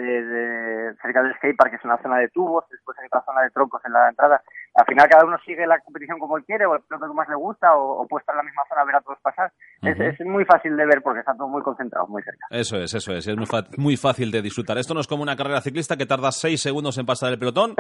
de, 0.02 0.22
de- 0.24 0.94
cerca 1.02 1.22
del 1.22 1.34
skatepark, 1.34 1.70
que 1.70 1.76
es 1.76 1.84
una 1.84 1.98
zona 1.98 2.18
de 2.18 2.28
tubos, 2.28 2.64
después 2.70 2.96
hay 2.98 3.06
otra 3.06 3.22
zona 3.24 3.42
de 3.42 3.50
troncos 3.50 3.84
en 3.84 3.92
la 3.92 4.08
entrada. 4.08 4.42
Al 4.74 4.86
final 4.86 5.08
cada 5.08 5.24
uno 5.24 5.36
sigue 5.44 5.66
la 5.66 5.80
competición 5.80 6.18
como 6.18 6.36
él 6.36 6.44
quiere, 6.44 6.66
o 6.66 6.74
el 6.74 6.82
piloto 6.82 7.08
que 7.08 7.14
más 7.14 7.28
le 7.28 7.34
gusta, 7.34 7.74
o, 7.74 8.02
o 8.02 8.06
puede 8.06 8.22
estar 8.22 8.34
en 8.34 8.38
la 8.38 8.44
misma 8.44 8.62
zona 8.68 8.82
a 8.82 8.84
ver 8.84 8.96
a 8.96 9.00
todos 9.00 9.18
pasar. 9.22 9.52
es, 9.82 10.26
muy 10.26 10.44
fácil 10.44 10.76
de 10.76 10.86
ver 10.86 11.02
porque 11.02 11.20
está 11.20 11.34
todo 11.34 11.48
muy 11.48 11.62
concentrado, 11.62 12.06
muy 12.06 12.22
cerca. 12.22 12.46
Eso 12.50 12.76
es, 12.76 12.92
eso 12.94 13.12
es. 13.12 13.26
Es 13.26 13.78
muy 13.78 13.96
fácil 13.96 14.30
de 14.30 14.42
disfrutar. 14.42 14.78
Esto 14.78 14.94
no 14.94 15.00
es 15.00 15.06
como 15.06 15.22
una 15.22 15.36
carrera 15.36 15.60
ciclista 15.60 15.96
que 15.96 16.06
tarda 16.06 16.32
seis 16.32 16.60
segundos 16.60 16.98
en 16.98 17.06
pasar 17.06 17.32
el 17.32 17.38
pelotón 17.38 17.74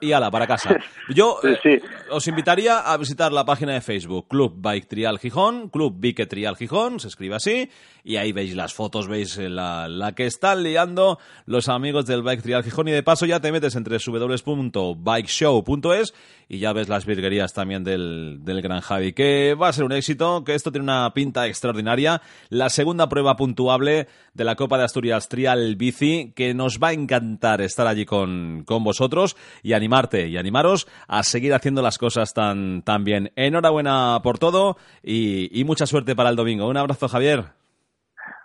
y 0.00 0.12
ala, 0.12 0.30
para 0.30 0.46
casa. 0.46 0.76
Yo 1.14 1.38
eh, 1.42 1.82
os 2.10 2.26
invitaría 2.28 2.80
a 2.80 2.96
visitar 2.96 3.32
la 3.32 3.44
página 3.44 3.72
de 3.72 3.80
Facebook, 3.80 4.28
Club 4.28 4.54
Bike 4.56 4.88
Trial 4.88 5.18
Gijón, 5.18 5.68
Club 5.68 5.94
Bike 5.98 6.28
Trial 6.28 6.56
Gijón, 6.56 7.00
se 7.00 7.08
escribe 7.08 7.36
así, 7.36 7.70
y 8.04 8.16
ahí 8.16 8.32
veis 8.32 8.54
las 8.54 8.74
fotos, 8.74 9.08
veis 9.08 9.38
eh, 9.38 9.48
la, 9.48 9.88
la 9.88 10.12
que 10.12 10.26
están 10.26 10.62
liando 10.62 11.18
los 11.46 11.68
amigos 11.68 12.06
del 12.06 12.22
Bike 12.22 12.42
Trial 12.42 12.62
Gijón, 12.62 12.88
y 12.88 12.92
de 12.92 13.02
paso 13.02 13.26
ya 13.26 13.40
te 13.40 13.52
metes 13.52 13.76
entre 13.76 13.98
www.bikeshow.es 14.04 16.14
y 16.48 16.58
ya 16.58 16.72
ves 16.72 16.88
las 16.88 17.06
virguerías 17.06 17.52
también 17.52 17.84
del, 17.84 18.38
del 18.44 18.62
Gran 18.62 18.80
Javi, 18.80 19.12
que 19.12 19.54
va 19.54 19.68
a 19.68 19.72
ser 19.72 19.84
un 19.84 19.92
éxito, 19.92 20.44
que 20.44 20.54
esto 20.54 20.70
tiene 20.70 20.84
una 20.84 21.10
pinta 21.14 21.46
extraordinaria. 21.46 22.20
La 22.48 22.68
segunda 22.68 23.08
prueba 23.08 23.36
puntuable 23.36 24.08
de 24.34 24.44
la 24.44 24.56
Copa 24.56 24.78
de 24.78 24.84
Asturias 24.84 25.28
Trial 25.28 25.76
Bici, 25.76 26.32
que 26.34 26.54
nos 26.54 26.78
va 26.78 26.88
a 26.88 26.92
encantar 26.92 27.60
estar 27.60 27.86
allí 27.86 28.04
con, 28.06 28.64
con 28.66 28.84
vosotros 28.84 29.36
y 29.62 29.72
animarte 29.72 30.28
y 30.28 30.36
animaros 30.36 30.88
a 31.08 31.22
seguir 31.22 31.54
haciendo 31.54 31.82
las 31.82 31.98
cosas 31.98 32.34
tan, 32.34 32.82
tan 32.82 33.04
bien. 33.04 33.32
Enhorabuena 33.36 34.20
por 34.22 34.38
todo 34.38 34.76
y, 35.02 35.48
y 35.58 35.64
mucha 35.64 35.86
suerte 35.86 36.16
para 36.16 36.30
el 36.30 36.36
domingo. 36.36 36.68
Un 36.68 36.76
abrazo, 36.76 37.08
Javier. 37.08 37.44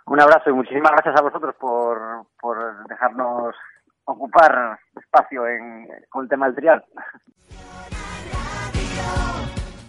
Un 0.06 0.20
abrazo 0.20 0.48
y 0.48 0.54
muchísimas 0.54 0.92
gracias 0.92 1.16
a 1.18 1.22
vosotros 1.22 1.54
por, 1.60 1.98
por 2.40 2.56
dejarnos 2.88 3.54
ocupar 4.04 4.78
espacio 5.18 5.46
en, 5.46 5.88
con 6.08 6.24
el 6.24 6.28
tema 6.28 6.46
del 6.46 6.54
trial. 6.54 6.84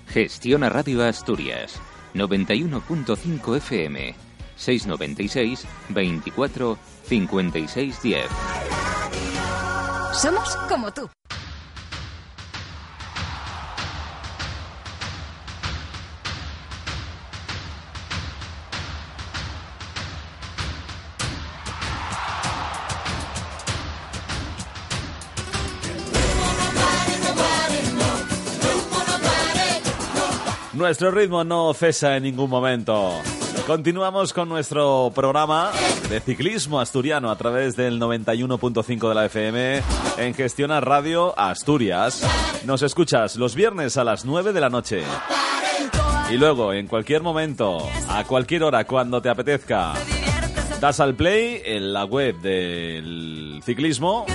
Gestiona 0.07 0.69
Radio 0.69 1.03
Asturias. 1.05 1.79
91.5 2.15 3.57
FM. 3.57 4.15
696 4.55 5.67
24 5.89 6.77
56 7.03 8.01
10. 8.01 8.25
Somos 10.13 10.55
como 10.67 10.91
tú. 10.91 11.09
Nuestro 30.79 31.11
ritmo 31.11 31.43
no 31.43 31.73
cesa 31.73 32.15
en 32.15 32.23
ningún 32.23 32.49
momento. 32.49 33.11
Continuamos 33.67 34.31
con 34.31 34.47
nuestro 34.47 35.11
programa 35.13 35.71
de 36.09 36.21
ciclismo 36.21 36.79
asturiano 36.79 37.29
a 37.29 37.35
través 37.35 37.75
del 37.75 37.99
91.5 37.99 39.09
de 39.09 39.13
la 39.13 39.25
FM 39.25 39.81
en 40.19 40.33
Gestiona 40.33 40.79
Radio 40.79 41.37
Asturias. 41.37 42.23
Nos 42.65 42.81
escuchas 42.81 43.35
los 43.35 43.55
viernes 43.55 43.97
a 43.97 44.05
las 44.05 44.23
9 44.23 44.53
de 44.53 44.61
la 44.61 44.69
noche. 44.69 45.03
Y 46.31 46.37
luego, 46.37 46.71
en 46.71 46.87
cualquier 46.87 47.23
momento, 47.23 47.79
a 48.07 48.23
cualquier 48.23 48.63
hora, 48.63 48.85
cuando 48.85 49.21
te 49.21 49.27
apetezca, 49.27 49.95
das 50.79 51.01
al 51.01 51.13
play 51.13 51.61
en 51.65 51.91
la 51.91 52.05
web 52.05 52.39
del 52.39 53.59
ciclismo, 53.65 54.25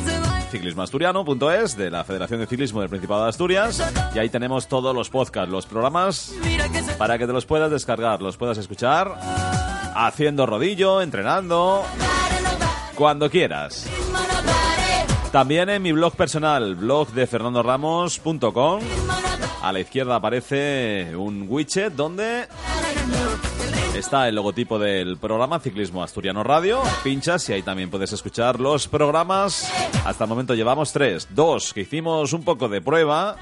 ciclismoasturiano.es, 0.55 1.77
de 1.77 1.91
la 1.91 2.05
Federación 2.05 2.39
de 2.39 2.47
Ciclismo 2.47 2.81
del 2.81 2.89
Principado 2.89 3.25
de 3.25 3.29
Asturias, 3.29 3.83
y 4.15 4.21
ahí 4.21 4.29
tenemos 4.29 4.69
todos 4.69 4.95
los 4.95 5.11
podcasts, 5.11 5.51
los 5.51 5.67
programas, 5.67 6.33
para 6.97 7.19
que 7.19 7.27
te 7.27 7.33
los 7.33 7.45
puedas 7.45 7.73
descargar, 7.73 8.23
los 8.23 8.37
puedas 8.37 8.57
escuchar, 8.57 9.19
haciendo 9.97 10.47
rodillo, 10.47 11.03
entrenando, 11.03 11.83
cuando 12.95 13.29
quieras. 13.29 13.89
También 15.33 15.71
en 15.71 15.83
mi 15.83 15.91
blog 15.91 16.15
personal, 16.15 16.77
blog 16.77 17.09
de. 17.11 17.29
A 19.61 19.73
la 19.73 19.81
izquierda 19.81 20.15
aparece 20.15 21.17
un 21.17 21.47
widget 21.49 21.95
donde 21.95 22.47
está 23.95 24.29
el 24.29 24.35
logotipo 24.35 24.79
del 24.79 25.17
programa 25.17 25.61
Ciclismo 25.61 26.03
Asturiano 26.03 26.43
Radio. 26.43 26.83
Pinchas 27.03 27.49
y 27.49 27.53
ahí 27.53 27.63
también 27.63 27.91
puedes 27.91 28.13
escuchar 28.13 28.59
los 28.59 28.89
programas. 28.89 29.73
Hasta 30.05 30.25
el 30.25 30.31
momento 30.31 30.55
llevamos 30.55 30.93
tres. 30.93 31.29
Dos 31.31 31.73
que 31.73 31.83
hicimos 31.83 32.33
un 32.33 32.43
poco 32.43 32.69
de 32.69 32.81
prueba. 32.81 33.37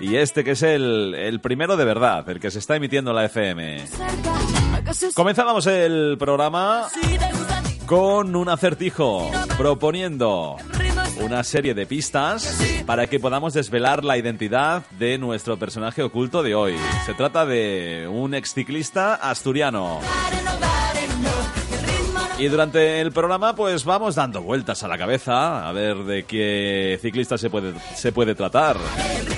Y 0.00 0.16
este 0.16 0.44
que 0.44 0.52
es 0.52 0.62
el, 0.62 1.14
el 1.14 1.40
primero 1.40 1.76
de 1.76 1.84
verdad, 1.84 2.28
el 2.28 2.40
que 2.40 2.50
se 2.50 2.60
está 2.60 2.76
emitiendo 2.76 3.10
en 3.10 3.16
la 3.16 3.24
FM. 3.26 3.84
Comenzábamos 5.14 5.66
el 5.66 6.16
programa 6.18 6.86
con 7.86 8.36
un 8.36 8.48
acertijo 8.48 9.30
proponiendo 9.58 10.56
una 11.20 11.44
serie 11.44 11.74
de 11.74 11.86
pistas 11.86 12.58
para 12.86 13.06
que 13.06 13.20
podamos 13.20 13.54
desvelar 13.54 14.04
la 14.04 14.16
identidad 14.16 14.82
de 14.98 15.18
nuestro 15.18 15.58
personaje 15.58 16.02
oculto 16.02 16.42
de 16.42 16.54
hoy. 16.54 16.76
Se 17.06 17.14
trata 17.14 17.46
de 17.46 18.08
un 18.10 18.34
exciclista 18.34 19.14
asturiano. 19.14 20.00
Y 22.38 22.48
durante 22.48 23.00
el 23.00 23.12
programa 23.12 23.54
pues 23.54 23.84
vamos 23.84 24.14
dando 24.14 24.40
vueltas 24.40 24.82
a 24.82 24.88
la 24.88 24.96
cabeza 24.96 25.68
a 25.68 25.72
ver 25.72 25.96
de 25.98 26.24
qué 26.24 26.98
ciclista 27.02 27.36
se 27.36 27.50
puede, 27.50 27.74
se 27.94 28.12
puede 28.12 28.34
tratar. 28.34 28.76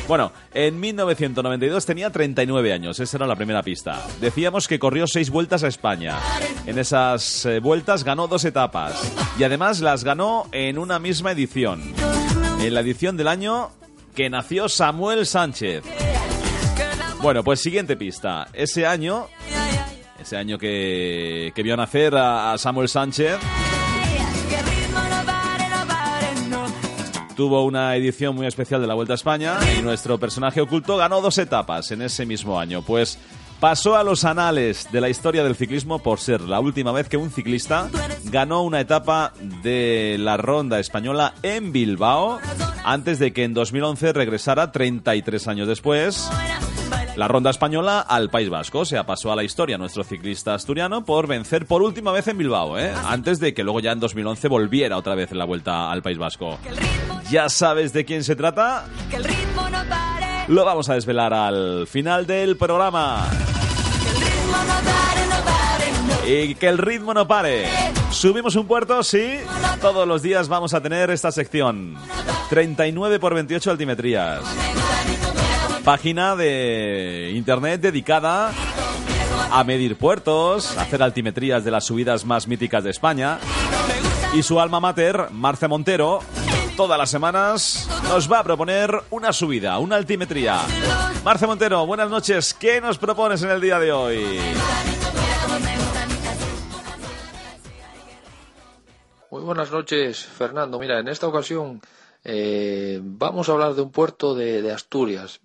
Bueno, 0.08 0.32
en 0.52 0.80
1992 0.80 1.86
tenía 1.86 2.10
39 2.10 2.72
años, 2.72 2.98
esa 3.00 3.16
era 3.16 3.26
la 3.26 3.36
primera 3.36 3.62
pista. 3.62 4.02
Decíamos 4.20 4.68
que 4.68 4.78
corrió 4.78 5.06
seis 5.06 5.30
vueltas 5.30 5.62
a 5.62 5.68
España. 5.68 6.18
En 6.66 6.78
esas 6.78 7.46
eh, 7.46 7.60
vueltas 7.60 8.04
ganó 8.04 8.26
dos 8.26 8.44
etapas 8.44 9.12
y 9.38 9.44
además 9.44 9.80
las 9.80 10.04
ganó 10.04 10.46
en 10.52 10.78
una 10.78 10.98
misma 10.98 11.32
edición. 11.32 11.94
En 12.60 12.74
la 12.74 12.80
edición 12.80 13.16
del 13.16 13.28
año 13.28 13.70
que 14.14 14.28
nació 14.28 14.68
Samuel 14.68 15.26
Sánchez. 15.26 15.84
Bueno, 17.22 17.44
pues 17.44 17.60
siguiente 17.60 17.96
pista. 17.96 18.48
Ese 18.52 18.86
año 18.86 19.28
ese 20.20 20.36
año 20.36 20.56
que, 20.56 21.52
vio 21.56 21.76
nacer 21.76 22.14
a 22.16 22.56
Samuel 22.56 22.88
Sánchez. 22.88 23.38
Tuvo 27.36 27.64
una 27.64 27.96
edición 27.96 28.34
muy 28.34 28.46
especial 28.46 28.80
de 28.80 28.86
la 28.86 28.94
Vuelta 28.94 29.14
a 29.14 29.16
España 29.16 29.58
y 29.78 29.82
nuestro 29.82 30.18
personaje 30.18 30.60
oculto 30.60 30.96
ganó 30.96 31.20
dos 31.20 31.38
etapas 31.38 31.90
en 31.90 32.02
ese 32.02 32.26
mismo 32.26 32.60
año. 32.60 32.82
Pues 32.82 33.18
pasó 33.58 33.96
a 33.96 34.04
los 34.04 34.24
anales 34.24 34.88
de 34.92 35.00
la 35.00 35.08
historia 35.08 35.44
del 35.44 35.56
ciclismo 35.56 36.00
por 36.00 36.18
ser 36.20 36.40
la 36.42 36.60
última 36.60 36.92
vez 36.92 37.08
que 37.08 37.16
un 37.16 37.30
ciclista 37.30 37.88
ganó 38.24 38.62
una 38.62 38.80
etapa 38.80 39.32
de 39.62 40.16
la 40.18 40.36
ronda 40.36 40.80
española 40.80 41.34
en 41.42 41.72
Bilbao 41.72 42.38
antes 42.84 43.18
de 43.18 43.32
que 43.32 43.44
en 43.44 43.54
2011 43.54 44.12
regresara 44.12 44.72
33 44.72 45.48
años 45.48 45.68
después 45.68 46.28
la 47.16 47.28
ronda 47.28 47.50
española 47.50 48.00
al 48.00 48.30
País 48.30 48.48
Vasco. 48.48 48.80
O 48.80 48.84
sea, 48.84 49.04
pasó 49.04 49.32
a 49.32 49.36
la 49.36 49.44
historia 49.44 49.78
nuestro 49.78 50.04
ciclista 50.04 50.54
asturiano 50.54 51.04
por 51.04 51.26
vencer 51.26 51.66
por 51.66 51.82
última 51.82 52.12
vez 52.12 52.28
en 52.28 52.38
Bilbao, 52.38 52.78
¿eh? 52.78 52.92
antes 53.06 53.38
de 53.40 53.54
que 53.54 53.62
luego 53.62 53.80
ya 53.80 53.92
en 53.92 54.00
2011 54.00 54.48
volviera 54.48 54.96
otra 54.96 55.14
vez 55.14 55.32
en 55.32 55.38
la 55.38 55.44
vuelta 55.44 55.90
al 55.90 56.02
País 56.02 56.18
Vasco. 56.18 56.58
¿Ya 57.30 57.48
sabes 57.48 57.92
de 57.92 58.04
quién 58.04 58.24
se 58.24 58.36
trata? 58.36 58.86
Lo 60.48 60.64
vamos 60.64 60.88
a 60.88 60.94
desvelar 60.94 61.32
al 61.32 61.86
final 61.86 62.26
del 62.26 62.56
programa. 62.56 63.26
Y 66.26 66.54
que 66.54 66.68
el 66.68 66.78
ritmo 66.78 67.14
no 67.14 67.26
pare. 67.26 67.66
Subimos 68.10 68.54
un 68.56 68.66
puerto, 68.66 69.02
sí. 69.02 69.38
Todos 69.80 70.06
los 70.06 70.22
días 70.22 70.48
vamos 70.48 70.74
a 70.74 70.80
tener 70.80 71.10
esta 71.10 71.32
sección. 71.32 71.96
39 72.50 73.18
por 73.18 73.34
28 73.34 73.70
altimetrías 73.70 74.40
página 75.82 76.36
de 76.36 77.32
internet 77.34 77.80
dedicada 77.80 78.52
a 79.50 79.64
medir 79.64 79.96
puertos, 79.96 80.76
a 80.78 80.82
hacer 80.82 81.02
altimetrías 81.02 81.64
de 81.64 81.70
las 81.70 81.84
subidas 81.84 82.24
más 82.24 82.48
míticas 82.48 82.84
de 82.84 82.90
España. 82.90 83.38
Y 84.34 84.42
su 84.42 84.60
alma 84.60 84.80
mater, 84.80 85.28
Marce 85.30 85.68
Montero, 85.68 86.20
todas 86.76 86.98
las 86.98 87.10
semanas 87.10 87.88
nos 88.04 88.30
va 88.30 88.38
a 88.38 88.44
proponer 88.44 88.90
una 89.10 89.32
subida, 89.32 89.78
una 89.78 89.96
altimetría. 89.96 90.60
Marce 91.24 91.46
Montero, 91.46 91.84
buenas 91.84 92.08
noches. 92.08 92.54
¿Qué 92.54 92.80
nos 92.80 92.96
propones 92.96 93.42
en 93.42 93.50
el 93.50 93.60
día 93.60 93.78
de 93.78 93.92
hoy? 93.92 94.38
Muy 99.30 99.42
buenas 99.42 99.70
noches, 99.70 100.24
Fernando. 100.24 100.78
Mira, 100.78 100.98
en 101.00 101.08
esta 101.08 101.26
ocasión 101.26 101.80
eh, 102.24 103.00
vamos 103.02 103.48
a 103.48 103.52
hablar 103.52 103.74
de 103.74 103.82
un 103.82 103.90
puerto 103.90 104.34
de, 104.34 104.62
de 104.62 104.72
Asturias, 104.72 105.40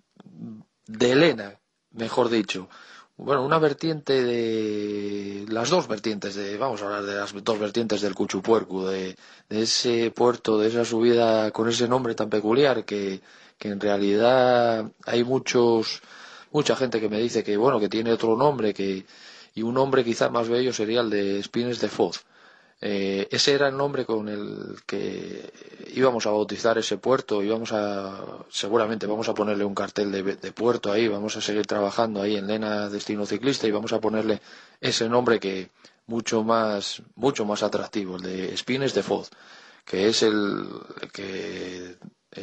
de 0.88 1.12
Elena, 1.12 1.60
mejor 1.92 2.28
dicho. 2.30 2.68
Bueno, 3.16 3.44
una 3.44 3.58
vertiente 3.58 4.22
de 4.24 5.44
las 5.48 5.70
dos 5.70 5.86
vertientes 5.88 6.34
de, 6.34 6.56
vamos 6.56 6.82
a 6.82 6.86
hablar 6.86 7.02
de 7.04 7.16
las 7.16 7.32
dos 7.44 7.58
vertientes 7.58 8.00
del 8.00 8.14
Cuchupuercu, 8.14 8.86
de, 8.86 9.16
de 9.48 9.62
ese 9.62 10.10
puerto, 10.12 10.58
de 10.58 10.68
esa 10.68 10.84
subida 10.84 11.50
con 11.50 11.68
ese 11.68 11.88
nombre 11.88 12.14
tan 12.14 12.30
peculiar 12.30 12.84
que, 12.84 13.20
que 13.58 13.68
en 13.68 13.80
realidad 13.80 14.90
hay 15.04 15.24
muchos, 15.24 16.00
mucha 16.52 16.76
gente 16.76 17.00
que 17.00 17.08
me 17.08 17.18
dice 17.20 17.44
que 17.44 17.56
bueno, 17.56 17.80
que 17.80 17.88
tiene 17.88 18.12
otro 18.12 18.36
nombre 18.36 18.72
que, 18.72 19.04
y 19.54 19.62
un 19.62 19.74
nombre 19.74 20.04
quizá 20.04 20.30
más 20.30 20.48
bello 20.48 20.72
sería 20.72 21.00
el 21.00 21.10
de 21.10 21.40
Espines 21.40 21.80
de 21.80 21.88
Foz. 21.88 22.24
Eh, 22.80 23.26
ese 23.32 23.54
era 23.54 23.68
el 23.68 23.76
nombre 23.76 24.04
con 24.06 24.28
el 24.28 24.76
que 24.86 25.52
íbamos 25.94 26.26
a 26.26 26.30
bautizar 26.30 26.78
ese 26.78 26.96
puerto, 26.96 27.42
íbamos 27.42 27.72
a, 27.72 28.44
seguramente 28.50 29.06
vamos 29.06 29.28
a 29.28 29.34
ponerle 29.34 29.64
un 29.64 29.74
cartel 29.74 30.12
de, 30.12 30.52
puerto 30.52 30.92
ahí, 30.92 31.08
vamos 31.08 31.36
a 31.36 31.40
seguir 31.40 31.66
trabajando 31.66 32.22
ahí 32.22 32.36
en 32.36 32.46
Lena 32.46 32.88
Destino 32.88 33.26
Ciclista 33.26 33.66
y 33.66 33.72
vamos 33.72 33.92
a 33.92 34.00
ponerle 34.00 34.40
ese 34.80 35.08
nombre 35.08 35.40
que 35.40 35.70
mucho 36.06 36.44
más, 36.44 37.02
mucho 37.16 37.44
más 37.44 37.64
atractivo, 37.64 38.16
el 38.16 38.22
de 38.22 38.54
Espines 38.54 38.94
de 38.94 39.02
Foz, 39.02 39.30
que 39.84 40.08
es 40.08 40.22
el 40.22 40.68
que 41.12 41.96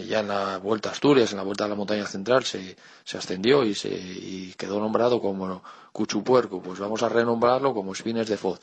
ya 0.06 0.20
en 0.20 0.28
la 0.28 0.58
Vuelta 0.58 0.90
a 0.90 0.92
Asturias, 0.92 1.32
en 1.32 1.38
la 1.38 1.44
Vuelta 1.44 1.64
a 1.64 1.70
la 1.70 1.76
Montaña 1.76 2.06
Central, 2.08 2.44
se, 2.44 2.76
se 3.06 3.18
ascendió 3.18 3.64
y, 3.64 3.74
se, 3.74 3.88
y 3.90 4.54
quedó 4.58 4.82
nombrado 4.82 5.22
como 5.22 5.64
Cuchupuerco, 5.94 6.62
pues 6.62 6.80
vamos 6.80 7.04
a 7.04 7.10
renombrarlo 7.10 7.74
como 7.74 7.94
Espines 7.94 8.28
de 8.28 8.36
Foz 8.36 8.60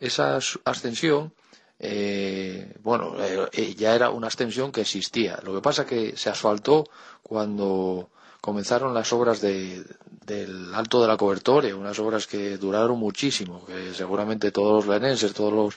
esa 0.00 0.38
ascensión, 0.64 1.32
eh, 1.78 2.74
bueno, 2.82 3.14
eh, 3.52 3.74
ya 3.76 3.94
era 3.94 4.10
una 4.10 4.26
ascensión 4.28 4.72
que 4.72 4.80
existía. 4.80 5.38
Lo 5.44 5.54
que 5.54 5.60
pasa 5.62 5.86
que 5.86 6.16
se 6.16 6.30
asfaltó 6.30 6.88
cuando 7.22 8.10
comenzaron 8.40 8.94
las 8.94 9.12
obras 9.12 9.40
de, 9.40 9.84
del 10.26 10.74
Alto 10.74 11.00
de 11.02 11.08
la 11.08 11.16
Cobertoria, 11.16 11.76
unas 11.76 11.98
obras 11.98 12.26
que 12.26 12.56
duraron 12.56 12.98
muchísimo, 12.98 13.64
que 13.66 13.92
seguramente 13.94 14.50
todos 14.50 14.86
los 14.86 14.94
lenenses, 15.00 15.34
todos 15.34 15.52
los 15.52 15.74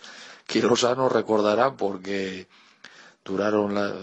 quirosanos 0.48 1.12
recordarán 1.12 1.76
porque 1.76 2.48
duraron 3.24 3.74
la, 3.76 3.94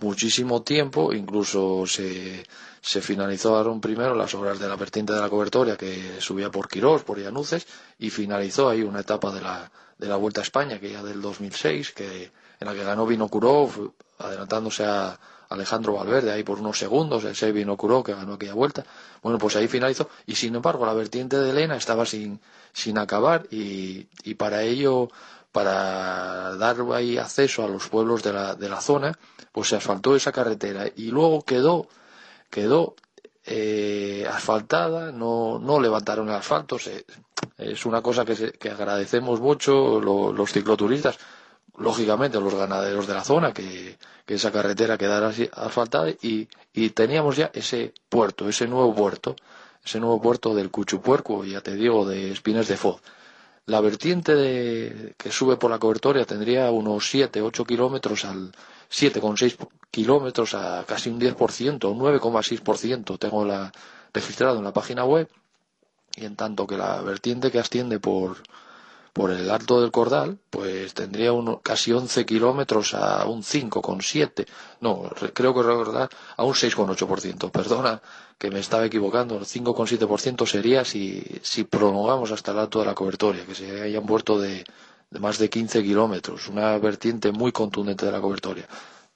muchísimo 0.00 0.62
tiempo, 0.62 1.12
incluso 1.12 1.86
se, 1.86 2.44
se 2.86 3.00
finalizaron 3.00 3.80
primero 3.80 4.14
las 4.14 4.32
obras 4.34 4.60
de 4.60 4.68
la 4.68 4.76
vertiente 4.76 5.12
de 5.12 5.20
la 5.20 5.28
cobertoria 5.28 5.76
que 5.76 6.20
subía 6.20 6.52
por 6.52 6.68
Quirós, 6.68 7.02
por 7.02 7.18
Llanuces, 7.18 7.66
y 7.98 8.10
finalizó 8.10 8.68
ahí 8.68 8.82
una 8.82 9.00
etapa 9.00 9.32
de 9.32 9.40
la, 9.40 9.68
de 9.98 10.06
la 10.06 10.14
Vuelta 10.14 10.40
a 10.40 10.44
España, 10.44 10.78
que 10.78 10.92
ya 10.92 11.02
del 11.02 11.20
2006, 11.20 11.90
que, 11.90 12.30
en 12.60 12.66
la 12.66 12.74
que 12.74 12.84
ganó 12.84 13.04
Vinokurov, 13.04 13.92
adelantándose 14.18 14.84
a 14.84 15.18
Alejandro 15.48 15.94
Valverde 15.94 16.30
ahí 16.30 16.44
por 16.44 16.60
unos 16.60 16.78
segundos, 16.78 17.24
ese 17.24 17.50
Vinokurov 17.50 18.04
que 18.04 18.14
ganó 18.14 18.34
aquella 18.34 18.54
vuelta. 18.54 18.84
Bueno, 19.20 19.38
pues 19.38 19.56
ahí 19.56 19.66
finalizó, 19.66 20.08
y 20.24 20.36
sin 20.36 20.54
embargo 20.54 20.86
la 20.86 20.94
vertiente 20.94 21.38
de 21.40 21.50
Elena 21.50 21.74
estaba 21.74 22.06
sin, 22.06 22.40
sin 22.72 22.98
acabar, 22.98 23.48
y, 23.50 24.06
y 24.22 24.34
para 24.34 24.62
ello 24.62 25.08
para 25.50 26.54
dar 26.56 26.76
ahí 26.94 27.18
acceso 27.18 27.64
a 27.64 27.68
los 27.68 27.88
pueblos 27.88 28.22
de 28.22 28.32
la, 28.32 28.54
de 28.54 28.68
la 28.68 28.80
zona, 28.80 29.18
pues 29.50 29.70
se 29.70 29.76
asfaltó 29.76 30.14
esa 30.14 30.30
carretera 30.30 30.84
y 30.94 31.10
luego 31.10 31.42
quedó, 31.42 31.88
quedó 32.50 32.94
eh, 33.44 34.26
asfaltada, 34.30 35.12
no, 35.12 35.58
no 35.58 35.80
levantaron 35.80 36.28
el 36.28 36.34
asfalto, 36.34 36.78
se, 36.78 37.04
es 37.58 37.86
una 37.86 38.02
cosa 38.02 38.24
que, 38.24 38.34
se, 38.34 38.52
que 38.52 38.70
agradecemos 38.70 39.40
mucho 39.40 40.00
lo, 40.00 40.32
los 40.32 40.52
cicloturistas, 40.52 41.18
lógicamente 41.78 42.40
los 42.40 42.54
ganaderos 42.54 43.06
de 43.06 43.14
la 43.14 43.22
zona, 43.24 43.52
que, 43.52 43.98
que 44.24 44.34
esa 44.34 44.50
carretera 44.50 44.98
quedara 44.98 45.28
así 45.28 45.48
asfaltada 45.52 46.10
y, 46.10 46.48
y 46.74 46.90
teníamos 46.90 47.36
ya 47.36 47.50
ese 47.54 47.92
puerto, 48.08 48.48
ese 48.48 48.66
nuevo 48.66 48.94
puerto, 48.94 49.36
ese 49.84 50.00
nuevo 50.00 50.20
puerto 50.20 50.54
del 50.54 50.70
Cuchupuerco, 50.70 51.44
ya 51.44 51.60
te 51.60 51.74
digo, 51.76 52.06
de 52.06 52.32
Espines 52.32 52.66
de 52.68 52.76
Foz. 52.76 53.00
La 53.66 53.80
vertiente 53.80 54.34
de, 54.36 55.14
que 55.18 55.32
sube 55.32 55.56
por 55.56 55.70
la 55.70 55.80
cobertoria 55.80 56.24
tendría 56.24 56.70
unos 56.70 57.10
7, 57.10 57.42
8 57.42 57.64
kilómetros 57.64 58.24
al 58.24 58.52
7,6 58.90 59.68
kilómetros 59.90 60.54
a 60.54 60.84
casi 60.86 61.10
un 61.10 61.20
10%, 61.20 61.90
un 61.90 61.98
9,6% 61.98 63.18
tengo 63.18 63.44
la, 63.44 63.72
registrado 64.14 64.58
en 64.58 64.64
la 64.64 64.72
página 64.72 65.04
web. 65.04 65.28
Y 66.14 66.24
en 66.24 66.36
tanto 66.36 66.66
que 66.66 66.76
la 66.76 67.02
vertiente 67.02 67.50
que 67.50 67.58
asciende 67.58 67.98
por, 67.98 68.38
por 69.16 69.30
el 69.30 69.50
alto 69.50 69.80
del 69.80 69.90
cordal, 69.98 70.38
pues 70.50 70.92
tendría 70.92 71.32
uno, 71.32 71.60
casi 71.62 71.90
11 71.92 72.26
kilómetros 72.26 72.92
a 72.94 73.24
un 73.34 73.42
5,7, 73.42 74.46
no, 74.80 75.08
re- 75.20 75.32
creo 75.32 75.54
que 75.54 75.62
recordar 75.62 76.08
a 76.36 76.44
un 76.44 76.54
6,8%, 76.54 77.50
perdona 77.50 78.02
que 78.38 78.50
me 78.50 78.60
estaba 78.60 78.84
equivocando, 78.84 79.32
el 79.38 79.46
5,7% 79.46 80.46
sería 80.46 80.84
si, 80.84 81.22
si 81.42 81.64
prolongamos 81.64 82.30
hasta 82.30 82.52
el 82.52 82.58
alto 82.58 82.80
de 82.80 82.86
la 82.86 82.94
cobertoria, 82.94 83.46
que 83.46 83.54
sería 83.54 83.98
un 84.00 84.06
puerto 84.06 84.38
de, 84.38 84.64
de 85.10 85.18
más 85.20 85.38
de 85.38 85.48
15 85.48 85.82
kilómetros, 85.82 86.48
una 86.48 86.76
vertiente 86.78 87.32
muy 87.32 87.52
contundente 87.52 88.04
de 88.04 88.12
la 88.12 88.20
cobertoria. 88.20 88.68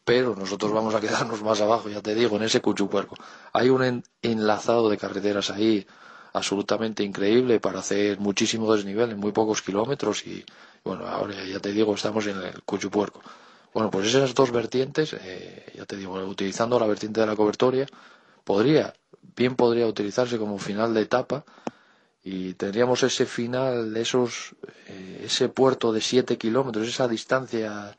Pero 0.03 0.35
nosotros 0.35 0.73
vamos 0.73 0.95
a 0.95 1.01
quedarnos 1.01 1.43
más 1.43 1.61
abajo, 1.61 1.91
ya 1.91 2.01
te 2.01 2.15
digo, 2.15 2.37
en 2.37 2.45
ese 2.45 2.63
cuchupuerco. 2.63 3.17
Hay 3.53 3.69
un 3.69 3.83
en- 3.85 4.05
enlazado 4.23 4.89
de 4.89 4.97
carreteras 4.97 5.51
ahí 5.51 5.87
absolutamente 6.33 7.03
increíble 7.03 7.61
para 7.61 7.81
hacer 7.81 8.19
muchísimo 8.19 8.73
desnivel 8.73 9.11
en 9.11 9.19
muy 9.19 9.33
pocos 9.33 9.63
kilómetros 9.63 10.27
y 10.27 10.45
bueno, 10.85 11.07
ahora 11.07 11.35
ya 11.45 11.61
te 11.61 11.73
digo, 11.73 11.95
estamos 11.95 12.27
en 12.27 12.39
el 12.41 12.63
Cuchupuerco. 12.63 13.21
Bueno, 13.73 13.91
pues 13.91 14.07
esas 14.09 14.35
dos 14.35 14.51
vertientes, 14.51 15.13
eh, 15.13 15.73
ya 15.77 15.85
te 15.87 15.97
digo, 15.97 16.15
utilizando 16.25 16.79
la 16.79 16.87
vertiente 16.87 17.21
de 17.21 17.27
la 17.27 17.37
cobertoria, 17.37 17.87
podría, 18.45 18.95
bien 19.37 19.55
podría 19.57 19.87
utilizarse 19.87 20.39
como 20.39 20.59
final 20.59 20.95
de 20.95 21.03
etapa 21.03 21.45
y 22.23 22.55
tendríamos 22.55 23.03
ese 23.03 23.27
final, 23.27 23.97
esos, 23.97 24.55
eh, 24.87 25.23
ese 25.25 25.49
puerto 25.49 25.93
de 25.93 26.01
7 26.01 26.37
kilómetros, 26.37 26.89
esa 26.89 27.07
distancia 27.09 27.97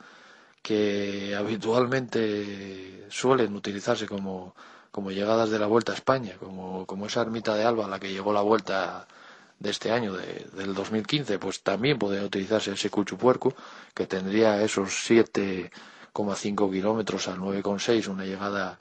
que 0.62 1.36
habitualmente 1.36 3.08
suelen 3.10 3.56
utilizarse 3.56 4.08
como, 4.08 4.54
como 4.92 5.12
llegadas 5.12 5.50
de 5.50 5.60
la 5.60 5.68
Vuelta 5.68 5.92
a 5.94 5.96
España, 5.96 6.36
como, 6.39 6.86
como 6.86 7.06
esa 7.08 7.22
ermita 7.22 7.56
de 7.56 7.64
Alba 7.66 7.86
a 7.86 7.89
la 7.89 8.00
que 8.00 8.12
llegó 8.12 8.34
la 8.34 8.42
Vuelta 8.42 9.08
de 9.60 9.70
este 9.70 9.92
año, 9.92 10.14
de- 10.14 10.48
del 10.56 10.74
2015, 10.74 11.39
pues 11.39 11.62
también 11.64 12.00
podría 12.00 12.24
utilizarse 12.26 12.72
ese 12.74 12.89
Cuchupuerco, 12.89 13.54
que 13.94 14.08
tendría 14.08 14.62
esos 14.64 14.89
7,5 14.92 16.70
kilómetros 16.72 17.28
al 17.28 17.38
9,6, 17.39 18.08
una 18.08 18.26
llegada 18.26 18.78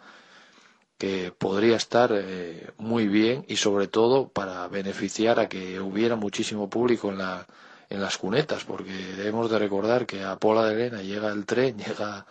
que 0.98 1.32
podría 1.36 1.76
estar 1.76 2.10
eh, 2.14 2.70
muy 2.76 3.08
bien 3.08 3.44
y 3.48 3.56
sobre 3.56 3.88
todo 3.88 4.28
para 4.28 4.68
beneficiar 4.68 5.40
a 5.40 5.48
que 5.48 5.80
hubiera 5.80 6.16
muchísimo 6.16 6.68
público 6.68 7.10
en 7.10 7.18
la 7.18 7.46
en 7.88 8.00
las 8.00 8.18
cunetas 8.18 8.64
porque 8.64 8.92
debemos 8.92 9.50
de 9.50 9.58
recordar 9.58 10.06
que 10.06 10.22
a 10.22 10.36
Pola 10.36 10.64
de 10.66 10.74
Elena 10.74 11.02
llega 11.02 11.28
el 11.32 11.44
tren 11.46 11.76
llega 11.84 12.26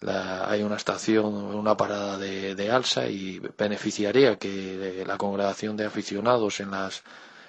la- 0.00 0.48
hay 0.50 0.62
una 0.62 0.76
estación 0.76 1.26
una 1.34 1.76
parada 1.76 2.16
de, 2.18 2.54
de 2.54 2.70
alza 2.70 3.06
y 3.08 3.38
beneficiaría 3.58 4.36
que 4.38 5.04
la 5.06 5.16
congregación 5.18 5.76
de 5.76 5.84
aficionados 5.86 6.60
en 6.60 6.70
las 6.70 7.02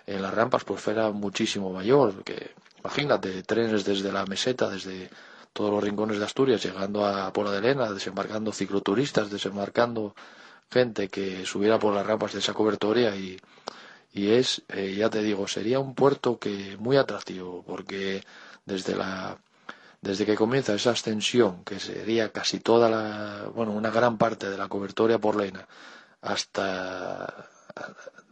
en 0.07 0.21
las 0.21 0.33
rampas 0.33 0.63
pues 0.63 0.81
fuera 0.81 1.11
muchísimo 1.11 1.71
mayor 1.71 2.23
que 2.23 2.51
imagínate 2.79 3.43
trenes 3.43 3.85
desde 3.85 4.11
la 4.11 4.25
meseta 4.25 4.69
desde 4.69 5.09
todos 5.53 5.71
los 5.71 5.83
rincones 5.83 6.17
de 6.19 6.25
Asturias 6.25 6.63
llegando 6.63 7.05
a 7.05 7.31
Pola 7.33 7.51
de 7.51 7.59
Elena 7.59 7.91
desembarcando 7.91 8.51
cicloturistas 8.51 9.29
desembarcando 9.29 10.15
gente 10.71 11.07
que 11.09 11.45
subiera 11.45 11.77
por 11.79 11.93
las 11.93 12.05
rampas 12.05 12.33
de 12.33 12.39
esa 12.39 12.53
cobertoria 12.53 13.15
y, 13.15 13.39
y 14.13 14.29
es, 14.31 14.61
eh, 14.69 14.95
ya 14.97 15.09
te 15.09 15.21
digo, 15.21 15.47
sería 15.47 15.79
un 15.79 15.95
puerto 15.95 16.39
que 16.39 16.77
muy 16.79 16.95
atractivo 16.97 17.63
porque 17.67 18.23
desde 18.65 18.95
la 18.95 19.37
desde 20.01 20.25
que 20.25 20.35
comienza 20.35 20.73
esa 20.73 20.91
ascensión 20.91 21.63
que 21.63 21.79
sería 21.79 22.31
casi 22.31 22.59
toda 22.59 22.89
la 22.89 23.49
bueno 23.55 23.71
una 23.71 23.91
gran 23.91 24.17
parte 24.17 24.49
de 24.49 24.57
la 24.57 24.67
cobertoria 24.67 25.19
por 25.19 25.35
Lena 25.35 25.67
hasta 26.21 27.47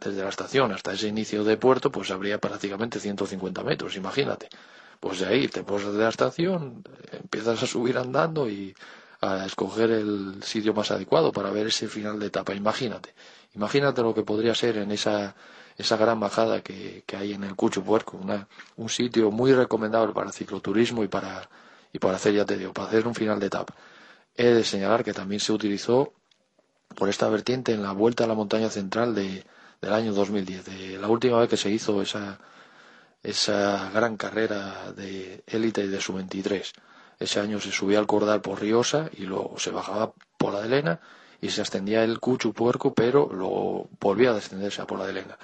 desde 0.00 0.22
la 0.22 0.28
estación 0.28 0.72
hasta 0.72 0.92
ese 0.92 1.08
inicio 1.08 1.44
de 1.44 1.56
puerto 1.56 1.90
pues 1.92 2.10
habría 2.10 2.38
prácticamente 2.38 2.98
150 3.00 3.62
metros 3.64 3.96
imagínate. 3.96 4.48
Pues 4.98 5.20
de 5.20 5.26
ahí 5.26 5.48
te 5.48 5.62
pones 5.62 5.92
de 5.92 5.98
la 6.02 6.08
estación 6.10 6.82
empiezas 7.12 7.62
a 7.62 7.66
subir 7.66 7.96
andando 7.98 8.50
y 8.50 8.74
a 9.22 9.46
escoger 9.46 9.90
el 9.90 10.42
sitio 10.42 10.74
más 10.74 10.90
adecuado 10.90 11.32
para 11.32 11.50
ver 11.50 11.68
ese 11.68 11.88
final 11.88 12.18
de 12.18 12.26
etapa 12.26 12.54
imagínate. 12.54 13.14
Imagínate 13.54 14.02
lo 14.02 14.14
que 14.14 14.22
podría 14.22 14.54
ser 14.54 14.76
en 14.78 14.90
esa 14.90 15.34
esa 15.80 15.96
gran 15.96 16.20
bajada 16.20 16.62
que, 16.62 17.02
que 17.06 17.16
hay 17.16 17.32
en 17.32 17.44
el 17.44 17.56
Cucho 17.56 17.82
Puerco, 17.82 18.16
una, 18.16 18.48
un 18.76 18.88
sitio 18.88 19.30
muy 19.30 19.52
recomendable 19.52 20.12
para 20.12 20.32
cicloturismo 20.32 21.02
y 21.02 21.08
para, 21.08 21.48
y 21.92 21.98
para 21.98 22.16
hacer, 22.16 22.34
ya 22.34 22.44
te 22.44 22.56
digo, 22.56 22.72
para 22.72 22.88
hacer 22.88 23.06
un 23.06 23.14
final 23.14 23.40
de 23.40 23.46
etapa. 23.46 23.74
He 24.36 24.46
de 24.46 24.64
señalar 24.64 25.04
que 25.04 25.12
también 25.12 25.40
se 25.40 25.52
utilizó 25.52 26.12
por 26.94 27.08
esta 27.08 27.28
vertiente 27.28 27.72
en 27.72 27.82
la 27.82 27.92
vuelta 27.92 28.24
a 28.24 28.26
la 28.26 28.34
montaña 28.34 28.68
central 28.68 29.14
de, 29.14 29.44
del 29.80 29.92
año 29.92 30.12
2010, 30.12 30.64
de 30.64 30.98
la 30.98 31.08
última 31.08 31.38
vez 31.38 31.48
que 31.48 31.56
se 31.56 31.70
hizo 31.70 32.02
esa, 32.02 32.38
esa 33.22 33.90
gran 33.90 34.16
carrera 34.16 34.92
de 34.92 35.42
élite 35.46 35.88
de 35.88 36.00
su 36.00 36.12
23. 36.12 36.72
Ese 37.18 37.40
año 37.40 37.60
se 37.60 37.72
subía 37.72 37.98
al 37.98 38.06
Cordal 38.06 38.40
por 38.40 38.60
Riosa 38.60 39.10
y 39.16 39.22
luego 39.22 39.58
se 39.58 39.70
bajaba 39.70 40.12
por 40.36 40.52
la 40.52 40.60
de 40.60 40.66
Elena 40.66 41.00
y 41.40 41.50
se 41.50 41.62
ascendía 41.62 42.04
el 42.04 42.20
Cuchu 42.20 42.52
Puerco, 42.52 42.92
pero 42.92 43.30
luego 43.32 43.88
volvía 43.98 44.30
a 44.30 44.34
descenderse 44.34 44.82
a 44.82 44.86
por 44.86 44.98
la 44.98 45.06
de 45.06 45.12
Elena. 45.12 45.38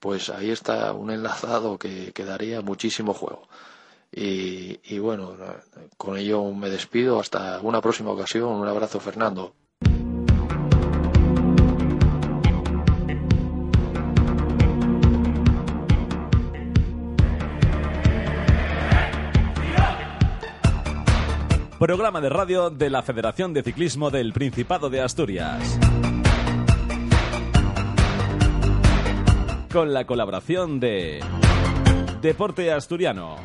Pues 0.00 0.30
ahí 0.30 0.50
está 0.50 0.92
un 0.92 1.10
enlazado 1.10 1.78
que, 1.78 2.12
que 2.12 2.24
daría 2.24 2.62
muchísimo 2.62 3.12
juego. 3.14 3.46
Y, 4.12 4.80
y 4.82 4.98
bueno, 4.98 5.36
con 5.96 6.16
ello 6.16 6.42
me 6.52 6.68
despido. 6.70 7.20
Hasta 7.20 7.60
una 7.60 7.80
próxima 7.80 8.10
ocasión. 8.10 8.48
Un 8.48 8.66
abrazo, 8.66 8.98
Fernando. 8.98 9.54
Programa 21.78 22.20
de 22.20 22.28
radio 22.28 22.68
de 22.68 22.90
la 22.90 23.02
Federación 23.02 23.54
de 23.54 23.62
Ciclismo 23.62 24.10
del 24.10 24.34
Principado 24.34 24.90
de 24.90 25.00
Asturias. 25.00 25.78
Con 29.72 29.92
la 29.92 30.04
colaboración 30.04 30.80
de 30.80 31.20
Deporte 32.20 32.72
Asturiano, 32.72 33.36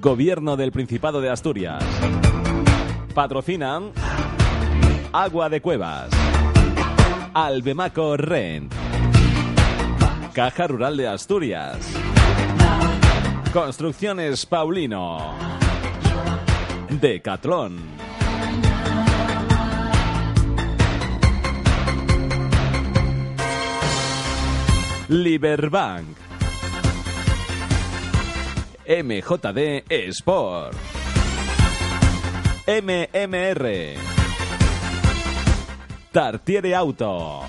Gobierno 0.00 0.56
del 0.56 0.72
Principado 0.72 1.20
de 1.20 1.28
Asturias. 1.28 1.84
Patrocinan 3.14 3.92
Agua 5.12 5.50
de 5.50 5.60
Cuevas, 5.60 6.08
Albemaco 7.34 8.16
Rent, 8.16 8.72
Caja 10.32 10.66
Rural 10.66 10.96
de 10.96 11.08
Asturias, 11.08 11.78
Construcciones 13.52 14.46
Paulino. 14.46 15.34
Decatlón. 16.88 17.95
Liberbank. 25.08 26.16
MJD 28.86 29.84
Sport. 30.10 30.76
MMR. 32.66 33.94
Tartiere 36.10 36.74
Auto. 36.74 37.42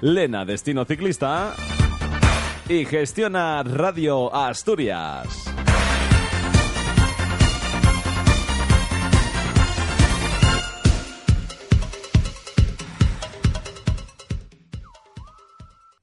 Lena 0.00 0.44
Destino 0.44 0.84
Ciclista. 0.84 1.54
Y 2.68 2.84
gestiona 2.84 3.62
Radio 3.62 4.34
Asturias. 4.34 5.47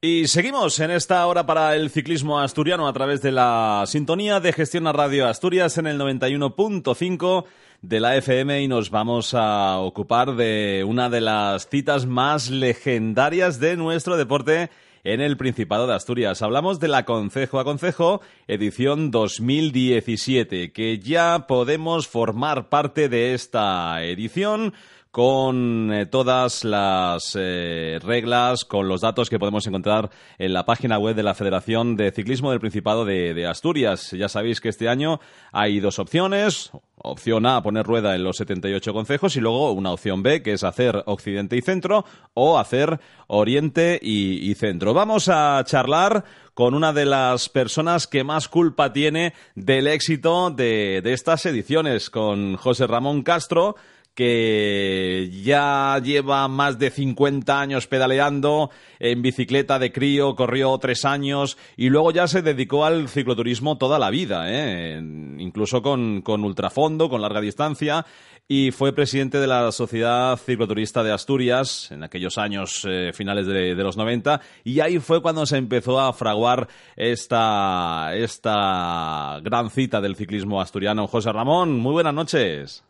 Y 0.08 0.28
seguimos 0.28 0.80
en 0.82 0.92
esta 0.92 1.26
hora 1.26 1.48
para 1.48 1.76
el 1.76 1.90
ciclismo 1.90 2.40
asturiano 2.40 2.88
a 2.88 2.94
través 2.94 3.24
de 3.24 3.32
la 3.32 3.86
sintonía 3.88 4.40
de 4.40 4.54
gestión 4.54 4.86
a 4.86 4.92
Radio 4.92 5.28
Asturias 5.28 5.80
en 5.80 5.88
el 5.88 6.00
91.5 6.00 7.46
de 7.82 8.00
la 8.00 8.16
FM 8.16 8.62
y 8.62 8.68
nos 8.68 8.92
vamos 8.92 9.34
a 9.34 9.80
ocupar 9.80 10.36
de 10.36 10.86
una 10.88 11.10
de 11.10 11.22
las 11.22 11.68
citas 11.70 12.06
más 12.06 12.52
legendarias 12.52 13.60
de 13.60 13.78
nuestro 13.78 14.16
deporte 14.16 14.70
en 15.04 15.22
el 15.22 15.38
Principado 15.38 15.88
de 15.88 15.96
Asturias. 15.96 16.44
Hablamos 16.44 16.80
de 16.80 16.88
la 16.88 17.04
Concejo 17.04 17.60
a 17.60 17.64
Concejo, 17.64 18.22
edición 18.48 19.10
2017, 19.10 20.72
que 20.72 21.00
ya 21.00 21.48
podemos 21.48 22.08
formar 22.08 22.70
parte 22.70 23.10
de 23.10 23.34
esta 23.34 24.04
edición 24.04 24.76
con 25.16 25.94
eh, 25.94 26.08
todas 26.08 26.66
las 26.66 27.38
eh, 27.40 28.00
reglas, 28.04 28.66
con 28.66 28.90
los 28.90 29.00
datos 29.00 29.30
que 29.30 29.40
podemos 29.40 29.66
encontrar 29.66 30.10
en 30.38 30.52
la 30.52 30.66
página 30.66 31.00
web 31.00 31.16
de 31.16 31.24
la 31.24 31.34
Federación 31.34 31.96
de 31.96 32.12
Ciclismo 32.12 32.52
del 32.52 32.60
Principado 32.60 33.06
de, 33.06 33.48
Asturias. 33.48 34.12
Ya 34.12 34.28
sabéis 34.28 34.60
que 34.60 34.68
este 34.68 34.90
año 34.90 35.22
hay 35.54 35.80
dos 35.80 36.00
opciones. 36.00 36.70
Opción 36.98 37.46
A, 37.46 37.64
poner 37.64 37.86
rueda 37.86 38.14
en 38.14 38.26
los 38.26 38.36
78 38.36 38.92
concejos 38.92 39.38
y 39.38 39.40
luego 39.40 39.72
una 39.72 39.94
opción 39.94 40.22
B, 40.22 40.44
que 40.44 40.52
es 40.52 40.66
hacer 40.66 41.02
Occidente 41.06 41.56
y 41.56 41.62
Centro 41.62 42.04
o 42.34 42.60
hacer 42.60 43.00
Oriente 43.28 43.98
y, 44.02 44.54
Centro. 44.56 44.94
Vamos 44.94 45.30
a 45.30 45.64
charlar 45.66 46.26
con 46.54 46.74
una 46.74 46.92
de 46.92 47.06
las 47.06 47.48
personas 47.48 48.08
que 48.08 48.26
más 48.26 48.50
culpa 48.50 48.92
tiene 48.92 49.34
del 49.56 49.88
éxito 49.88 50.50
de 50.52 51.02
estas 51.06 51.46
ediciones, 51.46 52.10
con 52.10 52.58
José 52.58 52.86
Ramón 52.86 53.24
Castro, 53.24 53.78
que 54.16 55.30
ya 55.44 56.00
lleva 56.02 56.48
más 56.48 56.80
de 56.80 56.90
50 56.90 57.60
años 57.60 57.86
pedaleando 57.88 58.72
en 59.00 59.22
bicicleta 59.22 59.78
de 59.78 59.92
crío, 59.92 60.36
corrió 60.36 60.76
tres 60.78 61.04
años 61.06 61.58
y 61.76 61.90
luego 61.90 62.12
ya 62.12 62.28
se 62.28 62.42
dedicó 62.42 62.86
al 62.86 63.10
cicloturismo 63.10 63.78
toda 63.78 64.00
la 64.00 64.10
vida, 64.10 64.46
¿eh? 64.48 64.98
incluso 65.38 65.82
con, 65.82 66.22
con 66.22 66.44
ultrafondo, 66.46 67.10
con 67.10 67.22
larga 67.22 67.42
distancia 67.42 68.06
y 68.48 68.72
fue 68.72 68.94
presidente 68.94 69.40
de 69.40 69.48
la 69.48 69.72
Sociedad 69.72 70.38
Cicloturista 70.38 71.04
de 71.04 71.12
Asturias 71.12 71.92
en 71.92 72.04
aquellos 72.04 72.38
años 72.38 72.86
eh, 72.88 73.12
finales 73.12 73.48
de, 73.48 73.76
de, 73.76 73.84
los 73.84 73.98
90 73.98 74.40
y 74.64 74.80
ahí 74.80 75.00
fue 75.00 75.22
cuando 75.22 75.46
se 75.46 75.58
empezó 75.58 76.00
a 76.00 76.14
fraguar 76.14 76.68
esta, 76.96 78.16
esta 78.16 79.40
gran 79.42 79.70
cita 79.72 80.00
del 80.00 80.16
ciclismo 80.16 80.62
asturiano. 80.62 81.08
José 81.08 81.34
Ramón, 81.34 81.80
muy 81.80 81.94
buenas 81.94 82.14
noches. 82.14 82.84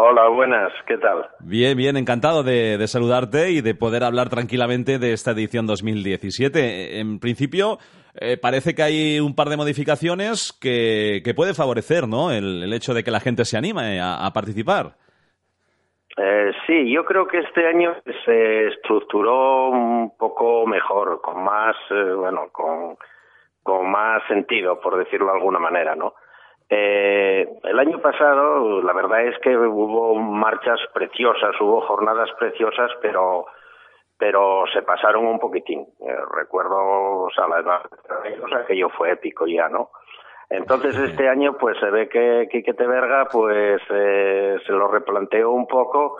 Hola, 0.00 0.28
buenas, 0.28 0.72
¿qué 0.86 0.96
tal? 0.96 1.26
Bien, 1.40 1.76
bien, 1.76 1.96
encantado 1.96 2.44
de, 2.44 2.78
de, 2.78 2.86
saludarte 2.86 3.50
y 3.50 3.62
de 3.62 3.74
poder 3.74 4.04
hablar 4.04 4.28
tranquilamente 4.28 5.00
de 5.00 5.12
esta 5.12 5.32
edición 5.32 5.66
2017. 5.66 7.00
En 7.00 7.18
principio, 7.18 7.78
eh, 8.14 8.36
parece 8.40 8.76
que 8.76 8.84
hay 8.84 9.18
un 9.18 9.34
par 9.34 9.48
de 9.48 9.56
modificaciones 9.56 10.56
que, 10.62 11.20
que 11.24 11.34
puede 11.34 11.52
favorecer 11.52 12.06
¿no? 12.06 12.30
el, 12.30 12.62
el, 12.62 12.72
hecho 12.74 12.94
de 12.94 13.02
que 13.02 13.10
la 13.10 13.18
gente 13.18 13.44
se 13.44 13.58
anime 13.58 13.98
a, 13.98 14.24
a 14.24 14.32
participar. 14.32 14.92
Eh, 16.16 16.52
sí, 16.68 16.92
yo 16.92 17.04
creo 17.04 17.26
que 17.26 17.38
este 17.38 17.66
año 17.66 17.96
se 18.24 18.68
estructuró 18.68 19.70
un 19.70 20.16
poco 20.16 20.64
mejor, 20.64 21.20
con 21.20 21.42
más, 21.42 21.74
eh, 21.90 22.12
bueno, 22.14 22.50
con, 22.52 22.96
con 23.64 23.90
más 23.90 24.22
sentido, 24.28 24.80
por 24.80 24.96
decirlo 24.96 25.26
de 25.26 25.38
alguna 25.38 25.58
manera, 25.58 25.96
¿no? 25.96 26.14
Eh, 26.70 27.48
el 27.64 27.78
año 27.78 28.00
pasado, 28.00 28.82
la 28.82 28.92
verdad 28.92 29.26
es 29.26 29.38
que 29.38 29.56
hubo 29.56 30.14
marchas 30.16 30.80
preciosas, 30.92 31.58
hubo 31.60 31.80
jornadas 31.82 32.30
preciosas, 32.38 32.90
pero 33.00 33.46
pero 34.18 34.64
se 34.72 34.82
pasaron 34.82 35.26
un 35.26 35.38
poquitín. 35.38 35.86
Eh, 36.00 36.16
recuerdo, 36.34 36.76
o 36.76 37.30
sea, 37.30 37.46
la 37.46 37.82
aquello 38.60 38.88
fue 38.90 39.12
épico 39.12 39.46
ya, 39.46 39.68
¿no? 39.68 39.90
Entonces 40.50 40.98
este 40.98 41.28
año, 41.28 41.56
pues 41.58 41.78
se 41.78 41.90
ve 41.90 42.08
que 42.08 42.48
Quique 42.50 42.74
Teberga, 42.74 43.26
pues 43.30 43.80
eh, 43.90 44.56
se 44.66 44.72
lo 44.72 44.88
replanteó 44.88 45.52
un 45.52 45.66
poco 45.66 46.16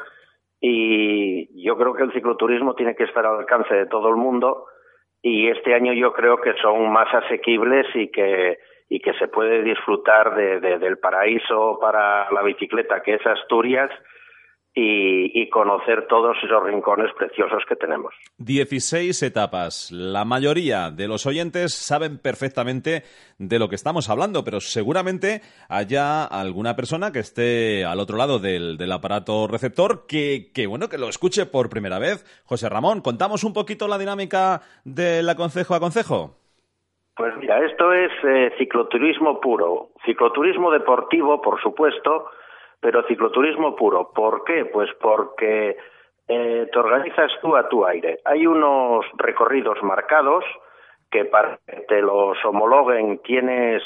y 0.61 1.65
yo 1.65 1.77
creo 1.77 1.95
que 1.95 2.03
el 2.03 2.13
cicloturismo 2.13 2.75
tiene 2.75 2.95
que 2.95 3.05
estar 3.05 3.25
al 3.25 3.39
alcance 3.39 3.75
de 3.75 3.87
todo 3.87 4.09
el 4.11 4.17
mundo 4.17 4.67
y 5.23 5.49
este 5.49 5.75
año 5.75 5.93
yo 5.95 6.13
creo 6.13 6.37
que 6.39 6.53
son 6.61 6.91
más 6.93 7.13
asequibles 7.15 7.87
y 7.95 8.11
que 8.11 8.59
y 8.89 9.01
que 9.01 9.13
se 9.15 9.29
puede 9.29 9.63
disfrutar 9.63 10.35
de, 10.35 10.61
de, 10.61 10.79
del 10.79 10.99
paraíso 10.99 11.79
para 11.81 12.31
la 12.31 12.43
bicicleta 12.43 13.03
que 13.03 13.15
es 13.15 13.27
Asturias 13.27 13.91
y, 14.81 15.49
conocer 15.51 16.07
todos 16.09 16.37
esos 16.45 16.63
rincones 16.63 17.11
preciosos 17.17 17.63
que 17.69 17.75
tenemos. 17.75 18.15
16 18.39 19.23
etapas. 19.23 19.91
La 19.91 20.25
mayoría 20.25 20.91
de 20.91 21.09
los 21.09 21.27
oyentes 21.27 21.75
saben 21.75 22.19
perfectamente 22.19 23.03
de 23.39 23.59
lo 23.59 23.69
que 23.69 23.75
estamos 23.75 24.09
hablando, 24.09 24.45
pero 24.45 24.61
seguramente 24.61 25.41
haya 25.69 26.25
alguna 26.25 26.77
persona 26.77 27.11
que 27.11 27.19
esté 27.21 27.85
al 27.85 27.99
otro 27.99 28.17
lado 28.17 28.39
del, 28.39 28.77
del 28.77 28.93
aparato 28.93 29.49
receptor 29.49 30.07
que, 30.07 30.51
que, 30.55 30.67
bueno, 30.67 30.89
que 30.89 30.99
lo 30.99 31.09
escuche 31.09 31.47
por 31.47 31.71
primera 31.71 31.99
vez. 31.99 32.25
José 32.45 32.69
Ramón, 32.69 33.01
¿contamos 33.01 33.45
un 33.45 33.55
poquito 33.55 33.89
la 33.89 33.99
dinámica 33.99 34.63
de 34.85 35.23
la 35.23 35.35
concejo 35.35 35.75
a 35.75 35.81
concejo? 35.81 36.37
Pues 37.19 37.37
mira, 37.37 37.59
esto 37.67 37.93
es 37.93 38.13
eh, 38.23 38.55
cicloturismo 38.59 39.41
puro, 39.41 39.89
cicloturismo 40.05 40.71
deportivo, 40.71 41.43
por 41.43 41.61
supuesto, 41.61 42.31
pero 42.81 43.03
cicloturismo 43.09 43.75
puro. 43.75 44.13
¿Por 44.15 44.45
qué? 44.45 44.67
Pues 44.67 44.89
porque 45.01 45.77
eh, 46.29 46.69
te 46.73 46.79
organizas 46.79 47.33
tú 47.43 47.57
a 47.57 47.69
tu 47.69 47.85
aire. 47.85 48.21
Hay 48.25 48.47
unos 48.47 49.05
recorridos 49.17 49.83
marcados 49.83 50.45
que 51.11 51.25
para 51.25 51.59
que 51.67 51.81
te 51.89 52.01
los 52.03 52.39
homologuen 52.45 53.19
tienes 53.25 53.83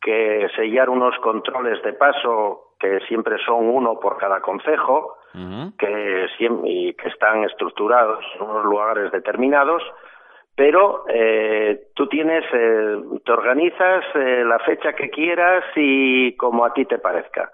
que 0.00 0.48
sellar 0.56 0.88
unos 0.88 1.14
controles 1.18 1.82
de 1.82 1.92
paso 1.92 2.72
que 2.80 3.00
siempre 3.00 3.36
son 3.44 3.68
uno 3.68 4.00
por 4.00 4.16
cada 4.16 4.40
concejo, 4.40 5.18
uh 5.34 5.38
-huh. 5.38 5.76
que, 5.76 6.26
y 6.64 6.94
que 6.94 7.08
están 7.08 7.44
estructurados 7.44 8.24
en 8.36 8.48
unos 8.48 8.64
lugares 8.64 9.12
determinados 9.12 9.82
pero 10.54 11.04
eh, 11.08 11.88
tú 11.94 12.06
tienes, 12.08 12.44
eh, 12.52 12.96
te 13.24 13.32
organizas 13.32 14.04
eh, 14.14 14.44
la 14.44 14.58
fecha 14.60 14.92
que 14.92 15.10
quieras 15.10 15.64
y 15.76 16.36
como 16.36 16.64
a 16.64 16.72
ti 16.72 16.84
te 16.84 16.98
parezca. 16.98 17.50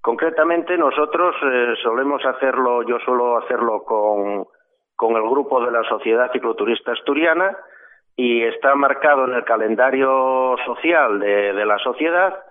Concretamente 0.00 0.78
nosotros 0.78 1.34
eh, 1.42 1.74
solemos 1.82 2.24
hacerlo, 2.24 2.82
yo 2.82 2.98
suelo 3.00 3.36
hacerlo 3.38 3.84
con, 3.84 4.46
con 4.96 5.16
el 5.16 5.28
grupo 5.28 5.64
de 5.64 5.72
la 5.72 5.82
Sociedad 5.84 6.32
Cicloturista 6.32 6.92
Asturiana 6.92 7.56
y 8.16 8.42
está 8.42 8.74
marcado 8.74 9.26
en 9.26 9.34
el 9.34 9.44
calendario 9.44 10.56
social 10.64 11.20
de, 11.20 11.52
de 11.52 11.66
la 11.66 11.78
sociedad, 11.78 12.42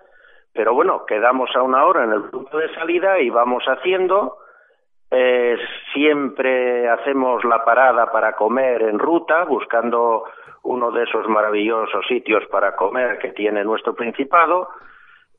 pero 0.53 0.73
bueno, 0.73 1.05
quedamos 1.05 1.49
a 1.55 1.61
una 1.61 1.85
hora 1.85 2.03
en 2.03 2.13
el 2.13 2.23
punto 2.29 2.57
de 2.57 2.73
salida 2.75 3.19
y 3.19 3.29
vamos 3.29 3.63
haciendo 3.65 4.37
eh, 5.09 5.57
siempre 5.93 6.89
hacemos 6.89 7.43
la 7.45 7.63
parada 7.63 8.11
para 8.11 8.35
comer 8.35 8.81
en 8.81 8.99
ruta, 8.99 9.45
buscando 9.45 10.23
uno 10.63 10.91
de 10.91 11.03
esos 11.03 11.27
maravillosos 11.27 12.05
sitios 12.07 12.43
para 12.51 12.75
comer 12.75 13.17
que 13.19 13.29
tiene 13.29 13.63
nuestro 13.63 13.95
Principado. 13.95 14.67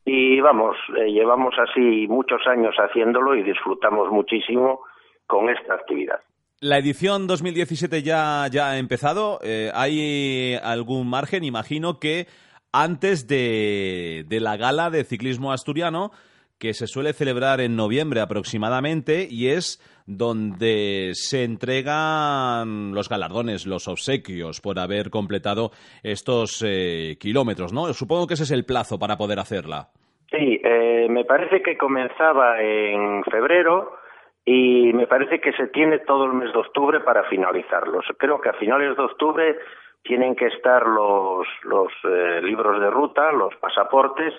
Y 0.05 0.41
vamos, 0.41 0.77
eh, 0.97 1.13
llevamos 1.13 1.55
así 1.59 2.07
muchos 2.09 2.41
años 2.47 2.75
haciéndolo 2.77 3.35
y 3.37 3.43
disfrutamos 3.43 4.11
muchísimo 4.11 4.81
con 5.27 5.51
esta 5.51 5.75
actividad. 5.75 6.21
La 6.61 6.79
edición 6.79 7.27
2017 7.27 8.03
ya, 8.03 8.47
ya 8.51 8.71
ha 8.71 8.79
empezado. 8.79 9.39
Eh, 9.43 9.71
¿Hay 9.75 10.57
algún 10.63 11.11
margen? 11.11 11.45
Imagino 11.45 12.01
que 12.01 12.27
antes 12.73 13.29
de, 13.29 14.25
de 14.27 14.41
la 14.41 14.57
gala 14.57 14.89
de 14.89 15.05
ciclismo 15.05 15.53
asturiano 15.53 16.11
que 16.59 16.75
se 16.75 16.87
suele 16.87 17.13
celebrar 17.13 17.61
en 17.61 17.77
noviembre 17.77 18.21
aproximadamente 18.21 19.27
y 19.31 19.49
es 19.49 19.79
donde 20.07 21.11
se 21.13 21.45
entregan 21.45 22.95
los 22.95 23.09
galardones, 23.09 23.67
los 23.67 23.89
obsequios 23.89 24.61
por 24.61 24.79
haber 24.79 25.11
completado 25.11 25.71
estos 26.03 26.65
eh, 26.67 27.17
kilómetros, 27.21 27.73
¿no? 27.73 27.93
Supongo 27.93 28.27
que 28.27 28.35
ese 28.35 28.45
es 28.45 28.51
el 28.51 28.65
plazo 28.65 28.99
para 28.99 29.17
poder 29.17 29.39
hacerla. 29.39 29.89
Sí, 30.31 30.61
eh, 30.65 31.07
me 31.09 31.25
parece 31.25 31.63
que 31.63 31.77
comenzaba 31.77 32.61
en 32.61 33.23
febrero 33.25 33.99
y 34.45 34.93
me 34.95 35.07
parece 35.07 35.41
que 35.41 35.53
se 35.53 35.69
tiene 35.69 35.99
todo 36.01 36.25
el 36.25 36.33
mes 36.33 36.53
de 36.53 36.59
octubre 36.59 37.01
para 37.01 37.25
finalizarlos. 37.25 38.05
Creo 38.19 38.41
que 38.41 38.49
a 38.49 38.55
finales 38.55 38.97
de 38.97 39.03
octubre 39.03 39.59
tienen 40.03 40.35
que 40.35 40.47
estar 40.47 40.87
los, 40.87 41.47
los 41.65 41.93
eh, 42.05 42.41
libros 42.43 42.81
de 42.81 42.91
ruta, 42.91 43.31
los 43.33 43.55
pasaportes, 43.57 44.33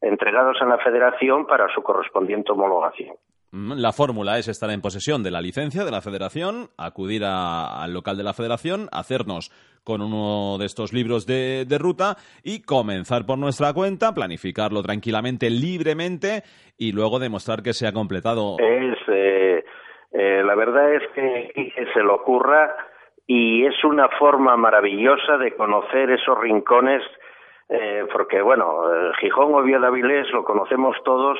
entregados 0.00 0.56
a 0.60 0.66
la 0.66 0.78
Federación 0.78 1.46
para 1.46 1.66
su 1.74 1.82
correspondiente 1.82 2.52
homologación. 2.52 3.16
La 3.52 3.92
fórmula 3.92 4.38
es 4.38 4.48
estar 4.48 4.70
en 4.70 4.82
posesión 4.82 5.22
de 5.22 5.30
la 5.30 5.40
licencia 5.40 5.84
de 5.84 5.90
la 5.90 6.02
Federación, 6.02 6.68
acudir 6.76 7.24
a, 7.24 7.82
al 7.82 7.94
local 7.94 8.16
de 8.16 8.24
la 8.24 8.34
Federación, 8.34 8.88
hacernos 8.92 9.50
con 9.84 10.02
uno 10.02 10.58
de 10.58 10.66
estos 10.66 10.92
libros 10.92 11.26
de, 11.26 11.64
de, 11.64 11.78
ruta 11.78 12.16
y 12.42 12.64
comenzar 12.64 13.24
por 13.24 13.38
nuestra 13.38 13.72
cuenta, 13.72 14.12
planificarlo 14.12 14.82
tranquilamente, 14.82 15.48
libremente 15.48 16.42
y 16.76 16.92
luego 16.92 17.20
demostrar 17.20 17.62
que 17.62 17.72
se 17.72 17.86
ha 17.86 17.92
completado. 17.92 18.56
Es, 18.58 18.98
eh, 19.08 19.64
eh, 20.12 20.42
la 20.44 20.54
verdad 20.56 20.92
es 20.92 21.02
que, 21.14 21.52
que 21.54 21.86
se 21.94 22.00
lo 22.00 22.16
ocurra 22.16 22.74
y 23.26 23.64
es 23.64 23.84
una 23.84 24.08
forma 24.18 24.56
maravillosa 24.56 25.38
de 25.38 25.54
conocer 25.54 26.10
esos 26.10 26.38
rincones 26.40 27.02
eh, 27.68 28.06
porque 28.12 28.40
bueno, 28.42 28.82
Gijón, 29.20 29.54
Oviedo, 29.54 29.86
Avilés 29.86 30.30
lo 30.32 30.44
conocemos 30.44 30.96
todos, 31.04 31.38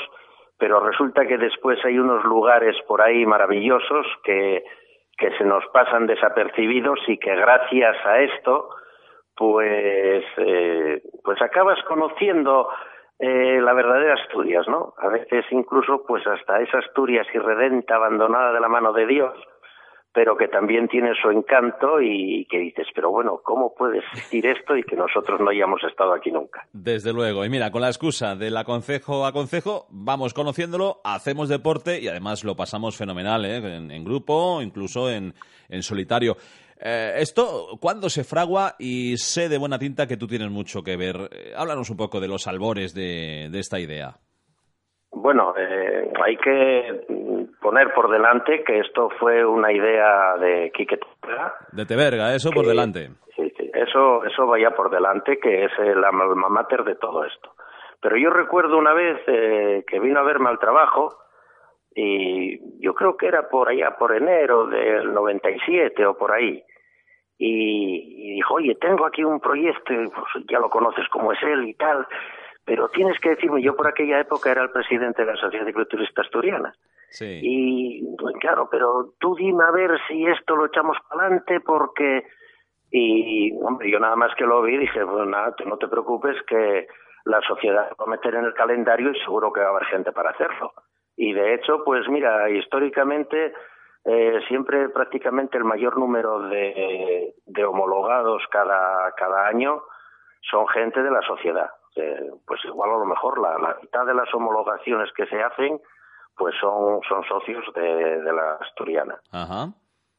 pero 0.59 0.81
resulta 0.81 1.27
que 1.27 1.39
después 1.39 1.79
hay 1.85 1.99
unos 1.99 2.24
lugares 2.24 2.77
por 2.87 3.03
ahí 3.03 3.27
maravillosos 3.27 4.07
que, 4.24 4.64
que 5.16 5.31
se 5.39 5.45
nos 5.45 5.64
pasan 5.66 6.07
desapercibidos 6.07 6.99
y 7.09 7.18
que 7.18 7.35
gracias 7.35 7.97
a 8.05 8.20
esto, 8.20 8.68
pues, 9.37 10.24
eh, 10.39 11.03
pues 11.22 11.41
acabas 11.43 11.83
conociendo 11.85 12.68
eh, 13.18 13.61
la 13.62 13.72
verdadera 13.72 14.14
Asturias, 14.14 14.66
¿no? 14.68 14.95
A 14.99 15.09
veces 15.09 15.45
incluso 15.51 16.05
pues 16.07 16.27
hasta 16.27 16.61
esa 16.61 16.79
Asturias 16.79 17.27
irredenta, 17.33 17.97
abandonada 17.97 18.53
de 18.53 18.61
la 18.61 18.68
mano 18.68 18.93
de 18.93 19.07
Dios, 19.07 19.35
pero 20.17 20.35
que 20.35 20.49
también 20.49 20.89
tiene 20.89 21.11
su 21.21 21.29
encanto 21.29 22.01
y 22.01 22.47
que 22.47 22.59
dices, 22.59 22.87
pero 22.95 23.11
bueno, 23.11 23.39
¿cómo 23.45 23.75
puede 23.75 23.99
existir 23.99 24.47
esto 24.47 24.75
y 24.75 24.83
que 24.83 24.97
nosotros 24.97 25.39
no 25.41 25.51
hayamos 25.51 25.85
estado 25.85 26.14
aquí 26.14 26.33
nunca? 26.33 26.67
Desde 26.73 27.12
luego. 27.12 27.45
Y 27.45 27.51
mira, 27.51 27.71
con 27.71 27.83
la 27.83 27.89
excusa 27.89 28.35
del 28.35 28.57
aconsejo 28.57 29.27
a 29.27 29.33
consejo, 29.33 29.87
vamos 29.91 30.33
conociéndolo, 30.33 31.03
hacemos 31.05 31.51
deporte 31.51 32.01
y 32.01 32.09
además 32.09 32.45
lo 32.45 32.57
pasamos 32.57 32.97
fenomenal, 32.97 33.45
¿eh? 33.45 33.57
en, 33.59 33.91
en 33.91 34.05
grupo, 34.05 34.62
incluso 34.62 35.11
en, 35.11 35.35
en 35.69 35.83
solitario. 35.83 36.39
Eh, 36.81 37.17
esto, 37.19 37.77
¿cuándo 37.79 38.09
se 38.09 38.25
fragua? 38.25 38.75
Y 38.79 39.19
sé 39.19 39.51
de 39.51 39.59
buena 39.59 39.79
tinta 39.79 40.07
que 40.07 40.17
tú 40.17 40.27
tienes 40.27 40.51
mucho 40.51 40.83
que 40.83 40.97
ver. 40.97 41.29
Eh, 41.31 41.53
háblanos 41.55 41.91
un 41.91 41.99
poco 41.99 42.21
de 42.21 42.29
los 42.29 42.47
albores 42.47 42.95
de, 42.95 43.51
de 43.51 43.59
esta 43.59 43.79
idea. 43.79 44.17
Bueno, 45.12 45.55
eh, 45.59 46.11
hay 46.25 46.37
que 46.37 47.05
poner 47.67 47.93
por 47.95 48.09
delante 48.09 48.62
que 48.62 48.79
esto 48.79 49.11
fue 49.19 49.45
una 49.45 49.73
idea 49.73 50.37
de 50.37 50.71
Quique 50.73 51.01
Teverga. 51.21 51.53
De 51.73 51.85
Teverga, 51.85 52.33
eso 52.33 52.53
por 52.53 52.64
delante. 52.64 53.11
Sí, 53.35 53.53
sí, 53.57 53.69
eso, 53.75 54.25
eso 54.25 54.47
vaya 54.47 54.71
por 54.71 54.89
delante, 54.89 55.41
que 55.41 55.64
es 55.64 55.73
el 55.81 56.05
alma 56.05 56.49
mater 56.49 56.85
de 56.85 56.95
todo 56.95 57.25
esto. 57.25 57.57
Pero 58.01 58.17
yo 58.19 58.31
recuerdo 58.31 58.79
una 58.79 58.93
vez 58.93 59.21
eh, 59.27 59.85
que 59.85 59.99
vino 59.99 60.21
a 60.21 60.23
verme 60.23 60.49
al 60.49 60.61
trabajo 60.61 61.19
y 61.93 62.81
yo 62.81 62.95
creo 62.95 63.17
que 63.17 63.27
era 63.27 63.49
por 63.49 63.69
allá, 63.69 63.97
por 63.99 64.14
enero 64.14 64.69
del 64.69 65.12
97 65.12 66.07
o 66.07 66.17
por 66.17 66.31
ahí. 66.31 66.62
Y, 67.37 68.29
y 68.29 68.35
dijo, 68.37 68.55
oye, 68.55 68.77
tengo 68.77 69.07
aquí 69.07 69.25
un 69.25 69.41
proyecto, 69.41 69.93
pues, 69.93 70.47
ya 70.49 70.61
lo 70.61 70.71
conoces 70.71 71.09
como 71.09 71.33
es 71.33 71.43
él 71.43 71.64
y 71.67 71.75
tal, 71.75 72.07
pero 72.64 72.89
tienes 72.91 73.19
que 73.19 73.31
decirme, 73.31 73.61
yo 73.61 73.75
por 73.75 73.89
aquella 73.89 74.21
época 74.21 74.53
era 74.53 74.62
el 74.62 74.71
presidente 74.71 75.25
de 75.25 75.33
la 75.33 75.37
Sociedad 75.37 75.67
Cicloturista 75.67 76.23
Asturiana. 76.23 76.73
Y 77.21 78.17
pues, 78.19 78.35
claro, 78.41 78.69
pero 78.71 79.14
tú 79.19 79.35
dime 79.37 79.64
a 79.64 79.71
ver 79.71 79.99
si 80.09 80.27
esto 80.27 80.57
lo 80.57 80.67
echamos 80.67 80.97
para 81.09 81.23
adelante 81.23 81.61
porque... 81.61 82.25
Y 82.91 83.53
hombre, 83.62 83.91
yo 83.91 83.99
nada 83.99 84.17
más 84.17 84.35
que 84.37 84.45
lo 84.45 84.62
vi 84.62 84.79
dije, 84.79 85.05
pues 85.05 85.27
nada, 85.27 85.55
tú 85.57 85.69
no 85.69 85.77
te 85.77 85.89
preocupes 85.89 86.37
que 86.47 86.87
la 87.25 87.41
sociedad 87.41 87.91
lo 87.91 87.97
va 87.97 88.05
a 88.05 88.17
meter 88.17 88.35
en 88.37 88.45
el 88.45 88.55
calendario 88.55 89.11
y 89.11 89.21
seguro 89.21 89.53
que 89.53 89.61
va 89.61 89.67
a 89.67 89.71
haber 89.71 89.87
gente 89.87 90.12
para 90.12 90.31
hacerlo. 90.31 90.73
Y 91.17 91.33
de 91.33 91.55
hecho, 91.55 91.83
pues 91.85 92.09
mira, 92.09 92.49
históricamente 92.49 93.53
eh, 94.05 94.41
siempre 94.47 94.89
prácticamente 94.91 95.59
el 95.59 95.64
mayor 95.64 95.99
número 95.99 96.43
de, 96.49 97.35
de 97.45 97.64
homologados 97.64 98.45
cada, 98.51 99.11
cada 99.17 99.49
año 99.49 99.83
son 100.49 100.69
gente 100.69 101.03
de 101.03 101.11
la 101.11 101.23
sociedad. 101.23 101.71
Eh, 101.97 102.31
pues 102.47 102.64
igual 102.64 102.91
a 102.91 102.99
lo 102.99 103.07
mejor 103.07 103.41
la, 103.41 103.59
la 103.59 103.77
mitad 103.83 104.07
de 104.07 104.14
las 104.14 104.33
homologaciones 104.33 105.12
que 105.14 105.27
se 105.27 105.43
hacen 105.43 105.81
pues 106.37 106.55
son, 106.61 107.01
son 107.09 107.24
socios 107.24 107.64
de, 107.74 108.20
de 108.20 108.32
la 108.32 108.55
asturiana. 108.61 109.18
Ajá. 109.32 109.68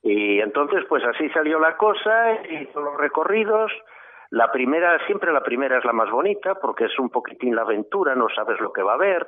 Y 0.03 0.39
entonces, 0.39 0.85
pues 0.87 1.03
así 1.03 1.29
salió 1.29 1.59
la 1.59 1.75
cosa, 1.77 2.33
hizo 2.49 2.81
los 2.81 2.97
recorridos. 2.97 3.71
La 4.29 4.51
primera, 4.51 5.05
siempre 5.05 5.31
la 5.31 5.41
primera 5.41 5.77
es 5.77 5.85
la 5.85 5.93
más 5.93 6.09
bonita, 6.09 6.55
porque 6.55 6.85
es 6.85 6.99
un 6.99 7.09
poquitín 7.09 7.55
la 7.55 7.63
aventura, 7.63 8.15
no 8.15 8.27
sabes 8.29 8.59
lo 8.59 8.71
que 8.73 8.83
va 8.83 8.93
a 8.93 8.95
haber. 8.95 9.27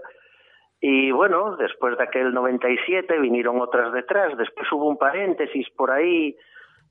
Y 0.81 1.11
bueno, 1.11 1.57
después 1.57 1.97
de 1.97 2.03
aquel 2.03 2.33
97 2.33 3.19
vinieron 3.19 3.59
otras 3.59 3.91
detrás, 3.91 4.37
después 4.37 4.71
hubo 4.71 4.87
un 4.87 4.97
paréntesis 4.97 5.69
por 5.71 5.91
ahí, 5.91 6.37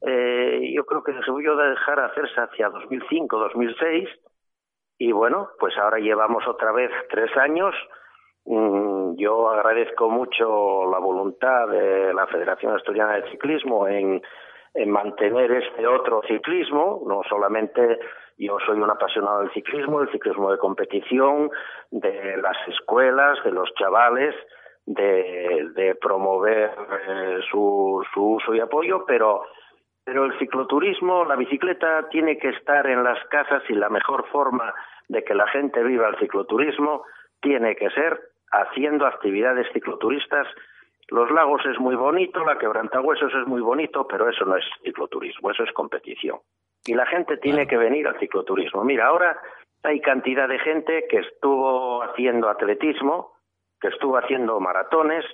eh, 0.03 0.73
yo 0.75 0.85
creo 0.85 1.03
que 1.03 1.13
se 1.13 1.31
volvió 1.31 1.59
a 1.59 1.71
dejar 1.71 1.99
hacerse 2.01 2.41
hacia 2.41 2.69
2005, 2.69 3.39
2006, 3.39 4.09
y 4.99 5.13
bueno, 5.13 5.49
pues 5.59 5.77
ahora 5.79 5.99
llevamos 5.99 6.47
otra 6.47 6.73
vez 6.73 6.91
tres 7.09 7.35
años. 7.37 7.75
Mm, 8.49 9.17
Yo 9.17 9.51
agradezco 9.51 10.09
mucho 10.09 10.91
la 10.91 10.99
voluntad 10.99 11.69
de 11.69 12.15
la 12.15 12.27
Federación 12.29 12.75
Asturiana 12.75 13.17
de 13.17 13.31
Ciclismo 13.31 13.87
en, 13.87 14.23
en 14.73 14.91
mantener 14.91 15.53
este 15.53 15.87
otro 15.87 16.23
ciclismo, 16.27 17.03
no 17.07 17.21
solamente 17.29 17.99
yo 18.39 18.57
soy 18.65 18.79
un 18.79 18.89
apasionado 18.89 19.41
del 19.41 19.53
ciclismo, 19.53 20.01
el 20.01 20.11
ciclismo 20.11 20.51
de 20.51 20.57
competición, 20.57 21.51
de 21.91 22.39
las 22.39 22.57
escuelas, 22.69 23.39
de 23.45 23.51
los 23.51 23.69
chavales, 23.75 24.35
de, 24.87 25.99
promover 26.01 26.71
eh, 27.07 27.41
su, 27.51 28.03
su 28.15 28.37
uso 28.37 28.55
y 28.55 28.61
apoyo, 28.61 29.05
pero 29.07 29.43
el 30.07 30.39
cicloturismo, 30.39 31.27
la 31.27 31.37
bicicleta 31.37 32.09
tiene 32.09 32.39
que 32.39 32.49
estar 32.49 32.87
en 32.87 33.05
las 33.05 33.23
casas 33.27 33.63
y 33.69 33.75
la 33.75 33.91
mejor 33.91 34.27
forma 34.29 34.73
de 35.09 35.23
que 35.23 35.35
la 35.35 35.47
gente 35.49 35.83
viva 35.83 36.09
el 36.09 36.17
cicloturismo 36.17 37.03
tiene 37.43 37.77
que 37.77 37.91
ser 37.91 38.19
haciendo 38.53 39.07
actividades 39.07 39.67
cicloturistas. 39.73 40.47
Los 41.09 41.31
lagos 41.31 41.65
es 41.67 41.79
muy 41.79 41.95
bonito, 41.95 42.45
la 42.45 42.59
quebrantahuesos 42.59 43.33
es 43.35 43.47
muy 43.47 43.61
bonito, 43.61 44.07
pero 44.07 44.29
eso 44.29 44.45
no 44.45 44.57
es 44.57 44.65
cicloturismo, 44.83 45.51
eso 45.51 45.65
es 45.65 45.73
competición. 45.73 46.39
Y 46.85 46.95
la 46.95 47.07
gente 47.07 47.37
tiene 47.39 47.67
que 47.67 47.77
venir 47.77 48.07
al 48.07 48.19
cicloturismo. 48.19 48.85
Mira, 48.85 49.07
ahora 49.07 49.39
hay 49.83 50.01
cantidad 50.01 50.49
de 50.49 50.59
gente 50.59 51.07
que 51.09 51.19
estuvo 51.19 52.03
haciendo 52.03 52.49
atletismo, 52.49 53.33
que 53.81 53.89
estuvo 53.89 54.17
haciendo 54.17 54.61
maratones, 54.61 55.25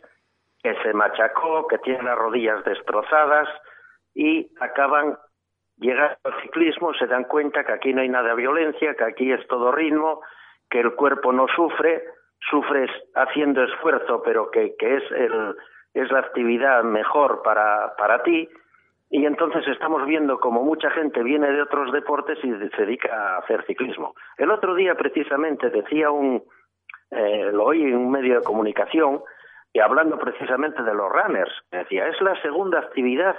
que 0.63 0.75
se 0.83 0.93
machacó, 0.93 1.67
que 1.67 1.79
tiene 1.79 2.03
las 2.03 2.17
rodillas 2.17 2.65
destrozadas 2.65 3.49
y 4.15 4.51
acaban 4.61 5.19
llegando 5.77 6.17
al 6.25 6.43
ciclismo, 6.43 6.95
se 6.95 7.07
dan 7.07 7.25
cuenta 7.25 7.65
que 7.65 7.73
aquí 7.73 7.93
no 7.93 8.01
hay 8.01 8.09
nada 8.09 8.31
de 8.31 8.37
violencia, 8.37 8.95
que 8.95 9.05
aquí 9.05 9.33
es 9.33 9.47
todo 9.49 9.73
ritmo, 9.73 10.23
que 10.71 10.81
el 10.81 10.95
cuerpo 10.95 11.33
no 11.33 11.47
sufre, 11.49 12.05
sufres 12.51 12.91
haciendo 13.15 13.63
esfuerzo, 13.65 14.23
pero 14.23 14.51
que, 14.51 14.75
que 14.77 14.97
es, 14.97 15.11
el, 15.13 15.55
es 15.95 16.11
la 16.11 16.21
actividad 16.21 16.83
mejor 16.85 17.43
para, 17.43 17.95
para 17.97 18.23
ti. 18.23 18.49
Y 19.11 19.27
entonces 19.27 19.67
estamos 19.69 20.05
viendo 20.07 20.41
como 20.41 20.63
mucha 20.63 20.91
gente 20.91 21.23
viene 21.23 21.51
de 21.53 21.63
otros 21.63 21.93
deportes 21.93 22.39
y 22.43 22.51
se 22.51 22.83
dedica 22.85 23.15
a 23.15 23.39
hacer 23.39 23.65
ciclismo. 23.67 24.15
El 24.39 24.51
otro 24.51 24.75
día 24.75 24.95
precisamente 24.95 25.71
decía 25.71 26.11
un, 26.11 26.43
eh, 27.11 27.51
lo 27.53 27.67
oí 27.67 27.83
en 27.83 27.97
un 27.97 28.11
medio 28.11 28.41
de 28.41 28.45
comunicación, 28.45 29.21
y 29.73 29.81
hablando 29.81 30.19
precisamente 30.19 30.83
de 30.83 30.95
los 30.95 31.11
runners, 31.11 31.53
decía, 31.71 32.07
es 32.09 32.21
la 32.21 32.41
segunda 32.43 32.79
actividad 32.79 33.37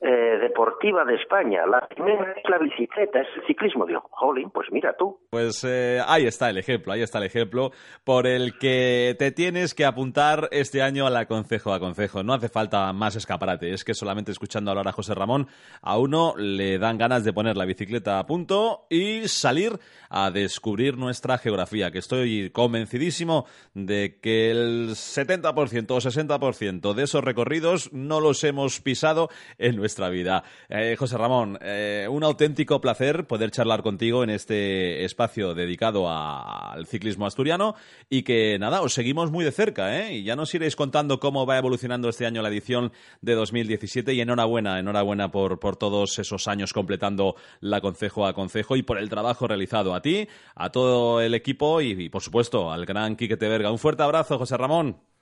eh, 0.00 0.38
deportiva 0.38 1.04
de 1.04 1.14
España. 1.14 1.66
La 1.66 1.86
primera 1.88 2.32
es 2.32 2.50
la 2.50 2.58
bicicleta, 2.58 3.20
es 3.20 3.28
el 3.36 3.46
ciclismo. 3.46 3.86
Digo, 3.86 4.02
jolín, 4.10 4.50
pues 4.50 4.68
mira 4.70 4.94
tú. 4.96 5.18
Pues 5.30 5.64
eh, 5.64 6.00
ahí 6.06 6.26
está 6.26 6.50
el 6.50 6.58
ejemplo, 6.58 6.92
ahí 6.92 7.00
está 7.00 7.18
el 7.18 7.24
ejemplo 7.24 7.70
por 8.04 8.26
el 8.26 8.58
que 8.58 9.16
te 9.18 9.30
tienes 9.30 9.74
que 9.74 9.86
apuntar 9.86 10.48
este 10.50 10.82
año 10.82 11.06
a 11.06 11.10
la 11.10 11.26
Concejo 11.26 11.72
a 11.72 11.80
Concejo. 11.80 12.22
No 12.22 12.34
hace 12.34 12.50
falta 12.50 12.92
más 12.92 13.16
escaparate, 13.16 13.72
es 13.72 13.82
que 13.82 13.94
solamente 13.94 14.30
escuchando 14.30 14.70
hablar 14.70 14.88
a 14.88 14.92
José 14.92 15.14
Ramón 15.14 15.46
a 15.80 15.96
uno 15.96 16.34
le 16.36 16.78
dan 16.78 16.98
ganas 16.98 17.24
de 17.24 17.32
poner 17.32 17.56
la 17.56 17.64
bicicleta 17.64 18.18
a 18.18 18.26
punto 18.26 18.86
y 18.90 19.26
salir 19.28 19.78
a 20.10 20.30
descubrir 20.30 20.98
nuestra 20.98 21.38
geografía, 21.38 21.90
que 21.90 21.98
estoy 21.98 22.50
convencidísimo 22.50 23.46
de 23.72 24.18
que 24.20 24.50
el 24.50 24.90
70% 24.90 25.90
o 25.90 26.00
60% 26.00 26.94
de 26.94 27.02
esos 27.02 27.24
recorridos 27.24 27.92
no 27.92 28.20
los 28.20 28.44
hemos 28.44 28.80
pisado 28.80 29.28
en 29.56 29.76
nuestra 29.76 29.93
vida. 30.10 30.44
Eh, 30.68 30.96
José 30.98 31.16
Ramón, 31.16 31.58
eh, 31.62 32.06
un 32.10 32.24
auténtico 32.24 32.80
placer 32.80 33.26
poder 33.26 33.50
charlar 33.50 33.82
contigo 33.82 34.24
en 34.24 34.30
este 34.30 35.04
espacio 35.04 35.54
dedicado 35.54 36.08
al 36.10 36.86
ciclismo 36.86 37.26
asturiano 37.26 37.74
y 38.10 38.22
que 38.22 38.58
nada, 38.58 38.82
os 38.82 38.94
seguimos 38.94 39.30
muy 39.30 39.44
de 39.44 39.52
cerca 39.52 40.00
¿eh? 40.00 40.14
y 40.14 40.24
ya 40.24 40.36
nos 40.36 40.54
iréis 40.54 40.76
contando 40.76 41.20
cómo 41.20 41.46
va 41.46 41.58
evolucionando 41.58 42.08
este 42.08 42.26
año 42.26 42.42
la 42.42 42.48
edición 42.48 42.92
de 43.20 43.34
2017 43.34 44.14
y 44.14 44.20
enhorabuena, 44.20 44.78
enhorabuena 44.78 45.30
por, 45.30 45.58
por 45.58 45.76
todos 45.76 46.18
esos 46.18 46.48
años 46.48 46.72
completando 46.72 47.36
la 47.60 47.80
Concejo 47.80 48.26
a 48.26 48.34
Concejo 48.34 48.76
y 48.76 48.82
por 48.82 48.98
el 48.98 49.08
trabajo 49.08 49.46
realizado 49.46 49.94
a 49.94 50.02
ti, 50.02 50.28
a 50.54 50.70
todo 50.70 51.20
el 51.20 51.34
equipo 51.34 51.80
y, 51.80 51.92
y, 51.92 52.08
por 52.08 52.22
supuesto 52.22 52.72
al 52.72 52.86
gran 52.86 53.16
Quique 53.16 53.36
Teverga. 53.36 53.70
Un 53.70 53.78
fuerte 53.78 54.02
abrazo, 54.02 54.38
José 54.38 54.56
Ramón. 54.56 55.13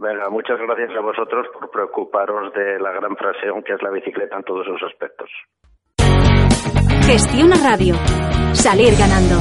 Venga, 0.00 0.30
muchas 0.30 0.58
gracias 0.58 0.96
a 0.96 1.00
vosotros 1.00 1.46
por 1.52 1.70
preocuparos 1.70 2.54
de 2.54 2.80
la 2.80 2.90
gran 2.90 3.14
frasión 3.16 3.62
que 3.62 3.74
es 3.74 3.82
la 3.82 3.90
bicicleta 3.90 4.34
en 4.34 4.44
todos 4.44 4.64
sus 4.64 4.82
aspectos. 4.82 5.28
Gestiona 7.04 7.56
Radio. 7.62 7.94
Salir 8.54 8.94
ganando. 8.98 9.36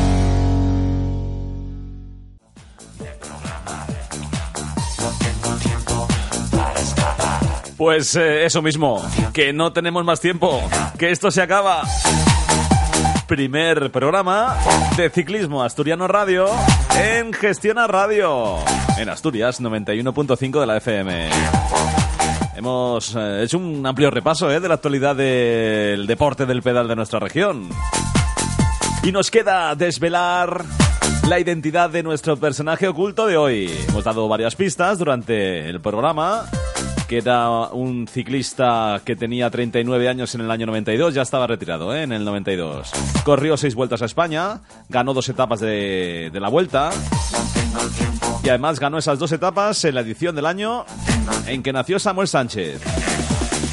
Pues 7.77 8.17
eh, 8.17 8.43
eso 8.43 8.61
mismo, 8.61 9.01
que 9.33 9.53
no 9.53 9.71
tenemos 9.71 10.03
más 10.03 10.19
tiempo, 10.19 10.59
que 10.99 11.11
esto 11.11 11.31
se 11.31 11.41
acaba. 11.41 11.83
Primer 13.29 13.91
programa 13.91 14.57
de 14.97 15.11
Ciclismo 15.11 15.63
Asturiano 15.63 16.07
Radio 16.07 16.47
en 16.99 17.31
Gestiona 17.31 17.85
Radio, 17.85 18.55
en 18.97 19.07
Asturias 19.07 19.61
91.5 19.61 20.59
de 20.59 20.65
la 20.65 20.77
FM. 20.77 21.29
Hemos 22.55 23.15
eh, 23.15 23.43
hecho 23.43 23.59
un 23.59 23.85
amplio 23.85 24.09
repaso 24.09 24.49
eh, 24.49 24.59
de 24.59 24.67
la 24.67 24.73
actualidad 24.73 25.15
del 25.15 26.07
deporte 26.07 26.47
del 26.47 26.63
pedal 26.63 26.87
de 26.87 26.95
nuestra 26.95 27.19
región. 27.19 27.69
Y 29.03 29.11
nos 29.11 29.29
queda 29.29 29.75
desvelar 29.75 30.65
la 31.27 31.39
identidad 31.39 31.91
de 31.91 32.01
nuestro 32.01 32.35
personaje 32.37 32.87
oculto 32.87 33.27
de 33.27 33.37
hoy. 33.37 33.71
Hemos 33.89 34.05
dado 34.05 34.27
varias 34.27 34.55
pistas 34.55 34.97
durante 34.97 35.69
el 35.69 35.79
programa 35.79 36.49
que 37.09 37.17
era 37.17 37.49
un 37.71 38.07
ciclista 38.07 39.01
que 39.03 39.15
tenía 39.15 39.49
39 39.49 40.07
años 40.07 40.35
en 40.35 40.41
el 40.41 40.51
año 40.51 40.67
92, 40.67 41.15
ya 41.15 41.23
estaba 41.23 41.47
retirado 41.47 41.95
¿eh? 41.95 42.03
en 42.03 42.11
el 42.11 42.23
92. 42.23 42.91
Corrió 43.25 43.57
seis 43.57 43.73
vueltas 43.73 44.03
a 44.03 44.05
España, 44.05 44.61
ganó 44.89 45.15
dos 45.15 45.27
etapas 45.27 45.59
de, 45.59 46.29
de 46.31 46.39
la 46.39 46.49
vuelta 46.49 46.91
y 48.43 48.49
además 48.49 48.79
ganó 48.79 48.99
esas 48.99 49.17
dos 49.17 49.31
etapas 49.31 49.83
en 49.85 49.95
la 49.95 50.01
edición 50.01 50.35
del 50.35 50.45
año 50.45 50.85
en 51.47 51.63
que 51.63 51.73
nació 51.73 51.97
Samuel 51.97 52.27
Sánchez 52.27 52.79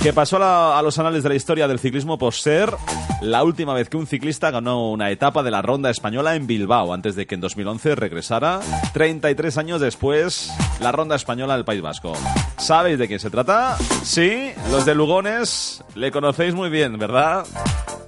que 0.03 0.15
pasó 0.15 0.43
a, 0.43 0.79
a 0.79 0.83
los 0.83 0.99
anales 0.99 1.23
de 1.23 1.29
la 1.29 1.35
historia 1.35 1.69
del 1.69 1.79
ciclismo 1.79 2.17
por 2.17 2.33
ser 2.33 2.75
la 3.21 3.45
última 3.45 3.75
vez 3.75 3.89
que 3.89 3.97
un 3.97 4.07
ciclista 4.07 4.51
ganó 4.51 4.91
una 4.91 5.11
etapa 5.11 5.43
de 5.43 5.51
la 5.51 5.63
ronda 5.63 5.91
española 5.91 6.35
en 6.35 6.47
Bilbao, 6.47 6.93
antes 6.93 7.17
de 7.17 7.27
que 7.27 7.35
en 7.35 7.41
2011 7.41 7.95
regresara, 7.95 8.61
33 8.93 9.57
años 9.59 9.81
después, 9.81 10.53
la 10.81 10.93
ronda 10.93 11.17
española 11.17 11.55
del 11.55 11.65
País 11.65 11.81
Vasco. 11.81 12.13
¿Sabéis 12.59 12.99
de 12.99 13.09
quién 13.09 13.21
se 13.21 13.31
trata? 13.31 13.77
Sí, 14.03 14.51
los 14.71 14.85
de 14.85 14.95
Lugones 14.95 15.83
le 15.95 16.11
conocéis 16.11 16.55
muy 16.55 16.69
bien, 16.69 16.99
¿verdad? 16.99 17.47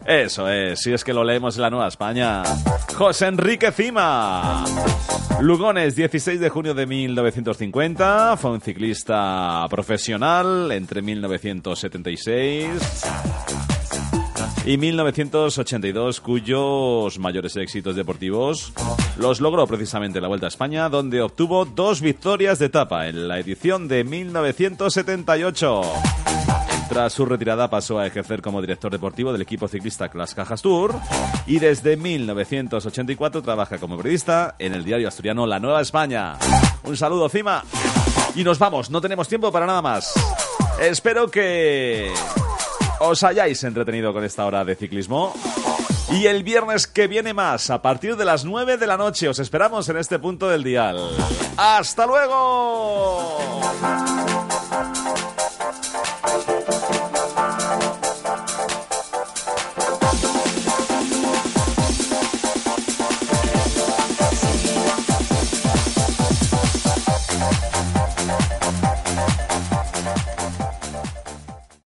Eso 0.07 0.49
es, 0.49 0.81
si 0.81 0.93
es 0.93 1.05
que 1.05 1.13
lo 1.13 1.25
leemos 1.25 1.57
en 1.57 1.63
la 1.63 1.71
Nueva 1.71 1.89
España. 1.89 2.43
José 2.95 3.27
Enrique 3.27 3.73
Cima. 3.73 4.65
Lugones, 5.41 5.97
16 5.97 6.41
de 6.41 6.49
junio 6.49 6.75
de 6.75 6.87
1950, 6.87 8.37
fue 8.37 8.53
un 8.53 8.61
ciclista 8.61 9.67
profesional 9.71 10.73
entre 10.73 11.03
1976 11.03 13.78
y 14.69 14.77
1982, 14.77 16.21
cuyos 16.21 17.19
mayores 17.19 17.57
éxitos 17.57 17.97
deportivos 17.97 18.75
los 19.17 19.41
logró 19.41 19.67
precisamente 19.67 20.19
en 20.19 20.23
la 20.23 20.29
Vuelta 20.29 20.45
a 20.45 20.49
España, 20.49 20.91
donde 20.91 21.23
obtuvo 21.23 21.65
dos 21.65 22.03
victorias 22.03 22.59
de 22.59 22.67
etapa 22.67 23.09
en 23.09 23.29
la 23.29 23.39
edición 23.39 23.89
de 23.89 24.05
1978. 24.05 25.83
Tras 26.91 27.15
su 27.15 27.25
retirada 27.25 27.71
pasó 27.71 27.99
a 27.99 28.07
ejercer 28.07 28.43
como 28.43 28.61
director 28.61 28.93
deportivo 28.93 29.33
del 29.33 29.41
equipo 29.41 29.69
ciclista 29.69 30.11
Las 30.13 30.35
Cajas 30.35 30.61
Tour 30.61 30.95
y 31.47 31.61
desde 31.61 31.97
1984 31.97 33.41
trabaja 33.41 33.79
como 33.79 33.97
periodista 33.97 34.55
en 34.59 34.75
el 34.75 34.85
diario 34.85 35.09
asturiano 35.09 35.47
La 35.47 35.61
Nueva 35.61 35.81
España. 35.81 36.37
Un 36.85 36.99
saludo, 36.99 37.31
Cima. 37.31 37.65
Y 38.35 38.45
nos 38.45 38.59
vamos, 38.59 38.91
no 38.91 39.01
tenemos 39.01 39.29
tiempo 39.29 39.51
para 39.51 39.65
nada 39.65 39.81
más. 39.81 40.13
Espero 40.79 41.31
que 41.31 42.13
os 43.01 43.23
hayáis 43.23 43.63
entretenido 43.65 44.13
con 44.13 44.25
esta 44.25 44.47
hora 44.47 44.65
de 44.65 44.75
ciclismo. 44.75 45.35
Y 46.11 46.27
el 46.27 46.43
viernes 46.43 46.87
que 46.87 47.07
viene 47.07 47.35
más, 47.35 47.69
a 47.71 47.83
partir 47.83 48.17
de 48.17 48.25
las 48.25 48.45
9 48.45 48.79
de 48.79 48.87
la 48.87 48.97
noche, 48.97 49.29
os 49.29 49.39
esperamos 49.39 49.89
en 49.89 49.99
este 49.99 50.19
punto 50.19 50.49
del 50.49 50.65
dial. 50.65 51.11
¡Hasta 51.57 52.07
luego! 52.07 53.61